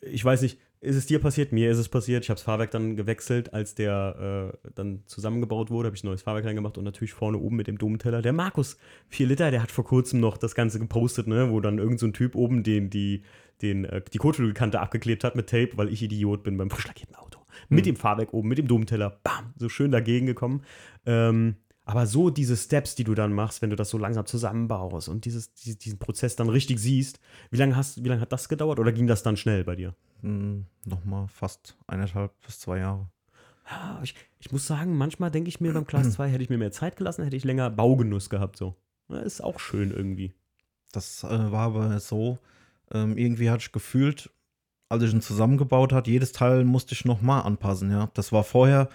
Ich 0.00 0.24
weiß 0.24 0.42
nicht, 0.42 0.58
ist 0.82 0.96
es 0.96 1.04
dir 1.04 1.18
passiert? 1.18 1.52
Mir 1.52 1.70
ist 1.70 1.76
es 1.76 1.90
passiert. 1.90 2.24
Ich 2.24 2.30
habe 2.30 2.36
das 2.36 2.44
Fahrwerk 2.44 2.70
dann 2.70 2.96
gewechselt, 2.96 3.52
als 3.52 3.74
der 3.74 4.54
äh, 4.64 4.70
dann 4.74 5.02
zusammengebaut 5.04 5.70
wurde, 5.70 5.88
habe 5.88 5.96
ich 5.96 6.02
ein 6.02 6.06
neues 6.06 6.22
Fahrwerk 6.22 6.46
reingemacht 6.46 6.78
und 6.78 6.84
natürlich 6.84 7.12
vorne 7.12 7.36
oben 7.36 7.56
mit 7.56 7.66
dem 7.66 7.76
Domteller. 7.76 8.22
Der 8.22 8.32
Markus, 8.32 8.78
4 9.08 9.26
Liter, 9.26 9.50
der 9.50 9.62
hat 9.62 9.70
vor 9.70 9.84
kurzem 9.84 10.20
noch 10.20 10.38
das 10.38 10.54
Ganze 10.54 10.78
gepostet, 10.78 11.26
ne, 11.26 11.50
wo 11.50 11.60
dann 11.60 11.78
irgend 11.78 12.00
so 12.00 12.06
ein 12.06 12.14
Typ 12.14 12.34
oben 12.34 12.62
den, 12.62 12.88
die, 12.88 13.24
den, 13.60 13.84
äh, 13.84 14.00
die 14.10 14.16
Kotflügelkante 14.16 14.80
abgeklebt 14.80 15.22
hat 15.22 15.36
mit 15.36 15.50
Tape, 15.50 15.72
weil 15.74 15.92
ich 15.92 16.02
Idiot 16.02 16.42
bin 16.44 16.56
beim 16.56 16.70
frisch 16.70 16.86
lackierten 16.86 17.16
Auto. 17.16 17.40
Mit 17.68 17.84
dem 17.84 17.96
Fahrwerk 17.96 18.32
oben, 18.32 18.48
mit 18.48 18.56
dem 18.56 18.66
Domteller, 18.66 19.20
bam, 19.22 19.52
so 19.56 19.68
schön 19.68 19.90
dagegen 19.90 20.24
gekommen. 20.24 20.62
Ähm, 21.04 21.56
Aber 21.90 22.06
so 22.06 22.30
diese 22.30 22.56
Steps, 22.56 22.94
die 22.94 23.04
du 23.04 23.14
dann 23.14 23.32
machst, 23.32 23.62
wenn 23.62 23.70
du 23.70 23.76
das 23.76 23.90
so 23.90 23.98
langsam 23.98 24.24
zusammenbaust 24.26 25.08
und 25.08 25.24
dieses, 25.24 25.52
die- 25.54 25.76
diesen 25.76 25.98
Prozess 25.98 26.36
dann 26.36 26.48
richtig 26.48 26.78
siehst, 26.78 27.18
wie 27.50 27.56
lange 27.56 27.74
hast, 27.76 28.04
wie 28.04 28.08
lange 28.08 28.20
hat 28.20 28.32
das 28.32 28.48
gedauert 28.48 28.78
oder 28.78 28.92
ging 28.92 29.06
das 29.06 29.22
dann 29.22 29.36
schnell 29.36 29.64
bei 29.64 29.74
dir? 29.76 29.94
Hm, 30.22 30.66
Nochmal 30.86 31.26
fast 31.28 31.76
eineinhalb 31.86 32.32
bis 32.46 32.60
zwei 32.60 32.78
Jahre. 32.78 33.08
Ja, 33.68 34.00
ich, 34.02 34.14
ich 34.38 34.52
muss 34.52 34.66
sagen, 34.66 34.96
manchmal 34.96 35.30
denke 35.30 35.48
ich 35.48 35.60
mir 35.60 35.72
beim 35.72 35.86
Class 35.86 36.10
2, 36.12 36.28
hätte 36.28 36.42
ich 36.44 36.50
mir 36.50 36.58
mehr 36.58 36.72
Zeit 36.72 36.96
gelassen, 36.96 37.24
hätte 37.24 37.36
ich 37.36 37.44
länger 37.44 37.70
Baugenuss 37.70 38.30
gehabt. 38.30 38.56
So. 38.56 38.76
Ja, 39.08 39.18
ist 39.20 39.42
auch 39.42 39.58
schön 39.58 39.90
irgendwie. 39.90 40.32
Das 40.92 41.24
äh, 41.24 41.28
war 41.52 41.66
aber 41.66 41.98
so, 42.00 42.38
ähm, 42.92 43.16
irgendwie 43.16 43.50
hatte 43.50 43.62
ich 43.62 43.72
gefühlt, 43.72 44.30
als 44.88 45.02
ich 45.04 45.12
ihn 45.12 45.22
zusammengebaut 45.22 45.92
hat, 45.92 46.06
jedes 46.08 46.32
Teil 46.32 46.64
musste 46.64 46.94
ich 46.94 47.04
nochmal 47.04 47.42
anpassen, 47.42 47.90
ja. 47.90 48.10
Das 48.14 48.32
war 48.32 48.44
vorher, 48.44 48.88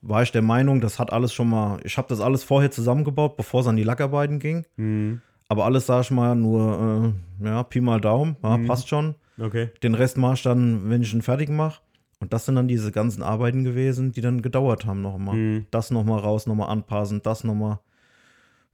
war 0.00 0.22
ich 0.22 0.32
der 0.32 0.42
Meinung, 0.42 0.80
das 0.80 0.98
hat 0.98 1.12
alles 1.12 1.32
schon 1.32 1.48
mal, 1.50 1.80
ich 1.84 1.98
habe 1.98 2.08
das 2.08 2.20
alles 2.20 2.44
vorher 2.44 2.70
zusammengebaut, 2.70 3.36
bevor 3.36 3.60
es 3.62 3.66
an 3.66 3.76
die 3.76 3.82
Lackarbeiten 3.82 4.38
ging. 4.38 4.64
Mhm. 4.76 5.20
Aber 5.48 5.64
alles, 5.64 5.86
sag 5.86 6.02
ich 6.02 6.10
mal, 6.10 6.36
nur, 6.36 7.12
äh, 7.42 7.44
ja, 7.46 7.62
Pi 7.62 7.80
mal 7.80 8.00
Daumen, 8.00 8.36
ja, 8.42 8.56
Mhm. 8.58 8.66
passt 8.66 8.88
schon. 8.88 9.14
Okay. 9.40 9.70
Den 9.82 9.94
Rest 9.94 10.16
mache 10.18 10.34
ich 10.34 10.42
dann, 10.42 10.90
wenn 10.90 11.02
ich 11.02 11.12
ihn 11.14 11.22
fertig 11.22 11.48
mache. 11.48 11.80
Und 12.20 12.32
das 12.32 12.44
sind 12.46 12.56
dann 12.56 12.66
diese 12.68 12.90
ganzen 12.92 13.22
Arbeiten 13.22 13.62
gewesen, 13.64 14.10
die 14.12 14.20
dann 14.20 14.42
gedauert 14.42 14.84
haben 14.86 15.02
nochmal. 15.02 15.36
Mhm. 15.36 15.66
Das 15.70 15.90
nochmal 15.90 16.18
raus, 16.20 16.46
nochmal 16.46 16.68
anpassen, 16.68 17.22
das 17.22 17.44
nochmal. 17.44 17.78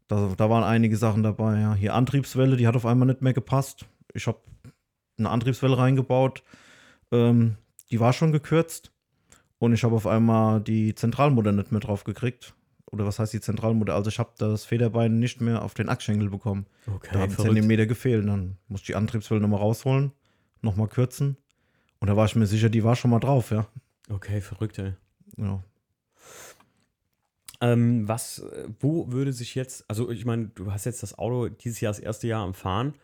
Da, 0.08 0.30
da 0.36 0.50
waren 0.50 0.64
einige 0.64 0.96
Sachen 0.96 1.22
dabei, 1.22 1.60
ja. 1.60 1.74
Hier 1.74 1.94
Antriebswelle, 1.94 2.56
die 2.56 2.66
hat 2.66 2.76
auf 2.76 2.86
einmal 2.86 3.06
nicht 3.06 3.22
mehr 3.22 3.32
gepasst. 3.34 3.86
Ich 4.12 4.26
habe 4.26 4.38
eine 5.18 5.30
Antriebswelle 5.30 5.78
reingebaut. 5.78 6.42
Ähm, 7.12 7.56
die 7.90 8.00
war 8.00 8.12
schon 8.12 8.32
gekürzt. 8.32 8.90
Und 9.64 9.72
ich 9.72 9.82
habe 9.84 9.94
auf 9.96 10.06
einmal 10.06 10.60
die 10.60 10.94
Zentralmutter 10.94 11.52
nicht 11.52 11.72
mehr 11.72 11.80
drauf 11.80 12.04
gekriegt. 12.04 12.54
Oder 12.86 13.06
was 13.06 13.18
heißt 13.18 13.32
die 13.32 13.40
Zentralmutter? 13.40 13.94
Also 13.94 14.08
ich 14.08 14.18
habe 14.18 14.30
das 14.38 14.64
Federbein 14.64 15.18
nicht 15.18 15.40
mehr 15.40 15.62
auf 15.62 15.74
den 15.74 15.88
Achsschenkel 15.88 16.30
bekommen. 16.30 16.66
Okay, 16.86 17.10
Da 17.12 17.20
hat 17.20 17.30
ein 17.30 17.30
verrückt. 17.30 17.54
Zentimeter 17.54 17.86
gefehlt. 17.86 18.28
Dann 18.28 18.56
musste 18.68 18.84
ich 18.84 18.86
die 18.88 18.94
Antriebswelle 18.94 19.40
nochmal 19.40 19.60
rausholen, 19.60 20.12
nochmal 20.62 20.88
kürzen. 20.88 21.36
Und 21.98 22.08
da 22.08 22.16
war 22.16 22.26
ich 22.26 22.36
mir 22.36 22.46
sicher, 22.46 22.68
die 22.68 22.84
war 22.84 22.94
schon 22.94 23.10
mal 23.10 23.20
drauf, 23.20 23.50
ja. 23.50 23.66
Okay, 24.10 24.40
verrückt, 24.40 24.78
ey. 24.78 24.92
ja. 25.38 25.62
Ähm, 27.60 28.06
was, 28.06 28.44
wo 28.80 29.10
würde 29.10 29.32
sich 29.32 29.54
jetzt, 29.54 29.84
also 29.88 30.10
ich 30.10 30.26
meine, 30.26 30.48
du 30.48 30.70
hast 30.70 30.84
jetzt 30.84 31.02
das 31.02 31.16
Auto 31.18 31.48
dieses 31.48 31.80
Jahr 31.80 31.92
das 31.92 32.00
erste 32.00 32.26
Jahr 32.26 32.44
am 32.44 32.52
Fahren. 32.52 32.94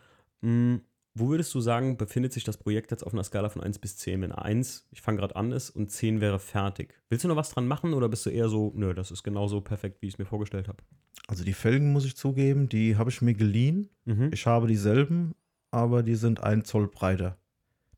Hm, 0.41 0.81
wo 1.13 1.29
würdest 1.29 1.53
du 1.53 1.59
sagen, 1.59 1.97
befindet 1.97 2.31
sich 2.31 2.43
das 2.43 2.57
Projekt 2.57 2.91
jetzt 2.91 3.03
auf 3.03 3.13
einer 3.13 3.23
Skala 3.23 3.49
von 3.49 3.61
1 3.61 3.79
bis 3.79 3.97
10? 3.97 4.21
Wenn 4.21 4.31
1, 4.31 4.87
ich 4.91 5.01
fange 5.01 5.19
gerade 5.19 5.35
an, 5.35 5.51
ist 5.51 5.69
und 5.69 5.91
10 5.91 6.21
wäre 6.21 6.39
fertig. 6.39 6.93
Willst 7.09 7.23
du 7.23 7.27
noch 7.27 7.35
was 7.35 7.49
dran 7.49 7.67
machen 7.67 7.93
oder 7.93 8.07
bist 8.07 8.25
du 8.25 8.29
eher 8.29 8.47
so, 8.49 8.71
nö, 8.75 8.93
das 8.93 9.11
ist 9.11 9.23
genauso 9.23 9.61
perfekt, 9.61 10.01
wie 10.01 10.07
ich 10.07 10.13
es 10.13 10.17
mir 10.19 10.25
vorgestellt 10.25 10.67
habe? 10.67 10.83
Also 11.27 11.43
die 11.43 11.53
Felgen, 11.53 11.91
muss 11.91 12.05
ich 12.05 12.15
zugeben, 12.15 12.69
die 12.69 12.95
habe 12.95 13.09
ich 13.09 13.21
mir 13.21 13.33
geliehen. 13.33 13.89
Mhm. 14.05 14.29
Ich 14.33 14.45
habe 14.45 14.67
dieselben, 14.67 15.35
aber 15.69 16.03
die 16.03 16.15
sind 16.15 16.41
ein 16.43 16.63
Zoll 16.63 16.87
breiter. 16.87 17.37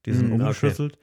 Die 0.06 0.12
sind 0.14 0.32
okay. 0.32 0.42
umgeschüsselt. 0.42 0.98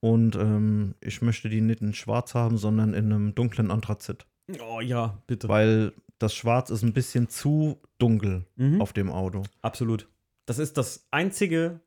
Und 0.00 0.36
ähm, 0.36 0.94
ich 1.00 1.22
möchte 1.22 1.48
die 1.48 1.60
nicht 1.60 1.80
in 1.80 1.94
schwarz 1.94 2.34
haben, 2.34 2.58
sondern 2.58 2.92
in 2.92 3.12
einem 3.12 3.34
dunklen 3.34 3.70
Anthrazit. 3.70 4.26
Oh 4.60 4.80
ja, 4.80 5.22
bitte. 5.26 5.48
Weil 5.48 5.92
das 6.18 6.34
Schwarz 6.34 6.70
ist 6.70 6.82
ein 6.82 6.92
bisschen 6.92 7.28
zu 7.28 7.80
dunkel 7.98 8.44
Mhm. 8.56 8.80
auf 8.80 8.92
dem 8.92 9.10
Auto. 9.10 9.42
Absolut. 9.62 10.08
Das 10.46 10.58
ist 10.58 10.76
das 10.78 11.06
einzige, 11.10 11.80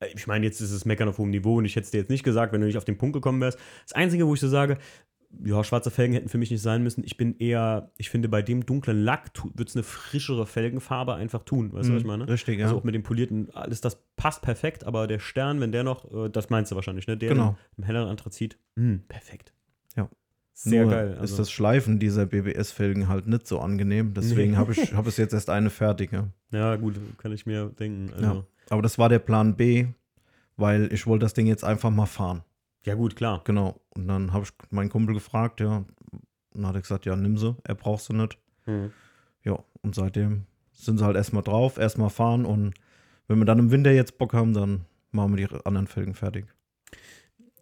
äh, 0.00 0.08
ich 0.14 0.26
meine, 0.26 0.44
jetzt 0.46 0.60
ist 0.60 0.72
es 0.72 0.84
Meckern 0.84 1.08
auf 1.08 1.18
hohem 1.18 1.30
Niveau 1.30 1.58
und 1.58 1.64
ich 1.64 1.76
hätte 1.76 1.84
es 1.84 1.90
dir 1.90 1.98
jetzt 1.98 2.10
nicht 2.10 2.24
gesagt, 2.24 2.52
wenn 2.52 2.60
du 2.60 2.66
nicht 2.66 2.78
auf 2.78 2.84
den 2.84 2.98
Punkt 2.98 3.14
gekommen 3.14 3.40
wärst. 3.40 3.58
Das 3.84 3.92
einzige, 3.92 4.26
wo 4.26 4.34
ich 4.34 4.40
so 4.40 4.48
sage, 4.48 4.78
ja, 5.44 5.62
schwarze 5.62 5.92
Felgen 5.92 6.14
hätten 6.14 6.28
für 6.28 6.38
mich 6.38 6.50
nicht 6.50 6.60
sein 6.62 6.82
müssen. 6.82 7.04
Ich 7.04 7.16
bin 7.16 7.36
eher, 7.38 7.92
ich 7.98 8.10
finde, 8.10 8.28
bei 8.28 8.42
dem 8.42 8.66
dunklen 8.66 9.04
Lack 9.04 9.30
wird 9.54 9.68
es 9.68 9.76
eine 9.76 9.84
frischere 9.84 10.44
Felgenfarbe 10.44 11.14
einfach 11.14 11.44
tun. 11.44 11.72
Weißt 11.72 11.88
du, 11.88 11.94
was 11.94 12.00
ich 12.00 12.06
meine? 12.06 12.28
Richtig, 12.28 12.58
ja. 12.58 12.64
Also 12.66 12.78
auch 12.78 12.84
mit 12.84 12.96
dem 12.96 13.04
polierten, 13.04 13.48
alles 13.54 13.80
das 13.80 14.02
passt 14.16 14.42
perfekt, 14.42 14.82
aber 14.84 15.06
der 15.06 15.20
Stern, 15.20 15.60
wenn 15.60 15.70
der 15.70 15.84
noch, 15.84 16.10
äh, 16.12 16.28
das 16.30 16.50
meinst 16.50 16.72
du 16.72 16.74
wahrscheinlich, 16.76 17.06
ne? 17.06 17.16
Der 17.16 17.28
Genau. 17.28 17.50
im, 17.50 17.56
im 17.78 17.84
helleren 17.84 18.08
Anthrazit, 18.08 18.58
mh, 18.74 19.00
perfekt. 19.06 19.52
Sehr 20.62 20.82
Nur 20.82 20.90
geil. 20.92 21.16
also 21.18 21.24
ist 21.24 21.38
das 21.38 21.50
Schleifen 21.50 21.98
dieser 21.98 22.26
BBS-Felgen 22.26 23.08
halt 23.08 23.26
nicht 23.26 23.46
so 23.46 23.60
angenehm. 23.60 24.12
Deswegen 24.12 24.58
habe 24.58 24.72
ich 24.72 24.92
hab 24.94 25.06
es 25.06 25.16
jetzt 25.16 25.32
erst 25.32 25.48
eine 25.48 25.70
fertige. 25.70 26.28
ja, 26.50 26.76
gut, 26.76 27.00
kann 27.16 27.32
ich 27.32 27.46
mir 27.46 27.70
denken. 27.70 28.12
Also, 28.12 28.24
Ja. 28.26 28.44
Aber 28.68 28.82
das 28.82 28.98
war 28.98 29.08
der 29.08 29.20
Plan 29.20 29.56
B, 29.56 29.86
weil 30.56 30.92
ich 30.92 31.06
wollte 31.06 31.24
das 31.24 31.32
Ding 31.32 31.46
jetzt 31.46 31.64
einfach 31.64 31.90
mal 31.90 32.04
fahren. 32.04 32.42
ja, 32.84 32.94
gut, 32.94 33.16
klar. 33.16 33.40
Genau. 33.44 33.80
Und 33.90 34.06
dann 34.06 34.34
habe 34.34 34.44
ich 34.44 34.50
meinen 34.70 34.90
Kumpel 34.90 35.14
gefragt, 35.14 35.60
ja. 35.60 35.78
Und 35.78 35.86
dann 36.52 36.66
hat 36.66 36.74
er 36.74 36.82
gesagt, 36.82 37.06
ja, 37.06 37.16
nimm 37.16 37.38
sie, 37.38 37.56
er 37.64 37.74
braucht 37.74 38.02
sie 38.04 38.12
nicht. 38.12 38.36
Mhm. 38.66 38.92
Ja, 39.44 39.58
und 39.82 39.94
seitdem 39.94 40.44
sind 40.72 40.98
sie 40.98 41.04
halt 41.04 41.16
erstmal 41.16 41.42
drauf, 41.42 41.78
erstmal 41.78 42.10
fahren 42.10 42.44
und 42.44 42.74
wenn 43.28 43.38
wir 43.38 43.44
dann 43.46 43.58
im 43.58 43.70
Winter 43.70 43.92
jetzt 43.92 44.18
Bock 44.18 44.34
haben, 44.34 44.52
dann 44.52 44.84
machen 45.10 45.36
wir 45.36 45.46
die 45.48 45.54
anderen 45.64 45.86
Felgen 45.86 46.14
fertig. 46.14 46.46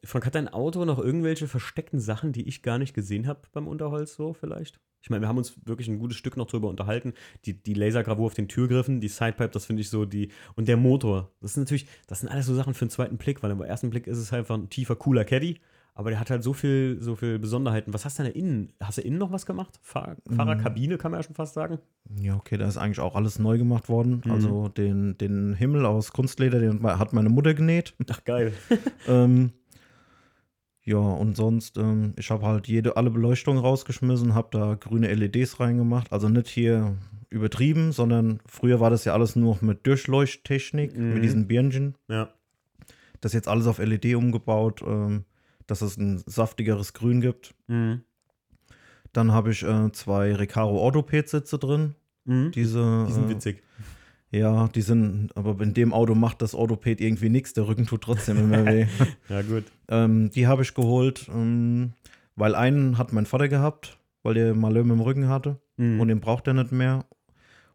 Frank, 0.09 0.25
hat 0.25 0.35
dein 0.35 0.49
Auto 0.49 0.85
noch 0.85 0.99
irgendwelche 0.99 1.49
versteckten 1.49 2.01
Sachen, 2.01 2.33
die 2.33 2.49
ich 2.49 2.63
gar 2.63 2.79
nicht 2.79 2.95
gesehen 2.95 3.27
habe 3.27 3.43
beim 3.53 3.69
Unterholz 3.69 4.15
so 4.15 4.33
vielleicht? 4.33 4.81
Ich 5.03 5.11
meine, 5.11 5.23
wir 5.23 5.29
haben 5.29 5.37
uns 5.37 5.55
wirklich 5.65 5.89
ein 5.89 5.99
gutes 5.99 6.17
Stück 6.17 6.37
noch 6.37 6.47
drüber 6.47 6.69
unterhalten. 6.69 7.13
Die, 7.45 7.63
die 7.63 7.75
Lasergravur 7.75 8.27
auf 8.27 8.35
den 8.35 8.49
Türgriffen, 8.49 9.01
die 9.01 9.09
Sidepipe, 9.09 9.51
das 9.51 9.67
finde 9.67 9.83
ich 9.83 9.91
so 9.91 10.07
die. 10.07 10.31
Und 10.57 10.67
der 10.67 10.77
Motor. 10.77 11.31
Das 11.41 11.55
sind 11.55 11.65
natürlich, 11.65 11.87
das 12.07 12.21
sind 12.21 12.31
alles 12.31 12.47
so 12.47 12.55
Sachen 12.55 12.75
für 12.75 12.87
den 12.87 12.91
zweiten 12.91 13.19
Blick, 13.19 13.43
weil 13.43 13.51
im 13.51 13.61
ersten 13.61 13.91
Blick 13.91 14.07
ist 14.07 14.19
es 14.19 14.33
halt 14.33 14.41
einfach 14.41 14.57
ein 14.57 14.71
tiefer, 14.71 14.97
cooler 14.97 15.25
Caddy. 15.25 15.61
Aber 15.95 16.11
der 16.11 16.21
hat 16.21 16.31
halt 16.31 16.43
so 16.43 16.53
viel, 16.53 16.97
so 17.01 17.17
viel 17.17 17.39
Besonderheiten. 17.39 17.93
Was 17.93 18.05
hast 18.05 18.19
du 18.19 18.23
denn 18.23 18.33
da 18.33 18.39
innen? 18.39 18.73
Hast 18.81 18.99
du 18.99 19.03
innen 19.03 19.19
noch 19.19 19.33
was 19.33 19.47
gemacht? 19.47 19.79
Fahr 19.83 20.17
Fahrerkabine, 20.31 20.97
kann 20.97 21.11
man 21.11 21.21
ja 21.21 21.25
schon 21.25 21.35
fast 21.35 21.55
sagen. 21.55 21.81
Ja, 22.21 22.37
okay, 22.37 22.57
da 22.57 22.67
ist 22.67 22.77
eigentlich 22.77 23.01
auch 23.01 23.15
alles 23.15 23.39
neu 23.39 23.59
gemacht 23.59 23.89
worden. 23.89 24.23
Mhm. 24.25 24.31
Also 24.31 24.69
den, 24.69 25.19
den 25.19 25.55
Himmel 25.55 25.85
aus 25.85 26.13
Kunstleder, 26.13 26.61
den 26.61 26.83
hat 26.83 27.13
meine 27.13 27.29
Mutter 27.29 27.53
genäht. 27.53 27.95
Ach, 28.11 28.23
geil. 28.25 28.53
ähm, 29.09 29.53
ja, 30.89 30.97
und 30.99 31.37
sonst, 31.37 31.77
ähm, 31.77 32.15
ich 32.17 32.31
habe 32.31 32.47
halt 32.47 32.67
jede, 32.67 32.97
alle 32.97 33.11
Beleuchtungen 33.11 33.61
rausgeschmissen, 33.63 34.35
habe 34.35 34.49
da 34.51 34.75
grüne 34.75 35.13
LEDs 35.15 35.61
reingemacht. 35.61 36.13
Also 36.13 36.29
nicht 36.29 36.49
hier 36.49 36.97
übertrieben, 37.31 37.93
sondern 37.93 38.41
früher 38.47 38.81
war 38.81 38.91
das 38.91 39.05
ja 39.05 39.13
alles 39.13 39.37
nur 39.37 39.59
mit 39.61 39.87
Durchleuchttechnik, 39.87 40.97
Mhm. 40.97 41.15
mit 41.15 41.25
diesen 41.25 41.47
Birnchen. 41.47 41.95
Ja. 42.09 42.31
Das 43.21 43.31
ist 43.31 43.35
jetzt 43.35 43.49
alles 43.49 43.67
auf 43.67 43.79
LED 43.79 44.15
umgebaut, 44.15 44.83
ähm, 44.87 45.25
dass 45.67 45.83
es 45.83 45.97
ein 45.99 46.23
saftigeres 46.25 46.95
Grün 46.95 47.21
gibt. 47.21 47.55
Mhm. 47.67 48.03
Dann 49.13 49.33
habe 49.33 49.51
ich 49.51 49.63
äh, 49.63 49.91
zwei 49.93 50.35
Recaro 50.35 50.79
Orthoped-Sitze 50.79 51.59
drin. 51.59 51.95
Mhm. 52.25 52.51
Diese, 52.53 53.05
Die 53.09 53.13
sind 53.13 53.27
äh, 53.27 53.31
witzig. 53.31 53.63
Ja, 54.31 54.69
die 54.69 54.83
sind, 54.83 55.31
aber 55.37 55.61
in 55.63 55.73
dem 55.75 55.93
Auto 55.93 56.15
macht 56.15 56.43
das 56.43 56.55
Orthoped 56.55 57.01
irgendwie 57.01 57.29
nichts. 57.31 57.55
Der 57.55 57.67
Rücken 57.67 57.87
tut 57.87 58.03
trotzdem 58.03 58.39
immer 58.39 58.67
weh. 58.67 58.87
Ja, 59.29 59.43
gut. 59.43 59.65
ähm, 59.89 60.31
die 60.31 60.47
habe 60.47 60.63
ich 60.63 60.75
geholt, 60.75 61.29
ähm, 61.33 61.93
weil 62.37 62.55
einen 62.55 62.99
hat 62.99 63.13
mein 63.13 63.27
Vater 63.27 63.49
gehabt, 63.49 63.99
weil 64.23 64.35
der 64.35 64.55
Malheur 64.55 64.83
im 64.83 65.01
Rücken 65.01 65.29
hatte 65.29 65.59
Mhm. 65.77 66.01
und 66.01 66.09
den 66.09 66.21
braucht 66.21 66.47
er 66.49 66.55
nicht 66.55 66.73
mehr. 66.73 67.05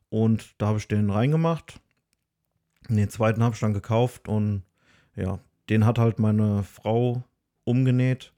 Und 0.09 0.55
da 0.59 0.67
habe 0.67 0.77
ich 0.77 0.87
den 0.89 1.09
reingemacht. 1.09 1.79
Den 2.89 3.09
zweiten 3.09 3.41
habe 3.41 3.55
ich 3.55 3.61
dann 3.61 3.73
gekauft 3.73 4.27
und 4.27 4.63
ja, 5.15 5.39
den 5.69 5.85
hat 5.85 5.97
halt 5.99 6.19
meine 6.19 6.63
Frau 6.63 7.23
umgenäht, 7.63 8.33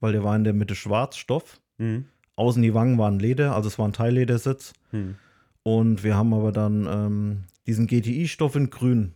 weil 0.00 0.12
der 0.12 0.24
war 0.24 0.34
in 0.34 0.44
der 0.44 0.54
Mitte 0.54 0.74
Schwarzstoff. 0.74 1.60
Mhm. 1.78 2.06
Außen 2.36 2.62
die 2.62 2.72
Wangen 2.74 2.96
waren 2.98 3.18
Leder, 3.18 3.54
also 3.54 3.68
es 3.68 3.78
war 3.78 3.86
ein 3.86 3.92
Teilledersitz. 3.92 4.72
Mhm. 4.92 5.16
Und 5.62 6.02
wir 6.02 6.16
haben 6.16 6.32
aber 6.32 6.50
dann 6.52 6.86
ähm, 6.90 7.44
diesen 7.66 7.86
GTI-Stoff 7.86 8.56
in 8.56 8.70
grün 8.70 9.14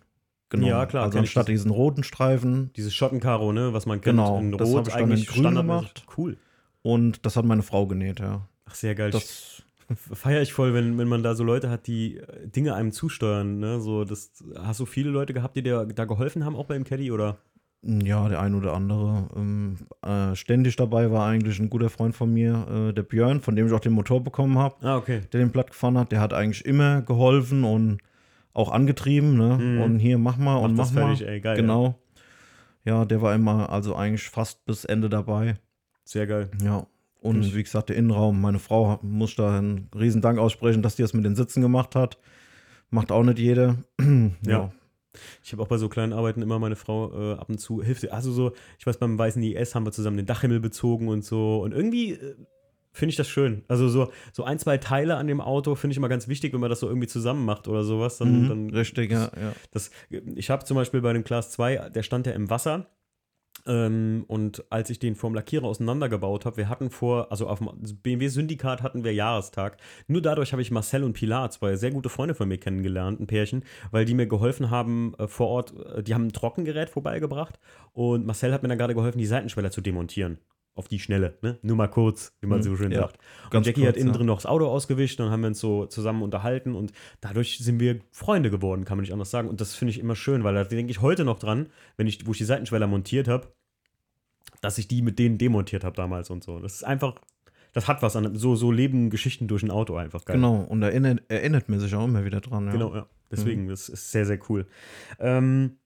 genommen. 0.48 0.68
Ja, 0.70 0.86
klar, 0.86 1.04
Also 1.04 1.18
anstatt 1.18 1.42
das. 1.48 1.52
diesen 1.52 1.70
roten 1.70 2.02
Streifen. 2.04 2.70
Dieses 2.76 2.94
Schottenkaro, 2.94 3.52
ne, 3.52 3.72
was 3.72 3.86
man 3.86 4.00
kennt, 4.00 4.16
Genau, 4.18 4.38
in 4.38 4.52
das 4.52 4.68
Rot 4.68 4.78
hab 4.78 4.86
ich 4.88 4.92
dann 4.94 5.02
in 5.04 5.10
eigentlich 5.12 5.26
grün 5.28 5.54
gemacht. 5.54 6.04
Cool. 6.16 6.36
Und 6.82 7.26
das 7.26 7.36
hat 7.36 7.44
meine 7.44 7.62
Frau 7.62 7.86
genäht, 7.86 8.20
ja. 8.20 8.48
Ach, 8.66 8.74
sehr 8.74 8.94
geil. 8.94 9.10
Das, 9.10 9.62
Feiere 9.94 10.42
ich 10.42 10.52
voll, 10.52 10.74
wenn, 10.74 10.98
wenn 10.98 11.06
man 11.06 11.22
da 11.22 11.36
so 11.36 11.44
Leute 11.44 11.70
hat, 11.70 11.86
die 11.86 12.16
äh, 12.16 12.48
Dinge 12.48 12.74
einem 12.74 12.90
zusteuern. 12.90 13.60
Ne? 13.60 13.80
So, 13.80 14.04
das, 14.04 14.32
hast 14.56 14.80
du 14.80 14.86
viele 14.86 15.10
Leute 15.10 15.32
gehabt, 15.32 15.56
die 15.56 15.62
dir 15.62 15.84
da 15.86 16.04
geholfen 16.06 16.44
haben, 16.44 16.56
auch 16.56 16.66
beim 16.66 16.82
Caddy? 16.84 17.12
Oder? 17.12 17.36
ja, 17.82 18.28
der 18.28 18.40
ein 18.40 18.54
oder 18.56 18.74
andere. 18.74 19.28
Ähm, 19.36 19.76
äh, 20.02 20.34
ständig 20.34 20.74
dabei 20.74 21.12
war 21.12 21.26
eigentlich 21.26 21.60
ein 21.60 21.70
guter 21.70 21.88
Freund 21.88 22.16
von 22.16 22.32
mir, 22.32 22.66
äh, 22.88 22.92
der 22.94 23.04
Björn, 23.04 23.40
von 23.40 23.54
dem 23.54 23.68
ich 23.68 23.72
auch 23.72 23.78
den 23.80 23.92
Motor 23.92 24.24
bekommen 24.24 24.58
habe, 24.58 24.74
Ah, 24.84 24.96
okay. 24.96 25.20
der 25.32 25.38
den 25.38 25.52
platt 25.52 25.68
gefahren 25.70 25.96
hat. 25.96 26.10
Der 26.10 26.18
hat 26.20 26.32
eigentlich 26.32 26.64
immer 26.64 27.02
geholfen 27.02 27.62
und 27.62 27.98
auch 28.56 28.70
angetrieben. 28.70 29.36
Ne? 29.36 29.58
Mhm. 29.58 29.80
Und 29.82 29.98
hier, 29.98 30.18
mach 30.18 30.36
mal 30.36 30.56
und 30.56 30.72
Mach 30.72 30.78
mach 30.78 30.84
das 30.86 30.94
mal. 30.94 31.06
fertig, 31.16 31.26
ey, 31.28 31.40
geil. 31.40 31.56
Genau. 31.56 31.98
Ja, 32.84 33.04
der 33.04 33.20
war 33.22 33.34
immer 33.34 33.70
also 33.70 33.94
eigentlich 33.96 34.28
fast 34.28 34.64
bis 34.64 34.84
Ende 34.84 35.08
dabei. 35.08 35.54
Sehr 36.04 36.26
geil. 36.26 36.50
Ja. 36.62 36.86
Und 37.20 37.42
Ich- 37.44 37.54
wie 37.56 37.62
gesagt, 37.62 37.88
der 37.88 37.96
Innenraum, 37.96 38.40
meine 38.40 38.58
Frau 38.60 38.98
muss 39.02 39.34
da 39.34 39.58
einen 39.58 39.88
riesen 39.94 40.22
Dank 40.22 40.38
aussprechen, 40.38 40.82
dass 40.82 40.94
die 40.96 41.02
das 41.02 41.12
mit 41.12 41.24
den 41.24 41.34
Sitzen 41.34 41.60
gemacht 41.62 41.94
hat. 41.96 42.18
Macht 42.90 43.10
auch 43.10 43.24
nicht 43.24 43.38
jeder. 43.38 43.76
Ja. 44.46 44.70
Ich 45.42 45.52
habe 45.52 45.62
auch 45.62 45.68
bei 45.68 45.78
so 45.78 45.88
kleinen 45.88 46.12
Arbeiten 46.12 46.42
immer 46.42 46.58
meine 46.58 46.76
Frau 46.76 47.10
äh, 47.32 47.38
ab 47.38 47.48
und 47.48 47.58
zu 47.58 47.82
hilft. 47.82 48.10
Also 48.12 48.32
so, 48.32 48.52
ich 48.78 48.86
weiß, 48.86 48.98
beim 48.98 49.18
weißen 49.18 49.42
IS 49.42 49.74
haben 49.74 49.86
wir 49.86 49.90
zusammen 49.92 50.18
den 50.18 50.26
Dachhimmel 50.26 50.60
bezogen 50.60 51.08
und 51.08 51.24
so. 51.24 51.62
Und 51.62 51.72
irgendwie 51.72 52.12
äh, 52.12 52.34
finde 52.96 53.10
ich 53.10 53.16
das 53.16 53.28
schön. 53.28 53.62
Also 53.68 53.88
so, 53.88 54.10
so 54.32 54.44
ein, 54.44 54.58
zwei 54.58 54.78
Teile 54.78 55.16
an 55.16 55.26
dem 55.26 55.40
Auto 55.40 55.74
finde 55.74 55.92
ich 55.92 55.98
immer 55.98 56.08
ganz 56.08 56.28
wichtig, 56.28 56.52
wenn 56.52 56.60
man 56.60 56.70
das 56.70 56.80
so 56.80 56.88
irgendwie 56.88 57.08
zusammen 57.08 57.44
macht 57.44 57.68
oder 57.68 57.84
sowas. 57.84 58.18
Dann, 58.18 58.42
Mhm, 58.42 58.48
dann 58.48 58.70
Richtig, 58.70 59.10
ja. 59.10 59.30
ja. 59.40 59.52
Das, 59.70 59.90
ich 60.10 60.50
habe 60.50 60.64
zum 60.64 60.76
Beispiel 60.76 61.00
bei 61.00 61.12
dem 61.12 61.24
Class 61.24 61.50
2, 61.50 61.90
der 61.90 62.02
stand 62.02 62.26
ja 62.26 62.32
im 62.32 62.50
Wasser. 62.50 62.86
Ähm, 63.66 64.24
und 64.28 64.64
als 64.70 64.90
ich 64.90 64.98
den 64.98 65.14
vom 65.14 65.34
Lackierer 65.34 65.64
auseinandergebaut 65.64 66.44
habe, 66.44 66.56
wir 66.56 66.68
hatten 66.68 66.90
vor, 66.90 67.30
also 67.30 67.48
auf 67.48 67.58
dem 67.58 67.68
BMW 68.02 68.28
Syndikat 68.28 68.82
hatten 68.82 69.04
wir 69.04 69.12
Jahrestag. 69.12 69.78
Nur 70.06 70.22
dadurch 70.22 70.52
habe 70.52 70.62
ich 70.62 70.70
Marcel 70.70 71.04
und 71.04 71.14
Pilar, 71.14 71.50
zwei 71.50 71.76
sehr 71.76 71.90
gute 71.90 72.08
Freunde 72.08 72.34
von 72.34 72.48
mir 72.48 72.58
kennengelernt, 72.58 73.20
ein 73.20 73.26
Pärchen, 73.26 73.64
weil 73.90 74.04
die 74.04 74.14
mir 74.14 74.26
geholfen 74.26 74.70
haben 74.70 75.14
äh, 75.18 75.26
vor 75.26 75.48
Ort, 75.48 75.74
äh, 75.94 76.02
die 76.02 76.14
haben 76.14 76.26
ein 76.26 76.32
Trockengerät 76.32 76.90
vorbeigebracht 76.90 77.58
und 77.92 78.26
Marcel 78.26 78.52
hat 78.52 78.62
mir 78.62 78.68
dann 78.68 78.78
gerade 78.78 78.94
geholfen, 78.94 79.18
die 79.18 79.26
Seitenschweller 79.26 79.70
zu 79.70 79.80
demontieren. 79.80 80.38
Auf 80.76 80.88
die 80.88 80.98
Schnelle, 80.98 81.38
ne? 81.40 81.58
Nur 81.62 81.76
mal 81.76 81.88
kurz, 81.88 82.36
wie 82.40 82.46
man 82.46 82.58
Mhm, 82.58 82.62
so 82.62 82.76
schön 82.76 82.92
ja. 82.92 83.00
sagt. 83.00 83.18
Und 83.52 83.66
Jackie 83.66 83.80
kurz, 83.80 83.88
hat 83.88 83.96
innen 83.96 84.10
ja. 84.10 84.16
drin 84.16 84.26
noch 84.26 84.36
das 84.36 84.46
Auto 84.46 84.66
ausgewischt, 84.66 85.18
dann 85.18 85.30
haben 85.30 85.40
wir 85.40 85.48
uns 85.48 85.58
so 85.58 85.86
zusammen 85.86 86.22
unterhalten 86.22 86.74
und 86.74 86.92
dadurch 87.22 87.58
sind 87.58 87.80
wir 87.80 88.00
Freunde 88.12 88.50
geworden, 88.50 88.84
kann 88.84 88.98
man 88.98 89.02
nicht 89.02 89.12
anders 89.12 89.30
sagen. 89.30 89.48
Und 89.48 89.60
das 89.60 89.74
finde 89.74 89.90
ich 89.90 89.98
immer 89.98 90.14
schön, 90.14 90.44
weil 90.44 90.54
da 90.54 90.64
denke 90.64 90.90
ich 90.90 91.00
heute 91.00 91.24
noch 91.24 91.38
dran, 91.38 91.70
wenn 91.96 92.06
ich, 92.06 92.26
wo 92.26 92.32
ich 92.32 92.38
die 92.38 92.44
Seitenschweller 92.44 92.86
montiert 92.86 93.26
habe, 93.26 93.48
dass 94.60 94.78
ich 94.78 94.86
die 94.86 95.02
mit 95.02 95.18
denen 95.18 95.38
demontiert 95.38 95.82
habe 95.82 95.96
damals 95.96 96.28
und 96.28 96.44
so. 96.44 96.60
Das 96.60 96.74
ist 96.74 96.84
einfach, 96.84 97.14
das 97.72 97.88
hat 97.88 98.02
was 98.02 98.14
an, 98.14 98.34
so, 98.36 98.54
so 98.54 98.70
leben 98.70 99.10
Geschichten 99.10 99.48
durch 99.48 99.62
ein 99.62 99.70
Auto 99.70 99.96
einfach 99.96 100.24
geil. 100.24 100.36
Genau, 100.36 100.56
und 100.56 100.82
erinnert, 100.82 101.22
erinnert 101.28 101.68
mir 101.68 101.80
sich 101.80 101.94
auch 101.94 102.04
immer 102.04 102.24
wieder 102.24 102.40
dran. 102.40 102.66
Ja. 102.66 102.72
Genau, 102.72 102.94
ja. 102.94 103.06
Deswegen, 103.30 103.68
das 103.68 103.88
ist 103.88 104.12
sehr, 104.12 104.24
sehr 104.26 104.38
cool. 104.48 104.66
Ähm, 105.18 105.78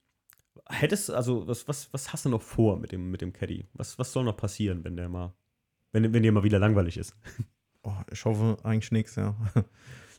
hättest 0.71 1.09
du, 1.09 1.13
also, 1.13 1.47
was, 1.47 1.67
was, 1.67 1.91
was 1.93 2.11
hast 2.13 2.25
du 2.25 2.29
noch 2.29 2.41
vor 2.41 2.77
mit 2.79 2.91
dem, 2.91 3.11
mit 3.11 3.21
dem 3.21 3.33
Caddy? 3.33 3.65
Was, 3.73 3.97
was 3.99 4.11
soll 4.11 4.23
noch 4.23 4.37
passieren, 4.37 4.83
wenn 4.83 4.95
der 4.97 5.09
mal, 5.09 5.33
wenn, 5.91 6.13
wenn 6.13 6.23
dir 6.23 6.31
mal 6.31 6.43
wieder 6.43 6.59
langweilig 6.59 6.97
ist? 6.97 7.15
Oh, 7.83 7.93
ich 8.11 8.23
hoffe 8.25 8.57
eigentlich 8.61 8.91
nichts, 8.91 9.15
ja. 9.15 9.35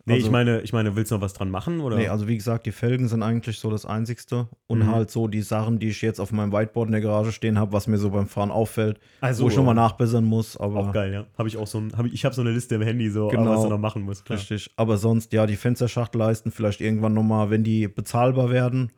Nee, 0.05 0.15
Also- 0.15 0.27
ich 0.27 0.33
meine, 0.33 0.63
ich 0.63 0.73
meine, 0.73 0.97
willst 0.97 1.13
du 1.13 1.15
noch 1.15 1.23
was 1.23 1.33
dran 1.33 1.49
machen? 1.49 1.79
Oder? 1.79 1.97
Nee, 1.97 2.09
also 2.09 2.27
wie 2.27 2.35
gesagt, 2.37 2.67
die 2.67 2.73
Felgen 2.73 3.07
sind 3.07 3.23
eigentlich 3.23 3.61
so 3.61 3.71
das 3.71 3.87
Einzigste. 3.87 4.49
Und 4.67 4.81
Mhm. 4.81 4.87
halt 4.91 5.13
so 5.13 5.29
die 5.29 5.43
Sachen, 5.43 5.79
die 5.79 5.91
ich 5.91 6.03
jetzt 6.03 6.19
auf 6.19 6.33
meinem 6.33 6.51
Whiteboard 6.53 6.89
in 6.89 6.93
der 6.93 7.01
Garage 7.03 7.31
stehen 7.31 7.57
habe, 7.61 7.73
was 7.73 7.87
mir 7.87 7.99
so 7.99 8.11
beim 8.11 8.27
Fahren 8.27 8.51
auffällt, 8.51 8.99
also 9.21 9.45
wo 9.45 9.49
ich 9.49 9.55
schon 9.55 9.65
mal 9.65 9.77
ja. 9.77 9.83
nachbessern 9.83 10.25
muss. 10.25 10.57
Aber 10.57 10.81
Auch 10.81 10.93
geil, 10.93 11.13
ja. 11.13 11.27
Habe 11.39 11.49
ich 11.49 11.57
auch 11.57 11.69
so 11.69 11.79
ein, 11.79 11.97
hab 11.97 12.05
ich, 12.07 12.15
ich 12.15 12.25
habe 12.25 12.35
so 12.35 12.41
eine 12.41 12.51
Liste 12.51 12.75
im 12.75 12.83
Handy, 12.83 13.11
so, 13.11 13.29
Genau. 13.29 13.53
was 13.53 13.63
du 13.63 13.69
noch 13.69 13.79
machen 13.79 14.03
musst. 14.03 14.25
Klar. 14.25 14.41
Richtig. 14.41 14.73
Aber 14.75 14.97
sonst, 14.97 15.33
ja, 15.33 15.47
die 15.47 15.55
Fensterschachtleisten 15.55 16.51
vielleicht 16.51 16.81
irgendwann 16.81 17.15
nochmal, 17.15 17.51
wenn 17.51 17.63
die 17.63 17.87
bezahlbar 17.87 18.51
werden. 18.51 18.91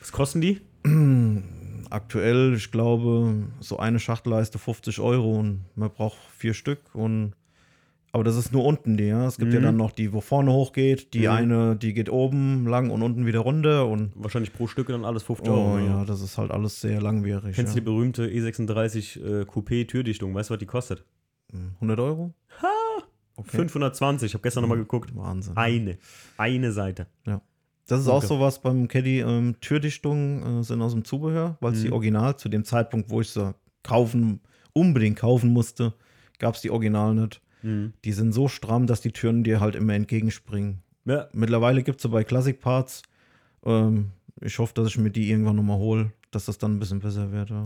Was 0.00 0.12
kosten 0.12 0.40
die? 0.40 0.60
Aktuell, 1.90 2.54
ich 2.54 2.70
glaube, 2.70 3.34
so 3.60 3.78
eine 3.78 3.98
Schachtleiste 4.00 4.58
50 4.58 5.00
Euro 5.00 5.38
und 5.38 5.64
man 5.76 5.90
braucht 5.90 6.18
vier 6.36 6.54
Stück. 6.54 6.80
Und 6.94 7.34
aber 8.12 8.22
das 8.24 8.36
ist 8.36 8.52
nur 8.52 8.64
unten 8.64 8.96
die, 8.96 9.04
ja. 9.06 9.26
Es 9.26 9.38
gibt 9.38 9.52
ja 9.52 9.58
Mhm. 9.58 9.64
dann 9.64 9.76
noch 9.76 9.90
die, 9.92 10.12
wo 10.12 10.20
vorne 10.20 10.52
hochgeht. 10.52 11.14
Die 11.14 11.20
Mhm. 11.22 11.28
eine, 11.28 11.76
die 11.76 11.94
geht 11.94 12.08
oben 12.10 12.66
lang 12.66 12.90
und 12.90 13.02
unten 13.02 13.26
wieder 13.26 13.40
runter. 13.40 13.86
Und 13.88 14.12
Wahrscheinlich 14.14 14.52
pro 14.52 14.66
Stück 14.68 14.86
dann 14.88 15.04
alles 15.04 15.24
50 15.24 15.50
oh 15.50 15.54
Euro. 15.56 15.78
ja, 15.78 16.04
das 16.04 16.20
ist 16.20 16.38
halt 16.38 16.50
alles 16.52 16.80
sehr 16.80 17.00
langwierig. 17.00 17.54
Kennst 17.56 17.74
ja. 17.74 17.80
du 17.80 17.80
die 17.80 17.84
berühmte 17.84 18.26
E36 18.28 19.20
äh, 19.20 19.42
Coupé 19.42 19.86
Türdichtung? 19.86 20.32
Weißt 20.34 20.50
du, 20.50 20.54
was 20.54 20.58
die 20.60 20.66
kostet? 20.66 21.04
100 21.80 21.98
Euro? 22.00 22.34
Ha! 22.62 22.68
Okay. 23.36 23.56
520. 23.56 24.26
Ich 24.26 24.34
habe 24.34 24.42
gestern 24.42 24.62
nochmal 24.62 24.78
geguckt. 24.78 25.14
Wahnsinn. 25.16 25.56
Eine. 25.56 25.98
Eine 26.36 26.70
Seite. 26.72 27.06
Das 27.86 28.00
ist 28.00 28.08
auch 28.08 28.18
Okay. 28.18 28.26
sowas 28.26 28.60
beim 28.62 28.88
Caddy. 28.88 29.20
Ähm, 29.20 29.56
Türdichtungen 29.60 30.60
äh, 30.60 30.62
sind 30.64 30.80
aus 30.80 30.92
dem 30.92 31.04
Zubehör, 31.04 31.56
weil 31.60 31.72
es 31.74 31.82
die 31.82 31.88
Mhm. 31.88 31.92
Original 31.94 32.36
zu 32.36 32.48
dem 32.48 32.64
Zeitpunkt, 32.64 33.10
wo 33.10 33.20
ich 33.20 33.30
sie 33.30 33.54
kaufen, 33.82 34.40
unbedingt 34.72 35.18
kaufen 35.18 35.52
musste, 35.52 35.92
gab 36.38 36.54
es 36.54 36.62
die 36.62 36.70
Original 36.70 37.14
nicht. 37.14 37.40
Mhm. 37.62 37.92
Die 38.04 38.12
sind 38.12 38.32
so 38.32 38.48
stramm, 38.48 38.86
dass 38.86 39.00
die 39.02 39.12
Türen 39.12 39.44
dir 39.44 39.60
halt 39.60 39.74
immer 39.74 39.94
entgegenspringen. 39.94 40.82
Ja, 41.04 41.28
Mittlerweile 41.32 41.82
gibt 41.82 41.98
es 41.98 42.02
sie 42.02 42.08
bei 42.08 42.24
Classic 42.24 42.58
Parts. 42.58 43.02
Ähm, 43.64 44.10
ich 44.40 44.58
hoffe, 44.58 44.72
dass 44.74 44.88
ich 44.88 44.98
mir 44.98 45.10
die 45.10 45.30
irgendwann 45.30 45.56
nochmal 45.56 45.78
hole, 45.78 46.12
dass 46.30 46.46
das 46.46 46.56
dann 46.58 46.76
ein 46.76 46.78
bisschen 46.78 47.00
besser 47.00 47.30
wird. 47.32 47.50
Ja. 47.50 47.64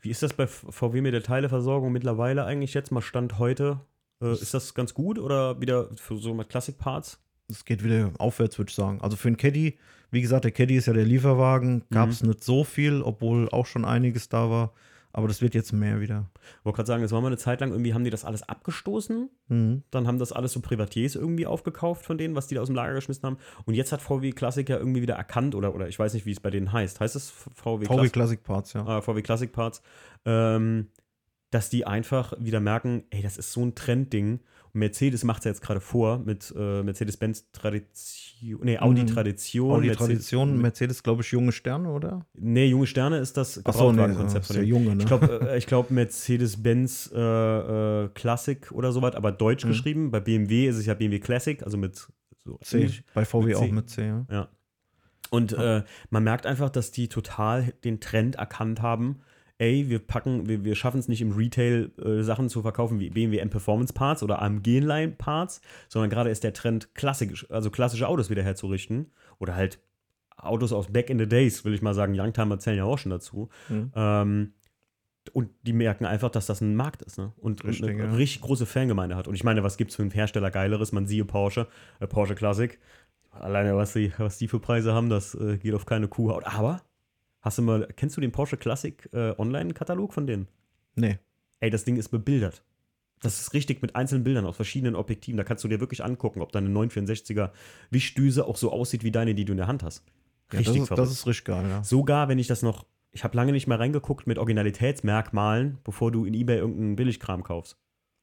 Wie 0.00 0.10
ist 0.10 0.22
das 0.24 0.32
bei 0.34 0.48
VW 0.48 1.00
mit 1.00 1.14
der 1.14 1.22
Teileversorgung 1.22 1.92
mittlerweile 1.92 2.44
eigentlich 2.44 2.74
jetzt 2.74 2.90
mal 2.90 3.00
Stand 3.02 3.38
heute? 3.38 3.78
Äh, 4.20 4.32
ist 4.32 4.52
das 4.54 4.74
ganz 4.74 4.94
gut 4.94 5.20
oder 5.20 5.60
wieder 5.60 5.88
für 5.94 6.16
so 6.18 6.34
mal 6.34 6.42
Classic 6.44 6.76
Parts? 6.76 7.20
Es 7.48 7.64
geht 7.64 7.84
wieder 7.84 8.12
aufwärts, 8.18 8.58
würde 8.58 8.70
ich 8.70 8.74
sagen. 8.76 9.00
Also 9.00 9.16
für 9.16 9.28
einen 9.28 9.36
Caddy, 9.36 9.78
wie 10.10 10.22
gesagt, 10.22 10.44
der 10.44 10.52
Caddy 10.52 10.76
ist 10.76 10.86
ja 10.86 10.92
der 10.92 11.04
Lieferwagen, 11.04 11.84
gab 11.90 12.08
es 12.08 12.22
nicht 12.22 12.44
so 12.44 12.64
viel, 12.64 13.02
obwohl 13.02 13.48
auch 13.50 13.66
schon 13.66 13.84
einiges 13.84 14.28
da 14.28 14.50
war. 14.50 14.72
Aber 15.14 15.28
das 15.28 15.42
wird 15.42 15.54
jetzt 15.54 15.72
mehr 15.72 16.00
wieder. 16.00 16.30
Ich 16.60 16.64
wollte 16.64 16.76
gerade 16.76 16.86
sagen, 16.86 17.04
es 17.04 17.12
war 17.12 17.20
mal 17.20 17.26
eine 17.26 17.36
Zeit 17.36 17.60
lang, 17.60 17.70
irgendwie 17.70 17.92
haben 17.92 18.04
die 18.04 18.10
das 18.10 18.24
alles 18.24 18.48
abgestoßen. 18.48 19.28
Mhm. 19.48 19.82
Dann 19.90 20.06
haben 20.06 20.18
das 20.18 20.32
alles 20.32 20.52
so 20.52 20.60
Privatiers 20.60 21.16
irgendwie 21.16 21.46
aufgekauft 21.46 22.06
von 22.06 22.16
denen, 22.16 22.34
was 22.34 22.46
die 22.46 22.54
da 22.54 22.62
aus 22.62 22.68
dem 22.68 22.76
Lager 22.76 22.94
geschmissen 22.94 23.24
haben. 23.24 23.36
Und 23.66 23.74
jetzt 23.74 23.92
hat 23.92 24.00
VW 24.00 24.32
Classic 24.32 24.66
ja 24.66 24.78
irgendwie 24.78 25.02
wieder 25.02 25.14
erkannt, 25.14 25.54
oder, 25.54 25.74
oder 25.74 25.88
ich 25.88 25.98
weiß 25.98 26.14
nicht, 26.14 26.24
wie 26.24 26.32
es 26.32 26.40
bei 26.40 26.50
denen 26.50 26.72
heißt. 26.72 27.00
Heißt 27.00 27.14
es 27.14 27.30
VW, 27.30 27.84
VW 27.84 27.86
Classic? 27.86 28.12
Classic 28.12 28.42
Parts, 28.42 28.72
ja. 28.72 28.98
äh, 28.98 29.02
VW 29.02 29.20
Classic 29.20 29.52
Parts, 29.52 29.82
ähm, 30.24 30.88
dass 31.50 31.68
die 31.68 31.86
einfach 31.86 32.32
wieder 32.38 32.60
merken, 32.60 33.04
ey, 33.10 33.20
das 33.20 33.36
ist 33.36 33.52
so 33.52 33.62
ein 33.62 33.74
Trendding. 33.74 34.40
Mercedes 34.74 35.22
macht 35.24 35.40
es 35.40 35.44
ja 35.44 35.50
jetzt 35.50 35.60
gerade 35.60 35.80
vor 35.80 36.18
mit 36.18 36.52
äh, 36.56 36.82
Mercedes-Benz 36.82 37.50
Tradition, 37.52 38.60
nee, 38.62 38.78
Audi 38.78 39.02
Mhm. 39.02 39.06
Tradition. 39.06 39.70
Audi 39.70 39.88
Mercedes- 39.88 39.98
Tradition, 40.06 40.60
Mercedes, 40.62 41.02
glaube 41.02 41.22
ich, 41.22 41.30
junge 41.30 41.52
Sterne, 41.52 41.90
oder? 41.90 42.24
Nee, 42.34 42.66
junge 42.66 42.86
Sterne 42.86 43.18
ist 43.18 43.36
das 43.36 43.56
nee, 43.56 43.62
Gebrauchtwagenkonzept 43.64 44.42
ist 44.42 44.46
von 44.46 44.56
der 44.56 44.64
denen. 44.64 44.74
junge, 44.84 44.96
ne? 44.96 45.02
Ich 45.02 45.06
glaube, 45.06 45.50
äh, 45.50 45.60
glaub 45.60 45.90
Mercedes-Benz 45.90 47.12
äh, 47.14 47.18
äh, 48.04 48.08
Classic 48.14 48.72
oder 48.72 48.92
sowas, 48.92 49.14
aber 49.14 49.30
deutsch 49.32 49.64
Mhm. 49.64 49.68
geschrieben. 49.68 50.10
Bei 50.10 50.20
BMW 50.20 50.68
ist 50.68 50.76
es 50.78 50.86
ja 50.86 50.94
BMW 50.94 51.18
Classic, 51.18 51.62
also 51.62 51.76
mit 51.76 52.08
so 52.44 52.58
C. 52.62 52.78
Englisch. 52.78 53.02
Bei 53.14 53.24
VW 53.24 53.46
mit 53.48 53.56
auch 53.56 53.60
C. 53.66 53.72
mit 53.72 53.90
C, 53.90 54.06
ja. 54.06 54.26
Ja. 54.30 54.48
Und 55.30 55.52
äh, 55.52 55.82
man 56.10 56.24
merkt 56.24 56.46
einfach, 56.46 56.68
dass 56.70 56.92
die 56.92 57.08
total 57.08 57.72
den 57.84 58.00
Trend 58.00 58.36
erkannt 58.36 58.82
haben. 58.82 59.20
Ey, 59.62 59.88
wir 59.88 60.00
packen, 60.00 60.48
wir, 60.48 60.64
wir 60.64 60.74
schaffen 60.74 60.98
es 60.98 61.06
nicht 61.06 61.20
im 61.20 61.30
Retail 61.30 61.92
äh, 62.04 62.24
Sachen 62.24 62.48
zu 62.48 62.62
verkaufen 62.62 62.98
wie 62.98 63.10
BMW 63.10 63.38
M 63.38 63.48
Performance 63.48 63.92
Parts 63.92 64.24
oder 64.24 64.42
AMG 64.42 64.80
Line 64.80 65.12
Parts, 65.12 65.60
sondern 65.88 66.10
gerade 66.10 66.30
ist 66.30 66.42
der 66.42 66.52
Trend 66.52 66.96
klassisch, 66.96 67.48
also 67.48 67.70
klassische 67.70 68.08
Autos 68.08 68.28
wieder 68.28 68.42
herzurichten 68.42 69.12
oder 69.38 69.54
halt 69.54 69.78
Autos 70.36 70.72
aus 70.72 70.88
Back 70.88 71.10
in 71.10 71.18
the 71.20 71.28
Days, 71.28 71.64
will 71.64 71.74
ich 71.74 71.80
mal 71.80 71.94
sagen. 71.94 72.18
Youngtimer 72.18 72.58
zählen 72.58 72.78
ja 72.78 72.84
auch 72.84 72.98
schon 72.98 73.10
dazu. 73.10 73.50
Mhm. 73.68 73.92
Ähm, 73.94 74.52
und 75.32 75.50
die 75.62 75.72
merken 75.72 76.06
einfach, 76.06 76.30
dass 76.30 76.46
das 76.46 76.60
ein 76.60 76.74
Markt 76.74 77.02
ist, 77.02 77.18
ne? 77.18 77.32
Und, 77.36 77.64
Richtig, 77.64 77.84
und 77.84 77.90
eine 77.90 78.04
ja. 78.04 78.14
richtig 78.14 78.40
große 78.40 78.66
Fangemeinde 78.66 79.14
hat. 79.14 79.28
Und 79.28 79.36
ich 79.36 79.44
meine, 79.44 79.62
was 79.62 79.76
gibt 79.76 79.92
es 79.92 79.96
für 79.96 80.02
einen 80.02 80.10
Hersteller 80.10 80.50
Geileres? 80.50 80.90
Man 80.90 81.06
siehe 81.06 81.24
Porsche, 81.24 81.68
äh, 82.00 82.08
Porsche 82.08 82.34
Classic. 82.34 82.80
Alleine, 83.30 83.76
was 83.76 83.92
die, 83.92 84.12
was 84.18 84.38
die 84.38 84.48
für 84.48 84.58
Preise 84.58 84.92
haben, 84.92 85.08
das 85.08 85.36
äh, 85.36 85.56
geht 85.58 85.74
auf 85.74 85.86
keine 85.86 86.08
Kuhhaut. 86.08 86.44
Aber, 86.46 86.82
hast 87.42 87.58
du 87.58 87.62
mal, 87.62 87.86
kennst 87.96 88.16
du 88.16 88.20
den 88.20 88.32
Porsche 88.32 88.56
Classic 88.56 89.08
äh, 89.12 89.34
Online-Katalog 89.38 90.14
von 90.14 90.26
denen? 90.26 90.48
Nee. 90.94 91.18
Ey, 91.60 91.70
das 91.70 91.84
Ding 91.84 91.96
ist 91.96 92.08
bebildert. 92.08 92.62
Das 93.20 93.40
ist 93.40 93.54
richtig 93.54 93.82
mit 93.82 93.94
einzelnen 93.94 94.24
Bildern 94.24 94.46
aus 94.46 94.56
verschiedenen 94.56 94.96
Objektiven. 94.96 95.36
Da 95.36 95.44
kannst 95.44 95.62
du 95.62 95.68
dir 95.68 95.78
wirklich 95.78 96.02
angucken, 96.02 96.40
ob 96.42 96.50
deine 96.50 96.68
964er 96.70 97.50
Wischdüse 97.90 98.46
auch 98.46 98.56
so 98.56 98.72
aussieht 98.72 99.04
wie 99.04 99.12
deine, 99.12 99.34
die 99.34 99.44
du 99.44 99.52
in 99.52 99.58
der 99.58 99.68
Hand 99.68 99.82
hast. 99.84 100.04
Ja, 100.52 100.58
Richtig 100.58 100.74
das, 100.74 100.82
ist, 100.82 100.88
verrückt. 100.88 101.02
das 101.06 101.10
ist 101.12 101.26
richtig 101.26 101.44
geil, 101.44 101.68
ja. 101.68 101.84
Sogar 101.84 102.28
wenn 102.28 102.38
ich 102.40 102.48
das 102.48 102.62
noch, 102.62 102.84
ich 103.12 103.22
habe 103.22 103.36
lange 103.36 103.52
nicht 103.52 103.68
mehr 103.68 103.78
reingeguckt 103.78 104.26
mit 104.26 104.38
Originalitätsmerkmalen, 104.38 105.78
bevor 105.84 106.10
du 106.10 106.24
in 106.24 106.34
Ebay 106.34 106.58
irgendeinen 106.58 106.96
Billigkram 106.96 107.42
kaufst. 107.44 107.76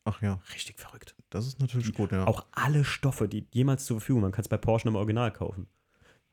Ach 0.05 0.21
ja, 0.21 0.41
Richtig 0.53 0.79
verrückt. 0.79 1.15
das 1.29 1.47
ist 1.47 1.60
natürlich 1.60 1.93
gut, 1.93 2.12
ja. 2.12 2.25
Auch 2.27 2.45
alle 2.51 2.84
Stoffe, 2.84 3.27
die 3.27 3.47
jemals 3.51 3.86
zur 3.86 3.99
Verfügung, 3.99 4.21
man 4.23 4.32
kann 4.32 4.41
es 4.41 4.47
bei 4.49 4.58
Porsche 4.58 4.88
im 4.89 4.95
Original 4.95 5.32
kaufen. 5.32 5.67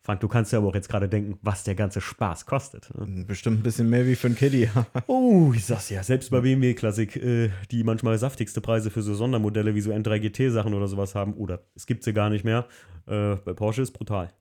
Frank, 0.06 0.20
du 0.20 0.28
kannst 0.28 0.52
ja 0.52 0.60
aber 0.60 0.68
auch 0.68 0.74
jetzt 0.76 0.88
gerade 0.88 1.08
denken, 1.08 1.36
was 1.42 1.64
der 1.64 1.74
ganze 1.74 2.00
Spaß 2.00 2.46
kostet. 2.46 2.96
ne? 2.96 3.24
Bestimmt 3.24 3.58
ein 3.58 3.62
bisschen 3.64 3.90
mehr 3.90 4.06
wie 4.06 4.14
für 4.14 4.28
einen 4.28 4.36
Caddy. 4.36 4.70
Oh, 5.08 5.52
ich 5.52 5.64
sag's 5.66 5.90
ja, 5.90 6.00
selbst 6.04 6.30
bei 6.30 6.40
BMW 6.42 6.74
Klassik, 6.74 7.16
äh, 7.16 7.50
die 7.72 7.82
manchmal 7.82 8.16
saftigste 8.16 8.60
Preise 8.60 8.90
für 8.92 9.02
so 9.02 9.16
Sondermodelle 9.16 9.74
wie 9.74 9.80
so 9.80 9.90
M3 9.90 10.20
GT 10.20 10.52
Sachen 10.52 10.74
oder 10.74 10.86
sowas 10.86 11.16
haben, 11.16 11.34
oder 11.34 11.66
es 11.74 11.86
gibt 11.86 12.04
sie 12.04 12.12
gar 12.12 12.30
nicht 12.30 12.44
mehr. 12.44 12.68
Äh, 13.06 13.34
bei 13.34 13.52
Porsche 13.52 13.82
ist 13.82 13.90
brutal. 13.90 14.32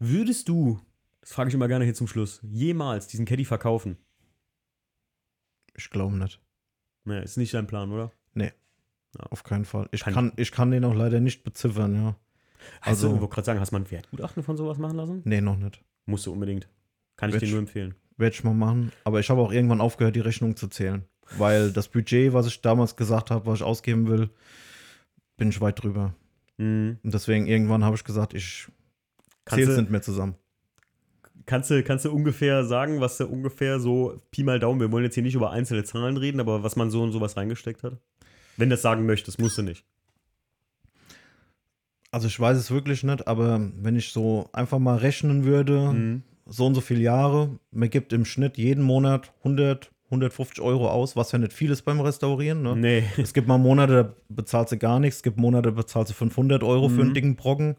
Würdest 0.00 0.48
du, 0.48 0.80
das 1.20 1.32
frage 1.32 1.48
ich 1.50 1.54
immer 1.54 1.68
gerne 1.68 1.84
hier 1.84 1.94
zum 1.94 2.08
Schluss, 2.08 2.40
jemals 2.42 3.06
diesen 3.06 3.26
Caddy 3.26 3.44
verkaufen? 3.44 3.96
ich 5.76 5.88
glaube 5.88 6.16
nicht. 6.16 6.40
Nee, 7.04 7.22
ist 7.22 7.36
nicht 7.36 7.54
dein 7.54 7.68
Plan, 7.68 7.92
oder? 7.92 8.10
Auf 9.30 9.44
keinen 9.44 9.64
Fall. 9.64 9.88
Ich 9.92 10.00
Kann- 10.02 10.12
kann, 10.12 10.32
ich 10.36 10.50
kann 10.52 10.70
den 10.72 10.84
auch 10.84 10.94
leider 10.94 11.20
nicht 11.20 11.42
beziffern, 11.44 11.94
ja. 11.94 12.16
Du, 12.84 12.90
Also- 12.90 13.14
ich 13.14 13.20
wollte 13.20 13.34
gerade 13.34 13.44
sagen, 13.46 13.60
hast 13.60 13.70
du 13.72 13.76
mal 13.76 13.82
ein 13.82 13.90
Wertgutachten 13.90 14.42
von 14.42 14.56
sowas 14.56 14.78
machen 14.78 14.96
lassen? 14.96 15.22
Nee, 15.24 15.40
noch 15.40 15.56
nicht. 15.56 15.82
Musst 16.06 16.26
du 16.26 16.32
unbedingt. 16.32 16.68
Kann 17.16 17.30
ich 17.30 17.36
dir 17.38 17.48
nur 17.48 17.58
empfehlen. 17.60 17.94
Werde 18.16 18.34
ich 18.34 18.44
mal 18.44 18.54
machen. 18.54 18.92
Aber 19.04 19.20
ich 19.20 19.28
habe 19.30 19.40
auch 19.40 19.52
irgendwann 19.52 19.80
aufgehört, 19.80 20.16
die 20.16 20.20
Rechnung 20.20 20.56
zu 20.56 20.68
zählen. 20.68 21.04
Weil 21.38 21.70
das 21.72 21.88
Budget, 21.88 22.32
was 22.32 22.46
ich 22.46 22.60
damals 22.62 22.96
gesagt 22.96 23.30
habe, 23.30 23.46
was 23.46 23.60
ich 23.60 23.64
ausgeben 23.64 24.08
will, 24.08 24.30
bin 25.36 25.48
ich 25.50 25.60
weit 25.60 25.82
drüber. 25.82 26.14
Mhm. 26.58 26.98
Und 27.02 27.14
deswegen 27.14 27.46
irgendwann 27.46 27.84
habe 27.84 27.96
ich 27.96 28.04
gesagt, 28.04 28.34
ich 28.34 28.68
zähle 29.46 29.72
es 29.72 29.78
nicht 29.78 29.90
mehr 29.90 30.02
zusammen. 30.02 30.36
Kannst 31.44 31.70
du, 31.70 31.82
kannst 31.84 32.04
du 32.04 32.10
ungefähr 32.12 32.64
sagen, 32.64 33.00
was 33.00 33.18
du 33.18 33.26
ungefähr 33.26 33.78
so 33.78 34.20
Pi 34.32 34.42
mal 34.42 34.58
Daumen, 34.58 34.80
wir 34.80 34.90
wollen 34.90 35.04
jetzt 35.04 35.14
hier 35.14 35.22
nicht 35.22 35.34
über 35.36 35.50
einzelne 35.52 35.84
Zahlen 35.84 36.16
reden, 36.16 36.40
aber 36.40 36.62
was 36.64 36.74
man 36.74 36.90
so 36.90 37.02
und 37.02 37.12
sowas 37.12 37.36
reingesteckt 37.36 37.82
hat? 37.84 37.98
Wenn 38.56 38.68
du 38.68 38.74
das 38.74 38.82
sagen 38.82 39.06
möchtest, 39.06 39.38
musst 39.40 39.56
du 39.58 39.62
nicht. 39.62 39.84
Also 42.10 42.28
ich 42.28 42.38
weiß 42.38 42.56
es 42.56 42.70
wirklich 42.70 43.02
nicht, 43.04 43.26
aber 43.26 43.60
wenn 43.82 43.96
ich 43.96 44.10
so 44.12 44.48
einfach 44.52 44.78
mal 44.78 44.96
rechnen 44.96 45.44
würde, 45.44 45.92
Mhm. 45.92 46.22
so 46.46 46.66
und 46.66 46.74
so 46.74 46.80
viele 46.80 47.00
Jahre, 47.00 47.58
mir 47.70 47.88
gibt 47.88 48.12
im 48.12 48.24
Schnitt 48.24 48.56
jeden 48.56 48.82
Monat 48.84 49.32
100, 49.42 49.90
150 50.10 50.62
Euro 50.62 50.88
aus, 50.88 51.16
was 51.16 51.32
ja 51.32 51.38
nicht 51.38 51.52
viel 51.52 51.70
ist 51.70 51.82
beim 51.82 52.00
Restaurieren. 52.00 52.62
Ne? 52.62 52.76
Nee. 52.76 53.04
Es 53.18 53.34
gibt 53.34 53.48
mal 53.48 53.58
Monate, 53.58 53.92
da 54.04 54.14
bezahlst 54.28 54.72
du 54.72 54.78
gar 54.78 55.00
nichts, 55.00 55.16
es 55.18 55.22
gibt 55.24 55.36
Monate, 55.36 55.70
da 55.70 55.74
bezahlst 55.74 56.10
du 56.10 56.14
500 56.14 56.62
Euro 56.62 56.88
für 56.88 57.00
einen 57.00 57.10
Mhm. 57.10 57.14
dicken 57.14 57.36
Brocken. 57.36 57.76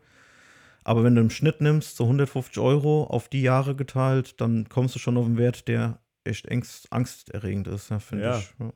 Aber 0.83 1.03
wenn 1.03 1.15
du 1.15 1.21
im 1.21 1.29
Schnitt 1.29 1.61
nimmst, 1.61 1.95
so 1.97 2.05
150 2.07 2.59
Euro 2.61 3.05
auf 3.05 3.27
die 3.29 3.41
Jahre 3.41 3.75
geteilt, 3.75 4.39
dann 4.41 4.67
kommst 4.69 4.95
du 4.95 4.99
schon 4.99 5.17
auf 5.17 5.25
einen 5.25 5.37
Wert, 5.37 5.67
der 5.67 5.99
echt 6.25 6.49
angst, 6.51 6.87
angsterregend 6.91 7.67
ist, 7.67 7.89
ja, 7.89 7.99
finde 7.99 8.25
Ja. 8.25 8.37
ich. 8.39 8.53
Ja. 8.59 8.73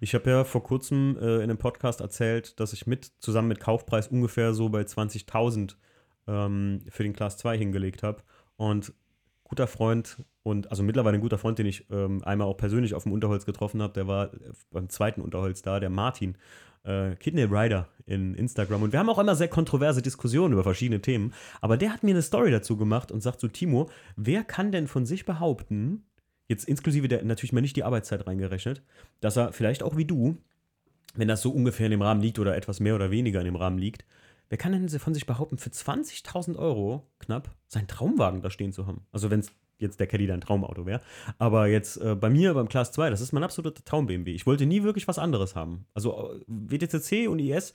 Ich 0.00 0.14
habe 0.14 0.30
ja 0.30 0.44
vor 0.44 0.62
kurzem 0.62 1.16
äh, 1.20 1.36
in 1.36 1.42
einem 1.42 1.58
Podcast 1.58 2.00
erzählt, 2.00 2.58
dass 2.60 2.72
ich 2.72 2.86
mit 2.86 3.12
zusammen 3.18 3.48
mit 3.48 3.60
Kaufpreis 3.60 4.08
ungefähr 4.08 4.54
so 4.54 4.68
bei 4.68 4.82
20.000 4.82 5.74
ähm, 6.26 6.80
für 6.88 7.02
den 7.02 7.12
Class 7.12 7.36
2 7.38 7.58
hingelegt 7.58 8.02
habe. 8.02 8.22
Und 8.56 8.92
guter 9.44 9.66
Freund 9.66 10.24
und 10.42 10.70
also 10.70 10.82
mittlerweile 10.82 11.18
ein 11.18 11.20
guter 11.20 11.38
Freund, 11.38 11.58
den 11.58 11.66
ich 11.66 11.90
ähm, 11.90 12.22
einmal 12.24 12.46
auch 12.46 12.56
persönlich 12.56 12.94
auf 12.94 13.02
dem 13.02 13.12
Unterholz 13.12 13.44
getroffen 13.44 13.82
habe, 13.82 13.92
der 13.92 14.06
war 14.06 14.32
äh, 14.32 14.38
beim 14.70 14.88
zweiten 14.88 15.20
Unterholz 15.20 15.62
da, 15.62 15.80
der 15.80 15.90
Martin. 15.90 16.36
Äh, 16.82 17.16
Kidney 17.16 17.42
Rider 17.42 17.88
in 18.06 18.34
Instagram. 18.34 18.82
Und 18.82 18.92
wir 18.92 19.00
haben 19.00 19.10
auch 19.10 19.18
immer 19.18 19.36
sehr 19.36 19.48
kontroverse 19.48 20.00
Diskussionen 20.00 20.54
über 20.54 20.62
verschiedene 20.62 21.02
Themen. 21.02 21.34
Aber 21.60 21.76
der 21.76 21.92
hat 21.92 22.02
mir 22.02 22.12
eine 22.12 22.22
Story 22.22 22.50
dazu 22.50 22.78
gemacht 22.78 23.12
und 23.12 23.20
sagt 23.22 23.40
so: 23.40 23.48
Timo, 23.48 23.90
wer 24.16 24.44
kann 24.44 24.72
denn 24.72 24.86
von 24.86 25.04
sich 25.04 25.26
behaupten, 25.26 26.06
jetzt 26.50 26.64
inklusive 26.68 27.06
der 27.06 27.24
natürlich 27.24 27.52
mal 27.52 27.60
nicht 27.60 27.76
die 27.76 27.84
Arbeitszeit 27.84 28.26
reingerechnet, 28.26 28.82
dass 29.20 29.36
er 29.36 29.52
vielleicht 29.52 29.84
auch 29.84 29.96
wie 29.96 30.04
du, 30.04 30.36
wenn 31.14 31.28
das 31.28 31.42
so 31.42 31.52
ungefähr 31.52 31.86
in 31.86 31.92
dem 31.92 32.02
Rahmen 32.02 32.20
liegt 32.20 32.40
oder 32.40 32.56
etwas 32.56 32.80
mehr 32.80 32.96
oder 32.96 33.12
weniger 33.12 33.38
in 33.38 33.44
dem 33.44 33.56
Rahmen 33.56 33.78
liegt, 33.78 34.04
wer 34.48 34.58
kann 34.58 34.72
denn 34.72 34.88
von 34.88 35.14
sich 35.14 35.26
behaupten, 35.26 35.58
für 35.58 35.70
20.000 35.70 36.56
Euro 36.56 37.08
knapp 37.20 37.54
seinen 37.68 37.86
Traumwagen 37.86 38.42
da 38.42 38.50
stehen 38.50 38.72
zu 38.72 38.88
haben? 38.88 39.06
Also 39.12 39.30
wenn 39.30 39.40
es 39.40 39.52
jetzt 39.78 40.00
der 40.00 40.08
Caddy 40.08 40.26
dein 40.26 40.40
Traumauto 40.42 40.84
wäre. 40.84 41.00
Aber 41.38 41.68
jetzt 41.68 41.96
äh, 41.98 42.14
bei 42.14 42.28
mir 42.28 42.52
beim 42.52 42.68
Class 42.68 42.92
2, 42.92 43.08
das 43.08 43.22
ist 43.22 43.32
mein 43.32 43.44
absoluter 43.44 43.82
Traum-BMW. 43.82 44.34
Ich 44.34 44.44
wollte 44.44 44.66
nie 44.66 44.82
wirklich 44.82 45.08
was 45.08 45.18
anderes 45.18 45.54
haben. 45.54 45.86
Also 45.94 46.34
äh, 46.34 46.40
WTCC 46.46 47.28
und 47.28 47.38
IS, 47.38 47.72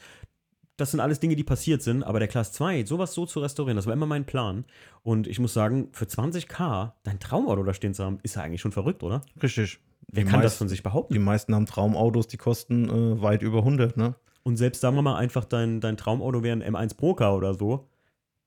das 0.78 0.92
sind 0.92 1.00
alles 1.00 1.20
Dinge, 1.20 1.36
die 1.36 1.44
passiert 1.44 1.82
sind, 1.82 2.04
aber 2.04 2.20
der 2.20 2.28
Class 2.28 2.52
2, 2.54 2.86
sowas 2.86 3.14
so 3.14 3.26
zu 3.26 3.40
restaurieren, 3.40 3.76
das 3.78 3.86
war 3.86 3.94
immer 3.94 4.06
mein 4.06 4.26
Plan. 4.26 4.66
Und 5.04 5.28
ich 5.28 5.40
muss 5.40 5.54
sagen, 5.54 5.90
für 5.94 6.06
20k 6.06 6.92
dein 7.04 7.20
Traumauto 7.20 7.64
da 7.64 7.74
stehen 7.74 7.94
zu 7.94 8.04
haben, 8.04 8.20
ist 8.24 8.36
ja 8.36 8.42
eigentlich 8.44 8.62
schon 8.62 8.72
verrückt, 8.72 9.04
oder? 9.04 9.22
Richtig. 9.42 9.80
Wer 10.12 10.24
Die 10.24 10.30
kann 10.30 10.42
das 10.42 10.52
meisten- 10.52 10.58
von 10.60 10.70
sich 10.70 10.84
behaupten? 10.84 11.14
Die 11.14 11.20
meisten 11.20 11.56
haben 11.56 11.66
Traumautos, 11.66 12.28
die 12.28 12.38
kosten 12.38 12.90
äh, 12.90 13.22
weit 13.22 13.42
über 13.42 13.60
100, 13.60 13.98
ne? 13.98 14.16
Und 14.44 14.58
selbst 14.58 14.82
sagen 14.82 14.96
wir 14.96 15.02
mal 15.02 15.16
einfach, 15.16 15.46
dein, 15.46 15.82
dein 15.82 15.98
Traumauto 15.98 16.44
wäre 16.44 16.56
ein 16.56 16.76
M1 16.76 16.96
Procar 16.96 17.36
oder 17.36 17.56
so. 17.56 17.88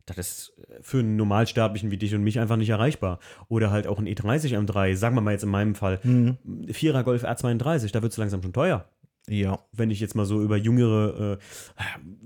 Das 0.06 0.16
ist 0.16 0.52
für 0.80 1.00
einen 1.00 1.16
Normalsterblichen 1.16 1.90
wie 1.90 1.98
dich 1.98 2.14
und 2.14 2.22
mich 2.22 2.38
einfach 2.38 2.56
nicht 2.56 2.70
erreichbar. 2.70 3.18
Oder 3.48 3.70
halt 3.70 3.86
auch 3.88 3.98
ein 3.98 4.06
E30 4.06 4.56
M3, 4.56 4.94
sagen 4.94 5.16
wir 5.16 5.20
mal 5.20 5.32
jetzt 5.32 5.42
in 5.42 5.50
meinem 5.50 5.74
Fall. 5.74 5.98
Mhm. 6.04 6.38
Vierer 6.70 7.02
Golf 7.04 7.24
R32, 7.24 7.92
da 7.92 8.00
wird 8.00 8.12
es 8.12 8.16
langsam 8.16 8.40
schon 8.42 8.52
teuer. 8.52 8.86
Ja. 9.28 9.58
Wenn 9.72 9.90
ich 9.90 10.00
jetzt 10.00 10.14
mal 10.14 10.24
so 10.24 10.40
über 10.42 10.56
jüngere, 10.56 11.34
äh, 11.34 11.38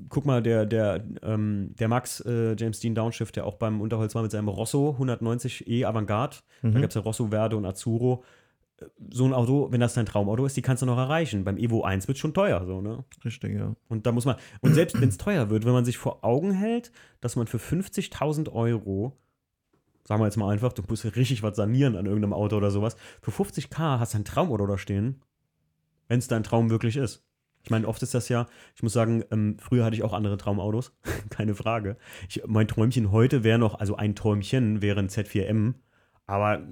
guck 0.09 0.25
mal, 0.27 0.43
der, 0.43 0.67
der, 0.67 1.05
ähm, 1.23 1.75
der 1.79 1.89
Max, 1.89 2.21
äh, 2.21 2.55
James 2.59 2.81
Dean 2.81 2.95
Downshift, 2.95 3.37
der 3.37 3.47
auch 3.47 3.57
beim 3.57 3.81
Unterholz 3.81 4.15
war 4.15 4.23
mit 4.23 4.31
seinem 4.31 4.49
Rosso 4.49 4.97
190e 4.99 5.85
Avantgarde, 5.85 6.37
da 6.63 6.69
Mhm. 6.69 6.81
gab 6.81 6.89
es 6.91 6.95
ja 6.95 7.01
Rosso 7.01 7.29
Verde 7.29 7.57
und 7.57 7.65
Azuro. 7.67 8.25
Äh, 8.81 8.85
So 9.11 9.25
ein 9.25 9.33
Auto, 9.33 9.69
wenn 9.71 9.81
das 9.81 9.95
dein 9.95 10.07
Traumauto 10.07 10.45
ist, 10.47 10.57
die 10.57 10.63
kannst 10.63 10.83
du 10.83 10.87
noch 10.87 10.99
erreichen. 10.99 11.45
Beim 11.45 11.57
Evo 11.57 11.83
1 11.83 12.09
wird 12.09 12.19
schon 12.19 12.35
teuer, 12.35 12.65
so, 12.67 12.81
ne? 12.81 13.05
Richtig, 13.25 13.55
ja. 13.57 13.75
Und 13.89 14.07
da 14.07 14.13
muss 14.13 14.25
man, 14.25 14.37
und 14.61 14.75
selbst 14.75 15.01
wenn 15.01 15.09
es 15.09 15.19
teuer 15.19 15.51
wird, 15.51 15.65
wenn 15.65 15.73
man 15.73 15.85
sich 15.85 15.99
vor 15.99 16.25
Augen 16.25 16.53
hält, 16.53 16.91
dass 17.21 17.37
man 17.37 17.47
für 17.47 17.59
50.000 17.59 18.51
Euro, 18.53 19.17
sagen 20.05 20.21
wir 20.21 20.27
jetzt 20.27 20.37
mal 20.37 20.51
einfach, 20.51 20.73
du 20.73 20.83
musst 20.89 21.05
richtig 21.17 21.43
was 21.45 21.57
sanieren 21.57 21.97
an 21.97 22.07
irgendeinem 22.07 22.33
Auto 22.33 22.57
oder 22.57 22.71
sowas, 22.73 22.97
für 23.21 23.31
50k 23.31 23.99
hast 24.01 24.15
du 24.15 24.19
ein 24.19 24.25
Traumauto 24.25 24.67
da 24.67 24.77
stehen, 24.79 25.21
wenn 26.09 26.19
es 26.19 26.29
dein 26.29 26.43
Traum 26.43 26.71
wirklich 26.71 26.97
ist. 26.97 27.25
Ich 27.65 27.71
meine, 27.71 27.87
oft 27.87 28.03
ist 28.03 28.15
das 28.15 28.29
ja, 28.29 28.47
ich 28.75 28.83
muss 28.83 28.93
sagen, 28.93 29.25
ähm, 29.31 29.57
früher 29.59 29.85
hatte 29.85 29.95
ich 29.95 30.03
auch 30.03 30.13
andere 30.13 30.37
Traumautos, 30.37 30.93
keine 31.31 31.55
Frage. 31.55 31.97
Ich, 32.29 32.43
mein 32.47 32.67
Träumchen 32.67 33.13
heute 33.13 33.45
wäre 33.45 33.59
noch, 33.59 33.79
also 33.79 33.97
ein 33.97 34.17
Träumchen 34.17 34.83
wäre 34.83 34.99
ein 34.99 35.09
Z4M, 35.09 35.75
aber 36.27 36.63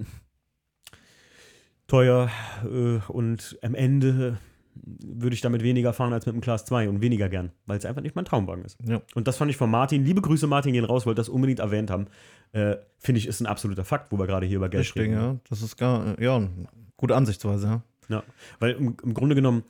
teuer 1.87 2.29
äh, 2.65 2.99
und 3.09 3.57
am 3.61 3.75
Ende 3.75 4.37
würde 4.75 5.33
ich 5.33 5.41
damit 5.41 5.63
weniger 5.63 5.93
fahren 5.93 6.13
als 6.13 6.25
mit 6.25 6.33
dem 6.35 6.41
Class 6.41 6.65
2 6.65 6.89
und 6.89 7.01
weniger 7.01 7.29
gern, 7.29 7.51
weil 7.65 7.77
es 7.77 7.85
einfach 7.85 8.01
nicht 8.01 8.15
mein 8.15 8.25
Traumwagen 8.25 8.63
ist. 8.63 8.77
Ja. 8.85 9.01
Und 9.15 9.27
das 9.27 9.37
fand 9.37 9.51
ich 9.51 9.57
von 9.57 9.69
Martin, 9.69 10.05
liebe 10.05 10.21
Grüße 10.21 10.47
Martin 10.47 10.73
gehen 10.73 10.85
raus, 10.85 11.05
wollte 11.05 11.19
das 11.19 11.29
unbedingt 11.29 11.59
erwähnt 11.59 11.91
haben, 11.91 12.07
äh, 12.53 12.77
finde 12.97 13.19
ich 13.19 13.27
ist 13.27 13.41
ein 13.41 13.45
absoluter 13.45 13.83
Fakt, 13.85 14.11
wo 14.11 14.17
wir 14.17 14.27
gerade 14.27 14.45
hier 14.45 14.57
über 14.57 14.69
Geld 14.69 14.81
Richtig, 14.81 15.03
reden. 15.03 15.13
ja. 15.13 15.35
Das 15.49 15.61
ist 15.61 15.77
gar, 15.77 16.19
ja, 16.19 16.37
eine 16.37 16.49
gute 16.97 17.15
Ansichtsweise, 17.15 17.67
ja. 17.67 17.83
Ja, 18.09 18.23
weil 18.59 18.71
im, 18.71 18.95
im 19.03 19.13
Grunde 19.13 19.35
genommen, 19.35 19.63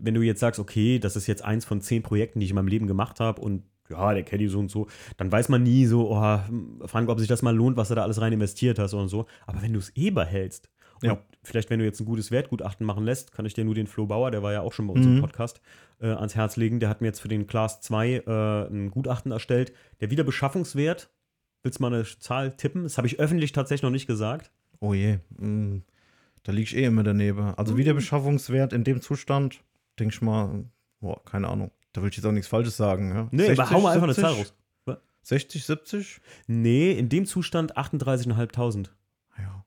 wenn 0.00 0.14
du 0.14 0.22
jetzt 0.22 0.40
sagst, 0.40 0.58
okay, 0.60 0.98
das 0.98 1.16
ist 1.16 1.26
jetzt 1.26 1.44
eins 1.44 1.64
von 1.64 1.80
zehn 1.80 2.02
Projekten, 2.02 2.40
die 2.40 2.44
ich 2.46 2.50
in 2.50 2.56
meinem 2.56 2.68
Leben 2.68 2.86
gemacht 2.86 3.20
habe 3.20 3.40
und 3.40 3.62
ja, 3.90 4.14
der 4.14 4.22
Caddy 4.24 4.48
so 4.48 4.58
und 4.58 4.70
so, 4.70 4.86
dann 5.18 5.30
weiß 5.30 5.50
man 5.50 5.62
nie 5.62 5.84
so, 5.86 6.10
oh, 6.10 6.38
Frank, 6.86 7.08
ob 7.10 7.18
sich 7.18 7.28
das 7.28 7.42
mal 7.42 7.54
lohnt, 7.54 7.76
was 7.76 7.88
du 7.88 7.94
da 7.94 8.02
alles 8.02 8.20
rein 8.20 8.32
investiert 8.32 8.78
hast 8.78 8.94
und 8.94 9.08
so. 9.08 9.26
Aber 9.46 9.60
wenn 9.62 9.72
du 9.74 9.78
es 9.78 9.92
eh 9.94 10.10
behältst 10.10 10.70
und 11.02 11.08
Ja. 11.08 11.18
vielleicht, 11.42 11.68
wenn 11.68 11.78
du 11.80 11.84
jetzt 11.84 12.00
ein 12.00 12.06
gutes 12.06 12.30
Wertgutachten 12.30 12.86
machen 12.86 13.04
lässt, 13.04 13.32
kann 13.32 13.44
ich 13.44 13.52
dir 13.52 13.64
nur 13.64 13.74
den 13.74 13.86
Flo 13.86 14.06
Bauer, 14.06 14.30
der 14.30 14.42
war 14.42 14.52
ja 14.54 14.62
auch 14.62 14.72
schon 14.72 14.86
bei 14.86 14.94
uns 14.94 15.04
Mhm. 15.06 15.16
im 15.16 15.20
Podcast, 15.20 15.60
äh, 16.00 16.06
ans 16.06 16.34
Herz 16.34 16.56
legen. 16.56 16.80
Der 16.80 16.88
hat 16.88 17.02
mir 17.02 17.08
jetzt 17.08 17.20
für 17.20 17.28
den 17.28 17.46
Class 17.46 17.82
2 17.82 18.22
äh, 18.26 18.66
ein 18.72 18.90
Gutachten 18.90 19.30
erstellt. 19.32 19.72
Der 20.00 20.10
Wiederbeschaffungswert, 20.10 21.10
willst 21.62 21.78
du 21.78 21.82
mal 21.82 21.92
eine 21.92 22.04
Zahl 22.04 22.56
tippen? 22.56 22.84
Das 22.84 22.96
habe 22.96 23.06
ich 23.06 23.20
öffentlich 23.20 23.52
tatsächlich 23.52 23.82
noch 23.82 23.90
nicht 23.90 24.06
gesagt. 24.06 24.50
Oh 24.80 24.94
je. 24.94 25.18
mm, 25.38 25.82
Da 26.44 26.52
lieg 26.52 26.64
ich 26.64 26.76
eh 26.76 26.84
immer 26.84 27.02
daneben. 27.02 27.44
Mhm. 27.44 27.54
Also 27.56 27.76
Wiederbeschaffungswert 27.76 28.72
in 28.72 28.84
dem 28.84 29.00
Zustand, 29.00 29.62
denke 29.98 30.14
ich 30.14 30.22
mal, 30.22 30.64
boah, 31.00 31.22
keine 31.24 31.48
Ahnung. 31.48 31.72
Da 31.92 32.02
will 32.02 32.10
ich 32.10 32.16
jetzt 32.16 32.26
auch 32.26 32.32
nichts 32.32 32.48
Falsches 32.48 32.76
sagen. 32.76 33.14
Ja. 33.14 33.28
Nee, 33.30 33.50
aber 33.50 33.70
hau 33.70 33.80
mal 33.80 33.92
einfach 33.92 34.04
eine 34.04 34.14
Zahl 34.14 34.34
raus. 34.34 34.54
60, 35.22 35.64
70? 35.64 36.20
Nee, 36.46 36.92
in 36.92 37.08
dem 37.08 37.24
Zustand 37.24 37.78
38.500. 37.78 38.90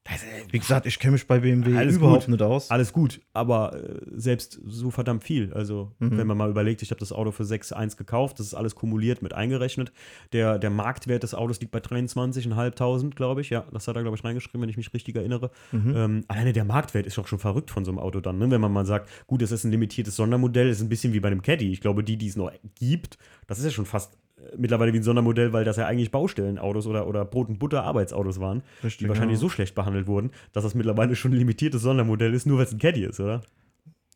Ja. 0.09 0.15
Wie 0.51 0.59
gesagt, 0.59 0.85
ich 0.85 0.99
kenne 0.99 1.13
mich 1.13 1.27
bei 1.27 1.39
BMW 1.39 1.75
Alles 1.77 1.95
überhaupt 1.97 2.25
gut. 2.25 2.29
nicht 2.31 2.41
aus. 2.41 2.71
Alles 2.71 2.93
gut, 2.93 3.19
aber 3.33 3.75
äh, 3.75 3.99
selbst 4.15 4.59
so 4.65 4.89
verdammt 4.91 5.23
viel. 5.23 5.53
Also, 5.53 5.91
Mhm. 5.99 6.17
wenn 6.17 6.27
man 6.27 6.37
mal 6.37 6.49
überlegt, 6.49 6.81
ich 6.81 6.91
habe 6.91 6.99
das 6.99 7.11
Auto 7.11 7.31
für 7.31 7.43
6,1 7.43 7.97
gekauft, 7.97 8.39
das 8.39 8.47
ist 8.47 8.53
alles 8.53 8.75
kumuliert 8.75 9.21
mit 9.21 9.33
eingerechnet. 9.33 9.91
Der, 10.33 10.59
der 10.59 10.69
Marktwert 10.69 11.23
des 11.23 11.33
Autos 11.33 11.59
liegt 11.59 11.71
bei 11.71 11.79
23.500, 11.79 13.15
glaube 13.15 13.41
ich. 13.41 13.49
Ja, 13.49 13.65
das 13.71 13.87
hat 13.87 13.95
er, 13.95 14.01
glaube 14.03 14.17
ich, 14.17 14.23
reingeschrieben, 14.23 14.61
wenn 14.61 14.69
ich 14.69 14.77
mich 14.77 14.93
richtig 14.93 15.15
erinnere. 15.15 15.51
Mhm. 15.71 15.93
Ähm, 15.95 16.23
alleine 16.27 16.53
der 16.53 16.63
Marktwert 16.65 17.05
ist 17.05 17.17
doch 17.17 17.27
schon 17.27 17.39
verrückt 17.39 17.71
von 17.71 17.85
so 17.85 17.91
einem 17.91 17.99
Auto 17.99 18.19
dann, 18.21 18.37
ne? 18.37 18.49
wenn 18.51 18.61
man 18.61 18.71
mal 18.71 18.85
sagt, 18.85 19.09
gut, 19.27 19.41
es 19.41 19.51
ist 19.51 19.63
ein 19.63 19.71
limitiertes 19.71 20.15
Sondermodell, 20.15 20.69
ist 20.69 20.81
ein 20.81 20.89
bisschen 20.89 21.13
wie 21.13 21.19
bei 21.19 21.27
einem 21.27 21.41
Caddy. 21.41 21.71
Ich 21.71 21.81
glaube, 21.81 22.03
die, 22.03 22.17
die 22.17 22.27
es 22.27 22.35
noch 22.35 22.51
gibt, 22.75 23.17
das 23.47 23.59
ist 23.59 23.65
ja 23.65 23.71
schon 23.71 23.85
fast 23.85 24.13
äh, 24.13 24.17
mittlerweile 24.55 24.93
wie 24.93 24.97
ein 24.97 25.03
Sondermodell, 25.03 25.53
weil 25.53 25.65
das 25.65 25.77
ja 25.77 25.87
eigentlich 25.87 26.11
Baustellenautos 26.11 26.87
oder, 26.87 27.07
oder 27.07 27.25
Brot- 27.25 27.49
und 27.49 27.59
Butter-Arbeitsautos 27.59 28.39
waren, 28.39 28.63
Richtig, 28.83 28.99
die 28.99 29.09
wahrscheinlich 29.09 29.37
ja. 29.37 29.41
so 29.41 29.49
schlecht 29.49 29.75
behandelt 29.75 30.07
wurden, 30.07 30.31
dass 30.53 30.63
das 30.63 30.75
mittlerweile 30.75 31.15
schon 31.15 31.31
ein 31.31 31.37
limitiertes 31.37 31.81
Sondermodell 31.81 32.33
ist, 32.33 32.45
nur 32.45 32.57
weil 32.57 32.65
es 32.65 32.73
ein 32.73 32.79
Caddy 32.79 33.03
ist, 33.03 33.19
oder? 33.19 33.41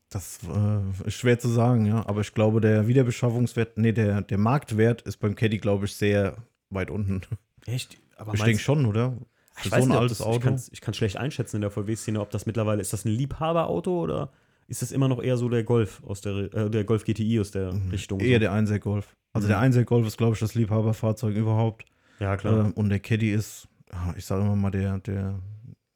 Das 0.10 0.40
äh, 0.44 1.08
ist 1.08 1.16
schwer 1.16 1.40
zu 1.40 1.48
sagen, 1.48 1.86
ja. 1.86 2.06
Aber 2.06 2.22
ich 2.22 2.34
glaube, 2.34 2.60
der 2.60 2.88
Wiederbeschaffungswert, 2.88 3.78
nee, 3.78 3.94
der, 3.94 4.22
der 4.22 4.38
Marktwert 4.38 5.02
ist 5.04 5.18
beim 5.18 5.36
Caddy, 5.36 5.58
glaube 5.58 5.86
ich, 5.86 5.96
sehr 5.96 6.36
weit 6.70 6.92
unten. 6.92 7.22
Echt? 7.66 7.98
Aber 8.18 8.34
ich 8.34 8.44
denke 8.44 8.62
schon, 8.62 8.86
oder? 8.86 9.18
Für 9.54 9.68
ich 9.68 9.72
weiß 9.72 9.86
nicht, 9.86 9.96
ob 9.96 10.02
altes 10.02 10.18
das, 10.20 10.28
Auto. 10.28 10.58
Ich 10.72 10.82
kann 10.82 10.92
es 10.92 10.98
schlecht 10.98 11.18
einschätzen 11.18 11.58
in 11.58 11.62
der 11.62 11.72
VW-Szene, 11.72 12.20
ob 12.20 12.30
das 12.30 12.46
mittlerweile, 12.46 12.82
ist 12.82 12.94
das 12.94 13.06
ein 13.06 13.12
Liebhaberauto 13.12 14.02
oder 14.02 14.32
ist 14.72 14.82
das 14.82 14.92
immer 14.92 15.08
noch 15.08 15.22
eher 15.22 15.38
so 15.38 15.50
der 15.50 15.64
Golf 15.64 16.02
aus 16.06 16.22
der, 16.22 16.54
äh, 16.54 16.70
der 16.70 16.84
Golf 16.86 17.04
GTI 17.04 17.40
aus 17.42 17.52
der 17.52 17.74
Richtung? 17.92 18.20
Mhm. 18.20 18.26
Eher 18.26 18.36
so? 18.36 18.40
der 18.40 18.52
1er 18.54 18.80
Golf. 18.80 19.16
Also 19.34 19.48
Mhm. 19.48 19.50
der 19.50 19.60
1er 19.60 19.84
Golf 19.86 20.08
ist, 20.08 20.18
glaube 20.18 20.34
ich, 20.34 20.40
das 20.40 20.56
Liebhaberfahrzeug 20.56 21.36
überhaupt. 21.36 21.86
Ja, 22.20 22.38
klar. 22.38 22.68
Äh, 22.70 22.72
und 22.74 22.90
der 22.90 23.00
Caddy 23.00 23.32
ist, 23.32 23.68
ich 24.18 24.26
sage 24.26 24.42
immer 24.44 24.56
mal, 24.56 24.72
der, 24.72 25.00
der 25.00 25.40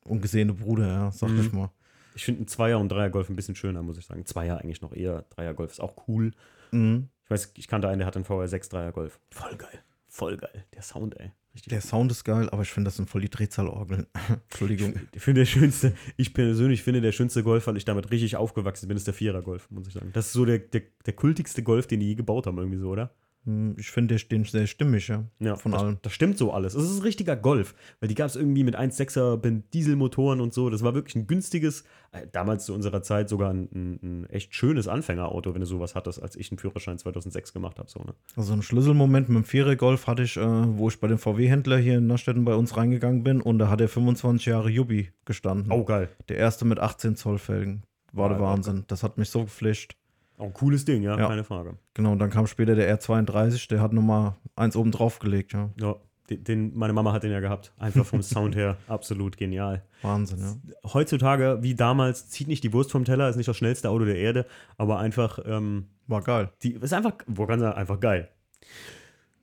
ungesehene 0.04 0.54
Bruder, 0.54 0.88
ja, 0.88 1.12
sag 1.12 1.30
Mhm. 1.32 1.40
ich 1.40 1.52
mal. 1.52 1.72
Ich 2.16 2.24
finde 2.26 2.40
einen 2.40 2.48
Zweier- 2.48 2.80
und 2.80 2.90
Dreier-Golf 2.90 3.30
ein 3.30 3.36
bisschen 3.36 3.56
schöner, 3.56 3.82
muss 3.82 3.98
ich 3.98 4.06
sagen. 4.06 4.26
Zweier 4.26 4.60
eigentlich 4.60 4.82
noch 4.82 4.94
eher. 4.94 5.26
Dreier-Golf 5.32 5.72
ist 5.72 5.80
auch 5.82 6.08
cool. 6.08 6.32
Mhm. 6.72 7.10
Ich 7.26 7.32
weiß, 7.32 7.54
ich 7.58 7.68
kannte 7.68 7.88
einen, 7.90 8.00
der 8.00 8.08
hat 8.08 8.16
einen 8.16 8.26
VR6 8.26 8.70
Dreier-Golf. 8.70 9.20
Voll 9.32 9.56
geil. 9.58 9.80
Voll 10.08 10.38
geil. 10.38 10.64
Der 10.74 10.82
Sound, 10.82 11.20
ey. 11.20 11.32
Richtig. 11.56 11.70
Der 11.70 11.80
Sound 11.80 12.12
ist 12.12 12.26
geil, 12.26 12.50
aber 12.50 12.64
ich 12.64 12.70
finde, 12.70 12.90
das 12.90 12.98
sind 12.98 13.10
voll 13.10 13.22
die 13.22 13.30
Drehzahlorgeln. 13.30 14.08
Entschuldigung. 14.52 14.94
Ich 15.14 15.22
finde 15.22 15.42
der 15.42 15.46
schönste, 15.46 15.94
ich 16.18 16.34
persönlich 16.34 16.84
finde 16.84 17.00
der 17.00 17.14
schönste 17.14 17.44
Golf, 17.44 17.66
weil 17.68 17.78
ich 17.78 17.86
damit 17.86 18.12
richtig 18.12 18.36
aufgewachsen 18.36 18.90
bin, 18.90 18.98
ist 18.98 19.08
der 19.08 19.14
Vierer-Golf, 19.14 19.72
muss 19.72 19.88
ich 19.88 19.94
sagen. 19.94 20.10
Das 20.12 20.28
ist 20.28 20.34
so 20.34 20.44
der, 20.44 20.60
der, 20.60 20.82
der 21.06 21.14
kultigste 21.14 21.64
Golf, 21.64 21.88
den 21.88 22.02
die 22.02 22.08
je 22.08 22.16
gebaut 22.16 22.46
haben, 22.46 22.58
irgendwie 22.58 22.80
so, 22.80 22.90
oder? 22.90 23.16
Hm, 23.46 23.76
Ich 23.78 23.92
finde 23.92 24.16
den 24.18 24.44
sehr 24.44 24.68
stimmig, 24.68 25.08
ja. 25.08 25.24
Ja, 25.40 25.56
Von 25.56 25.72
das, 25.72 25.82
allem. 25.82 25.98
Das 26.02 26.14
stimmt 26.14 26.38
so 26.38 26.52
alles. 26.52 26.74
Es 26.74 26.84
ist 26.84 26.98
ein 26.98 27.02
richtiger 27.04 27.36
Golf, 27.36 27.76
weil 28.00 28.10
die 28.10 28.16
gab 28.16 28.28
es 28.28 28.36
irgendwie 28.36 28.64
mit 28.64 28.76
1,6er 28.76 29.38
Ben- 29.38 29.64
Dieselmotoren 29.74 30.42
und 30.42 30.54
so. 30.54 30.70
Das 30.70 30.84
war 30.84 30.94
wirklich 30.94 31.16
ein 31.16 31.28
günstiges, 31.28 31.84
äh, 32.12 32.26
damals 32.32 32.66
zu 32.66 32.74
unserer 32.74 33.02
Zeit 33.04 33.30
sogar 33.30 33.52
ein, 33.54 33.70
ein, 34.04 34.26
echt 34.30 34.54
schönes 34.56 34.88
Anfängerauto, 34.88 35.54
wenn 35.54 35.62
du 35.62 35.68
sowas 35.68 35.96
hattest, 35.96 36.22
als 36.22 36.36
ich 36.36 36.52
einen 36.52 36.58
Führerschein 36.60 36.98
2006 36.98 37.54
gemacht 37.54 37.78
habe. 37.80 37.90
So, 37.90 38.00
ne? 38.00 38.14
Also 38.36 38.54
ein 38.54 38.62
Schlüsselmoment 38.62 39.30
mit 39.30 39.36
dem 39.38 39.44
Vierer 39.46 39.76
Golf 39.76 40.08
hatte 40.08 40.24
ich, 40.24 40.38
äh, 40.38 40.42
wo 40.78 40.88
ich 40.90 41.00
bei 41.00 41.08
dem 41.08 41.18
VW-Händler 41.20 41.78
hier 41.78 41.98
in 42.00 42.08
Nastetten 42.08 42.46
bei 42.46 42.56
uns 42.56 42.76
reingegangen 42.78 43.24
bin 43.24 43.42
und 43.42 43.60
da 43.60 43.70
hat 43.70 43.82
er 43.82 43.90
25 43.90 44.46
Jahre 44.48 44.70
Jubi 44.70 45.10
gestanden. 45.26 45.72
Oh, 45.72 45.84
geil. 45.84 46.10
Der 46.30 46.38
erste 46.38 46.66
mit 46.66 46.80
18 46.80 47.16
Zoll 47.16 47.38
Felgen. 47.38 47.84
War 48.12 48.30
der 48.30 48.38
Ja, 48.38 48.44
Wahnsinn. 48.44 48.86
Das 48.88 49.04
hat 49.04 49.18
mich 49.18 49.30
so 49.30 49.44
geflasht. 49.44 49.96
Auch 50.38 50.46
ein 50.46 50.54
cooles 50.54 50.84
Ding, 50.86 51.02
ja, 51.04 51.18
Ja. 51.18 51.28
keine 51.28 51.44
Frage. 51.44 51.78
Genau, 51.94 52.12
und 52.12 52.20
dann 52.20 52.30
kam 52.30 52.46
später 52.48 52.76
der 52.76 52.94
R32, 53.00 53.70
der 53.70 53.82
hat 53.82 53.94
nochmal 53.94 54.36
eins 54.56 54.76
oben 54.76 54.92
drauf 54.92 55.20
gelegt, 55.20 55.54
ja. 55.54 55.70
Ja, 55.80 55.96
den, 56.30 56.44
den, 56.44 56.76
meine 56.78 56.92
Mama 56.94 57.14
hat 57.14 57.24
den 57.24 57.32
ja 57.32 57.40
gehabt. 57.40 57.72
Einfach 57.78 58.06
vom 58.06 58.22
Sound 58.22 58.56
her 58.56 58.78
absolut 58.88 59.38
genial. 59.38 59.84
Wahnsinn, 60.02 60.40
ja. 60.40 60.56
Heutzutage, 60.94 61.60
wie 61.62 61.76
damals, 61.76 62.30
zieht 62.30 62.48
nicht 62.48 62.64
die 62.64 62.74
Wurst 62.74 62.92
vom 62.92 63.06
Teller, 63.06 63.30
ist 63.30 63.36
nicht 63.38 63.48
das 63.48 63.56
schnellste 63.58 63.90
Auto 63.90 64.06
der 64.06 64.18
Erde, 64.18 64.46
aber 64.78 65.00
einfach, 65.00 65.40
ähm, 65.46 65.88
War 66.08 66.22
geil. 66.22 66.50
die 66.64 66.74
ist 66.74 66.94
einfach, 66.94 67.14
wo 67.28 67.46
kann 67.46 67.60
sagen, 67.60 67.78
einfach 67.78 68.00
geil. 68.00 68.30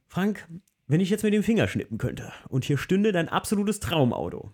Frank, 0.08 0.46
wenn 0.88 1.00
ich 1.00 1.08
jetzt 1.10 1.22
mit 1.24 1.32
dem 1.32 1.42
Finger 1.42 1.68
schnippen 1.68 1.96
könnte 1.98 2.32
und 2.48 2.64
hier 2.64 2.76
stünde 2.76 3.12
dein 3.12 3.28
absolutes 3.28 3.80
Traumauto, 3.80 4.50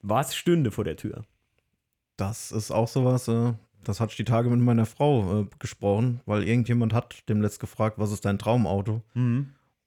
was 0.00 0.34
stünde 0.34 0.70
vor 0.70 0.84
der 0.84 0.96
Tür? 0.96 1.24
Das 2.16 2.52
ist 2.52 2.70
auch 2.70 2.88
sowas, 2.88 3.28
äh, 3.28 3.52
das 3.84 4.00
hatte 4.00 4.10
ich 4.10 4.16
die 4.16 4.24
Tage 4.24 4.48
mit 4.50 4.60
meiner 4.60 4.86
Frau 4.86 5.42
äh, 5.42 5.46
gesprochen, 5.58 6.20
weil 6.26 6.42
irgendjemand 6.44 6.92
hat 6.94 7.28
dem 7.28 7.40
letzt 7.40 7.60
gefragt, 7.60 7.98
was 7.98 8.12
ist 8.12 8.24
dein 8.24 8.38
Traumauto? 8.38 9.02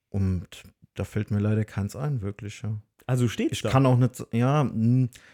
Und 0.10 0.48
da 0.96 1.04
fällt 1.04 1.32
mir 1.32 1.40
leider 1.40 1.66
keins 1.66 1.96
ein, 1.96 2.22
wirklich, 2.22 2.62
ja. 2.62 2.76
Also 3.08 3.28
steht 3.28 3.52
Ich 3.52 3.62
da. 3.62 3.70
kann 3.70 3.86
auch 3.86 3.98
nicht, 3.98 4.26
ja, 4.32 4.70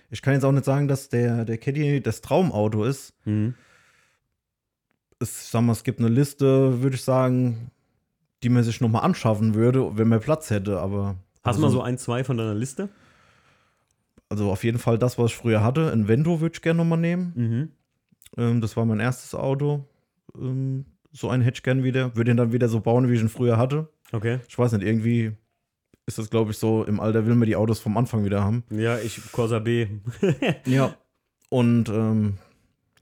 ich 0.09 0.21
kann 0.21 0.33
jetzt 0.33 0.43
auch 0.43 0.51
nicht 0.51 0.65
sagen, 0.65 0.87
dass 0.87 1.07
der, 1.07 1.45
der 1.45 1.57
Caddy 1.57 2.01
das 2.01 2.21
Traumauto 2.21 2.83
ist. 2.83 3.13
Mhm. 3.25 3.53
Es, 5.19 5.51
sag 5.51 5.61
mal, 5.61 5.71
es 5.71 5.83
gibt 5.83 5.99
eine 5.99 6.09
Liste, 6.09 6.81
würde 6.81 6.95
ich 6.95 7.03
sagen, 7.03 7.71
die 8.43 8.49
man 8.49 8.63
sich 8.63 8.81
nochmal 8.81 9.03
anschaffen 9.03 9.53
würde, 9.53 9.97
wenn 9.97 10.07
man 10.09 10.19
Platz 10.19 10.49
hätte, 10.49 10.79
aber. 10.79 11.15
Hast 11.43 11.59
du 11.59 11.63
also, 11.65 11.67
mal 11.67 11.71
so 11.71 11.81
ein, 11.81 11.97
zwei 11.97 12.23
von 12.23 12.37
deiner 12.37 12.55
Liste? 12.55 12.89
Also 14.29 14.51
auf 14.51 14.63
jeden 14.63 14.79
Fall 14.79 14.97
das, 14.97 15.17
was 15.17 15.31
ich 15.31 15.37
früher 15.37 15.63
hatte. 15.63 15.91
Ein 15.91 16.07
Vento 16.07 16.41
würde 16.41 16.55
ich 16.55 16.61
gerne 16.61 16.77
nochmal 16.77 16.99
nehmen. 16.99 17.33
Mhm. 17.35 17.69
Ähm, 18.37 18.61
das 18.61 18.77
war 18.77 18.85
mein 18.85 18.99
erstes 18.99 19.35
Auto. 19.35 19.85
Ähm, 20.35 20.85
so 21.11 21.33
ich 21.33 21.63
gern 21.63 21.83
wieder. 21.83 22.15
Würde 22.15 22.31
ihn 22.31 22.37
dann 22.37 22.53
wieder 22.53 22.69
so 22.69 22.79
bauen, 22.79 23.09
wie 23.09 23.15
ich 23.15 23.21
ihn 23.21 23.29
früher 23.29 23.57
hatte. 23.57 23.89
Okay. 24.11 24.39
Ich 24.47 24.57
weiß 24.57 24.71
nicht, 24.73 24.85
irgendwie 24.85 25.33
ist 26.05 26.17
das, 26.17 26.29
glaube 26.29 26.51
ich, 26.51 26.57
so, 26.57 26.83
im 26.83 26.99
Alter 26.99 27.25
will 27.25 27.35
man 27.35 27.47
die 27.47 27.55
Autos 27.55 27.79
vom 27.79 27.97
Anfang 27.97 28.25
wieder 28.25 28.43
haben. 28.43 28.63
Ja, 28.69 28.97
ich, 28.97 29.31
Corsa 29.31 29.59
B. 29.59 29.87
Ja. 30.65 30.95
Und 31.49 31.89
ähm, 31.89 32.37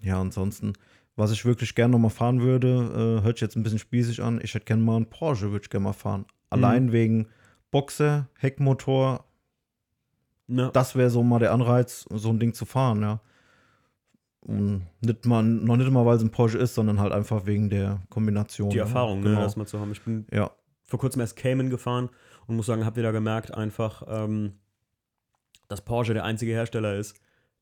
ja, 0.02 0.20
ansonsten, 0.20 0.74
was 1.16 1.32
ich 1.32 1.46
wirklich 1.46 1.76
gerne 1.76 1.92
nochmal 1.92 2.10
fahren 2.10 2.42
würde, 2.42 3.20
äh, 3.20 3.24
hört 3.24 3.38
sich 3.38 3.42
jetzt 3.42 3.56
ein 3.56 3.64
bisschen 3.64 3.80
spießig 3.80 4.24
an. 4.24 4.40
Ich 4.44 4.54
hätte 4.56 4.66
gerne 4.66 4.82
mal 4.82 4.96
einen 4.96 5.10
Porsche, 5.10 5.52
würde 5.52 5.64
ich 5.64 5.70
gerne 5.70 5.84
mal 5.84 5.94
fahren. 5.94 6.26
Allein 6.50 6.92
wegen 6.92 7.28
Boxer, 7.70 8.28
Heckmotor, 8.40 9.26
Na, 10.48 10.70
das 10.72 10.96
wäre 10.96 11.12
so 11.12 11.22
mal 11.22 11.38
der 11.38 11.54
Anreiz, 11.54 12.06
so 12.10 12.30
ein 12.30 12.40
Ding 12.40 12.56
zu 12.56 12.66
fahren, 12.66 13.02
ja. 13.02 13.22
Und 14.58 14.88
nicht 15.02 15.26
mal, 15.26 15.44
noch 15.44 15.78
nicht 15.78 15.92
mal, 15.92 16.06
weil 16.06 16.18
es 16.18 16.24
ein 16.24 16.32
Porsche 16.32 16.58
ist, 16.58 16.76
sondern 16.76 17.00
halt 17.00 17.14
einfach 17.14 17.46
wegen 17.46 17.70
der 17.70 18.02
Kombination. 18.10 18.70
die 18.70 18.78
ja. 18.78 18.84
Erfahrung, 18.84 19.20
ne, 19.20 19.30
genau. 19.30 19.42
das 19.42 19.56
mal 19.56 19.66
zu 19.66 19.80
haben. 19.80 19.92
Ich 19.92 20.02
bin 20.02 20.26
Ja, 20.32 20.52
vor 20.84 21.00
kurzem 21.00 21.22
erst 21.22 21.36
Cayman 21.36 21.70
gefahren 21.70 22.10
und 22.48 22.56
muss 22.56 22.66
sagen, 22.66 22.86
habt 22.86 22.98
ihr 22.98 23.04
da 23.04 23.12
gemerkt 23.12 23.54
einfach, 23.54 24.04
ähm, 24.08 24.54
dass 25.68 25.82
Porsche 25.82 26.14
der 26.14 26.26
einzige 26.26 26.52
Hersteller 26.52 26.96
ist, 26.96 27.16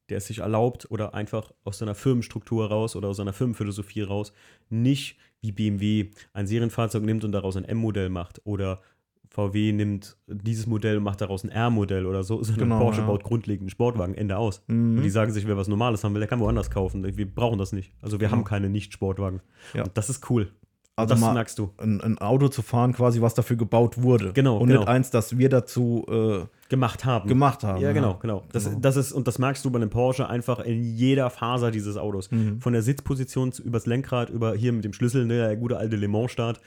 der 0.09 0.19
es 0.19 0.27
sich 0.27 0.39
erlaubt 0.39 0.89
oder 0.89 1.13
einfach 1.13 1.51
aus 1.63 1.79
seiner 1.79 1.95
Firmenstruktur 1.95 2.67
raus 2.67 2.95
oder 2.95 3.09
aus 3.09 3.17
seiner 3.17 3.33
Firmenphilosophie 3.33 4.03
raus 4.03 4.31
nicht 4.69 5.17
wie 5.41 5.51
BMW 5.51 6.11
ein 6.33 6.47
Serienfahrzeug 6.47 7.03
nimmt 7.03 7.23
und 7.23 7.33
daraus 7.33 7.57
ein 7.57 7.65
M-Modell 7.65 8.09
macht 8.09 8.41
oder 8.45 8.81
VW 9.29 9.71
nimmt 9.71 10.17
dieses 10.27 10.67
Modell 10.67 10.97
und 10.97 11.03
macht 11.03 11.21
daraus 11.21 11.43
ein 11.43 11.49
R-Modell 11.49 12.05
oder 12.05 12.23
so, 12.23 12.41
sondern 12.43 12.69
Genau, 12.69 12.79
Porsche 12.79 13.01
ja. 13.01 13.07
baut 13.07 13.23
grundlegend 13.23 13.63
einen 13.63 13.69
Sportwagen, 13.69 14.15
Ende 14.15 14.37
aus. 14.37 14.63
Mhm. 14.67 14.97
Und 14.97 15.03
die 15.03 15.09
sagen 15.09 15.31
sich, 15.31 15.47
wer 15.47 15.57
was 15.57 15.67
Normales 15.67 16.03
haben 16.03 16.13
will, 16.13 16.19
der 16.21 16.27
kann 16.27 16.39
woanders 16.39 16.69
kaufen. 16.69 17.05
Wir 17.17 17.29
brauchen 17.33 17.59
das 17.59 17.71
nicht. 17.73 17.91
Also 18.01 18.19
wir 18.19 18.27
Genau. 18.27 18.37
haben 18.39 18.43
keine 18.45 18.69
Nicht-Sportwagen. 18.69 19.41
Ja. 19.73 19.83
Und 19.83 19.91
das 19.97 20.09
ist 20.09 20.29
cool. 20.29 20.51
Also 20.99 21.13
das 21.13 21.21
merkst 21.31 21.59
du. 21.59 21.69
ein, 21.77 22.01
ein 22.01 22.17
Auto 22.17 22.47
zu 22.47 22.63
fahren, 22.63 22.91
quasi, 22.93 23.21
was 23.21 23.35
dafür 23.35 23.55
gebaut 23.55 24.01
wurde. 24.01 24.33
Genau, 24.33 24.57
Und 24.57 24.69
genau. 24.69 24.79
nicht 24.79 24.89
eins, 24.89 25.11
das 25.11 25.37
wir 25.37 25.47
dazu 25.47 26.03
äh, 26.09 26.45
Gemacht 26.69 27.05
haben. 27.05 27.29
gemacht 27.29 27.63
haben. 27.63 27.79
Ja, 27.79 27.91
genau, 27.93 28.15
genau. 28.19 28.45
Das, 28.51 28.65
Genau. 28.65 28.79
das 28.79 28.95
ist, 28.97 29.11
und 29.11 29.27
das 29.27 29.37
merkst 29.37 29.63
du 29.63 29.69
bei 29.69 29.77
einem 29.77 29.91
Porsche 29.91 30.27
einfach 30.27 30.57
in 30.59 30.81
jeder 30.83 31.29
Faser 31.29 31.69
dieses 31.69 31.97
Autos. 31.97 32.31
Mhm. 32.31 32.61
Von 32.61 32.73
der 32.73 32.81
Sitzposition 32.81 33.53
übers 33.63 33.85
Lenkrad, 33.85 34.31
über 34.31 34.55
hier 34.55 34.73
mit 34.73 34.85
dem 34.85 34.93
Schlüssel, 34.93 35.27
ne, 35.27 35.37
der 35.37 35.55
gute 35.55 35.77
alte 35.77 35.97
Le 35.97 36.07
Mans-Start. 36.07 36.59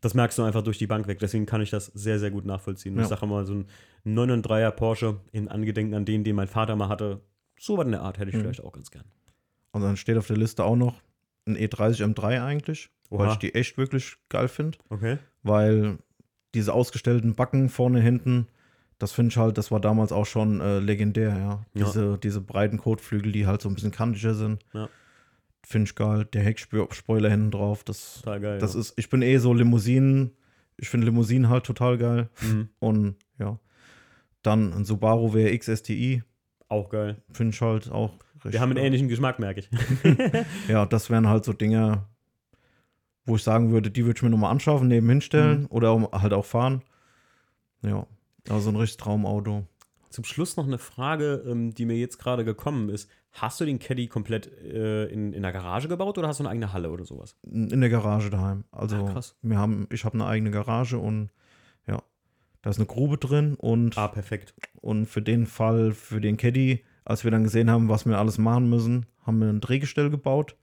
Das 0.00 0.14
merkst 0.14 0.38
du 0.38 0.42
einfach 0.44 0.62
durch 0.62 0.78
die 0.78 0.86
Bank 0.86 1.06
weg. 1.08 1.18
Deswegen 1.18 1.44
kann 1.46 1.60
ich 1.60 1.70
das 1.70 1.86
sehr, 1.86 2.18
sehr 2.18 2.30
gut 2.30 2.46
nachvollziehen. 2.46 2.96
Ja. 2.96 3.02
Ich 3.02 3.08
sage 3.08 3.26
mal, 3.26 3.44
so 3.44 3.54
ein 3.54 3.66
993er 4.06 4.70
Porsche 4.70 5.20
in 5.32 5.48
Angedenken 5.48 5.94
an 5.94 6.04
den, 6.04 6.24
den 6.24 6.36
mein 6.36 6.48
Vater 6.48 6.74
mal 6.76 6.88
hatte. 6.88 7.20
So 7.58 7.76
was 7.76 7.84
in 7.84 7.92
der 7.92 8.00
Art 8.02 8.18
hätte 8.18 8.30
ich 8.30 8.36
Mhm. 8.36 8.40
vielleicht 8.40 8.64
auch 8.64 8.72
ganz 8.72 8.90
gern. 8.90 9.04
Und 9.72 9.82
dann 9.82 9.96
steht 9.96 10.16
auf 10.16 10.26
der 10.26 10.36
Liste 10.38 10.64
auch 10.64 10.76
noch 10.76 10.94
ein 11.46 11.56
E 11.56 11.66
E30 11.66 12.02
M3 12.14 12.42
eigentlich, 12.42 12.90
weil 13.10 13.26
Oha. 13.26 13.32
ich 13.32 13.38
die 13.38 13.54
echt 13.54 13.76
wirklich 13.76 14.16
geil 14.30 14.48
finde. 14.48 14.78
Okay. 14.88 15.18
Weil 15.42 15.98
diese 16.54 16.72
ausgestellten 16.72 17.34
Backen 17.34 17.68
vorne, 17.68 18.00
hinten, 18.00 18.46
das 18.98 19.12
finde 19.12 19.30
ich 19.30 19.36
halt, 19.36 19.56
das 19.58 19.70
war 19.70 19.80
damals 19.80 20.12
auch 20.12 20.26
schon 20.26 20.60
äh, 20.60 20.78
legendär, 20.78 21.30
ja. 21.30 21.64
Ja. 21.74 21.86
Diese, 21.86 22.18
diese 22.18 22.40
breiten 22.40 22.78
Kotflügel, 22.78 23.32
die 23.32 23.46
halt 23.46 23.60
so 23.62 23.68
ein 23.68 23.74
bisschen 23.74 23.92
kantiger 23.92 24.34
sind. 24.34 24.64
Ja. 24.72 24.88
Finde 25.66 25.88
ich 25.88 25.94
geil. 25.94 26.24
Der 26.26 26.42
Heckspoiler 26.42 27.28
hinten 27.30 27.50
drauf, 27.50 27.84
das, 27.84 28.20
Total 28.22 28.40
geil. 28.40 28.58
das 28.58 28.74
ja. 28.74 28.80
ist, 28.80 28.94
ich 28.96 29.08
bin 29.10 29.22
eh 29.22 29.36
so 29.38 29.52
Limousinen, 29.52 30.32
ich 30.76 30.88
finde 30.88 31.06
Limousinen 31.06 31.48
halt 31.48 31.64
total 31.64 31.98
geil. 31.98 32.30
Mhm. 32.40 32.68
Und 32.78 33.16
ja, 33.38 33.58
dann 34.42 34.72
ein 34.72 34.84
Subaru 34.84 35.32
WRX 35.34 35.66
STI, 35.80 36.22
Auch 36.68 36.88
geil. 36.88 37.22
finde 37.32 37.54
ich 37.54 37.60
halt 37.60 37.90
auch 37.90 38.12
richtig 38.36 38.52
Wir 38.54 38.60
haben 38.60 38.70
einen 38.70 38.76
geil. 38.76 38.86
ähnlichen 38.86 39.08
Geschmack, 39.08 39.38
merke 39.38 39.60
ich. 39.60 39.70
Ja, 40.68 40.86
das 40.86 41.10
wären 41.10 41.28
halt 41.28 41.44
so 41.44 41.52
Dinge, 41.52 42.06
wo 43.26 43.36
ich 43.36 43.42
sagen 43.42 43.70
würde, 43.70 43.90
die 43.90 44.06
würde 44.06 44.16
ich 44.18 44.22
mir 44.22 44.30
nochmal 44.30 44.50
anschaffen, 44.52 44.88
nebenhin 44.88 45.20
stellen 45.20 45.60
Mhm. 45.62 45.66
oder 45.70 46.08
halt 46.12 46.32
auch 46.32 46.46
fahren. 46.46 46.82
Ja, 47.82 48.06
also 48.48 48.70
ein 48.70 48.76
richtiges 48.76 48.96
Traumauto. 49.04 49.66
Zum 50.08 50.24
Schluss 50.24 50.56
noch 50.56 50.66
eine 50.66 50.78
Frage, 50.78 51.44
ähm, 51.46 51.72
die 51.74 51.84
mir 51.84 51.96
jetzt 51.96 52.18
gerade 52.18 52.44
gekommen 52.44 52.88
ist. 52.88 53.08
Hast 53.32 53.60
du 53.60 53.64
den 53.64 53.78
Caddy 53.78 54.08
komplett 54.08 54.48
äh, 54.62 55.06
in, 55.06 55.32
in 55.32 55.42
der 55.42 55.52
Garage 55.52 55.86
gebaut 55.88 56.18
oder 56.18 56.26
hast 56.28 56.40
du 56.40 56.42
eine 56.44 56.50
eigene 56.50 56.72
Halle 56.72 56.90
oder 56.90 57.04
sowas? 57.04 57.36
In 57.42 57.80
der 57.80 57.90
Garage 57.90 58.28
daheim. 58.30 58.64
Also 58.72 58.96
Ah, 58.96 59.12
krass. 59.12 59.36
wir 59.42 59.56
haben, 59.58 59.86
ich 59.92 60.04
habe 60.04 60.14
eine 60.14 60.26
eigene 60.26 60.50
Garage 60.50 60.98
und 60.98 61.30
ja, 61.86 62.02
da 62.62 62.70
ist 62.70 62.78
eine 62.78 62.86
Grube 62.86 63.18
drin 63.18 63.54
und, 63.54 63.96
Ah, 63.96 64.08
perfekt. 64.08 64.54
und 64.80 65.06
für 65.06 65.22
den 65.22 65.46
Fall, 65.46 65.92
für 65.92 66.20
den 66.20 66.36
Caddy, 66.36 66.84
als 67.04 67.22
wir 67.24 67.30
dann 67.30 67.44
gesehen 67.44 67.70
haben, 67.70 67.88
was 67.88 68.04
wir 68.04 68.18
alles 68.18 68.36
machen 68.38 68.68
müssen, 68.68 69.06
haben 69.22 69.38
wir 69.38 69.48
ein 69.48 69.60
Drehgestell 69.60 70.10
gebaut 70.10 70.56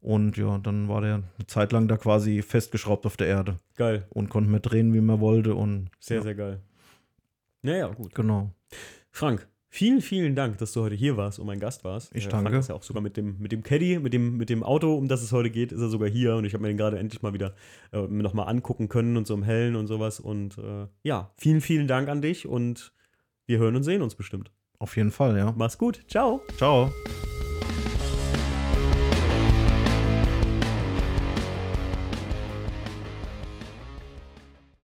und 0.00 0.36
ja, 0.36 0.58
dann 0.58 0.88
war 0.88 1.00
der 1.00 1.14
eine 1.14 1.46
Zeit 1.46 1.72
lang 1.72 1.88
da 1.88 1.96
quasi 1.96 2.42
festgeschraubt 2.42 3.06
auf 3.06 3.16
der 3.16 3.26
Erde 3.28 3.56
Geil. 3.76 4.06
und 4.10 4.28
konnte 4.28 4.50
mehr 4.50 4.60
drehen, 4.60 4.92
wie 4.92 5.00
man 5.00 5.20
wollte 5.20 5.54
und 5.54 5.88
Sehr, 5.98 6.18
ja, 6.18 6.22
sehr 6.22 6.34
geil. 6.34 6.60
Naja, 7.62 7.88
gut. 7.88 8.14
genau. 8.14 8.50
Frank, 9.10 9.48
vielen, 9.76 10.00
vielen 10.00 10.34
Dank, 10.34 10.56
dass 10.56 10.72
du 10.72 10.80
heute 10.80 10.94
hier 10.94 11.18
warst 11.18 11.38
und 11.38 11.46
mein 11.46 11.60
Gast 11.60 11.84
warst. 11.84 12.10
Ich 12.16 12.26
Äh, 12.26 12.30
danke. 12.30 12.50
Frank 12.50 12.60
ist 12.60 12.68
ja 12.68 12.74
auch 12.74 12.82
sogar 12.82 13.02
mit 13.02 13.16
dem, 13.18 13.36
mit 13.38 13.52
dem 13.52 13.62
Caddy, 13.62 13.98
mit 13.98 14.14
dem, 14.14 14.38
mit 14.38 14.48
dem 14.48 14.62
Auto, 14.62 14.94
um 14.94 15.06
das 15.06 15.22
es 15.22 15.32
heute 15.32 15.50
geht, 15.50 15.70
ist 15.70 15.80
er 15.80 15.88
sogar 15.90 16.08
hier 16.08 16.36
und 16.36 16.46
ich 16.46 16.54
habe 16.54 16.62
mir 16.62 16.68
den 16.68 16.78
gerade 16.78 16.98
endlich 16.98 17.20
mal 17.20 17.34
wieder 17.34 17.54
äh, 17.92 18.00
nochmal 18.00 18.48
angucken 18.48 18.88
können 18.88 19.18
und 19.18 19.26
so 19.26 19.34
im 19.34 19.42
Hellen 19.42 19.76
und 19.76 19.86
sowas. 19.86 20.18
Und 20.18 20.56
äh, 20.56 20.86
ja, 21.02 21.30
vielen, 21.36 21.60
vielen 21.60 21.86
Dank 21.88 22.08
an 22.08 22.22
dich 22.22 22.48
und 22.48 22.92
wir 23.46 23.58
hören 23.58 23.76
und 23.76 23.82
sehen 23.82 24.00
uns 24.00 24.14
bestimmt. 24.14 24.50
Auf 24.78 24.96
jeden 24.96 25.10
Fall, 25.10 25.36
ja. 25.36 25.54
Mach's 25.56 25.76
gut. 25.76 26.00
Ciao. 26.08 26.40
Ciao. 26.56 26.90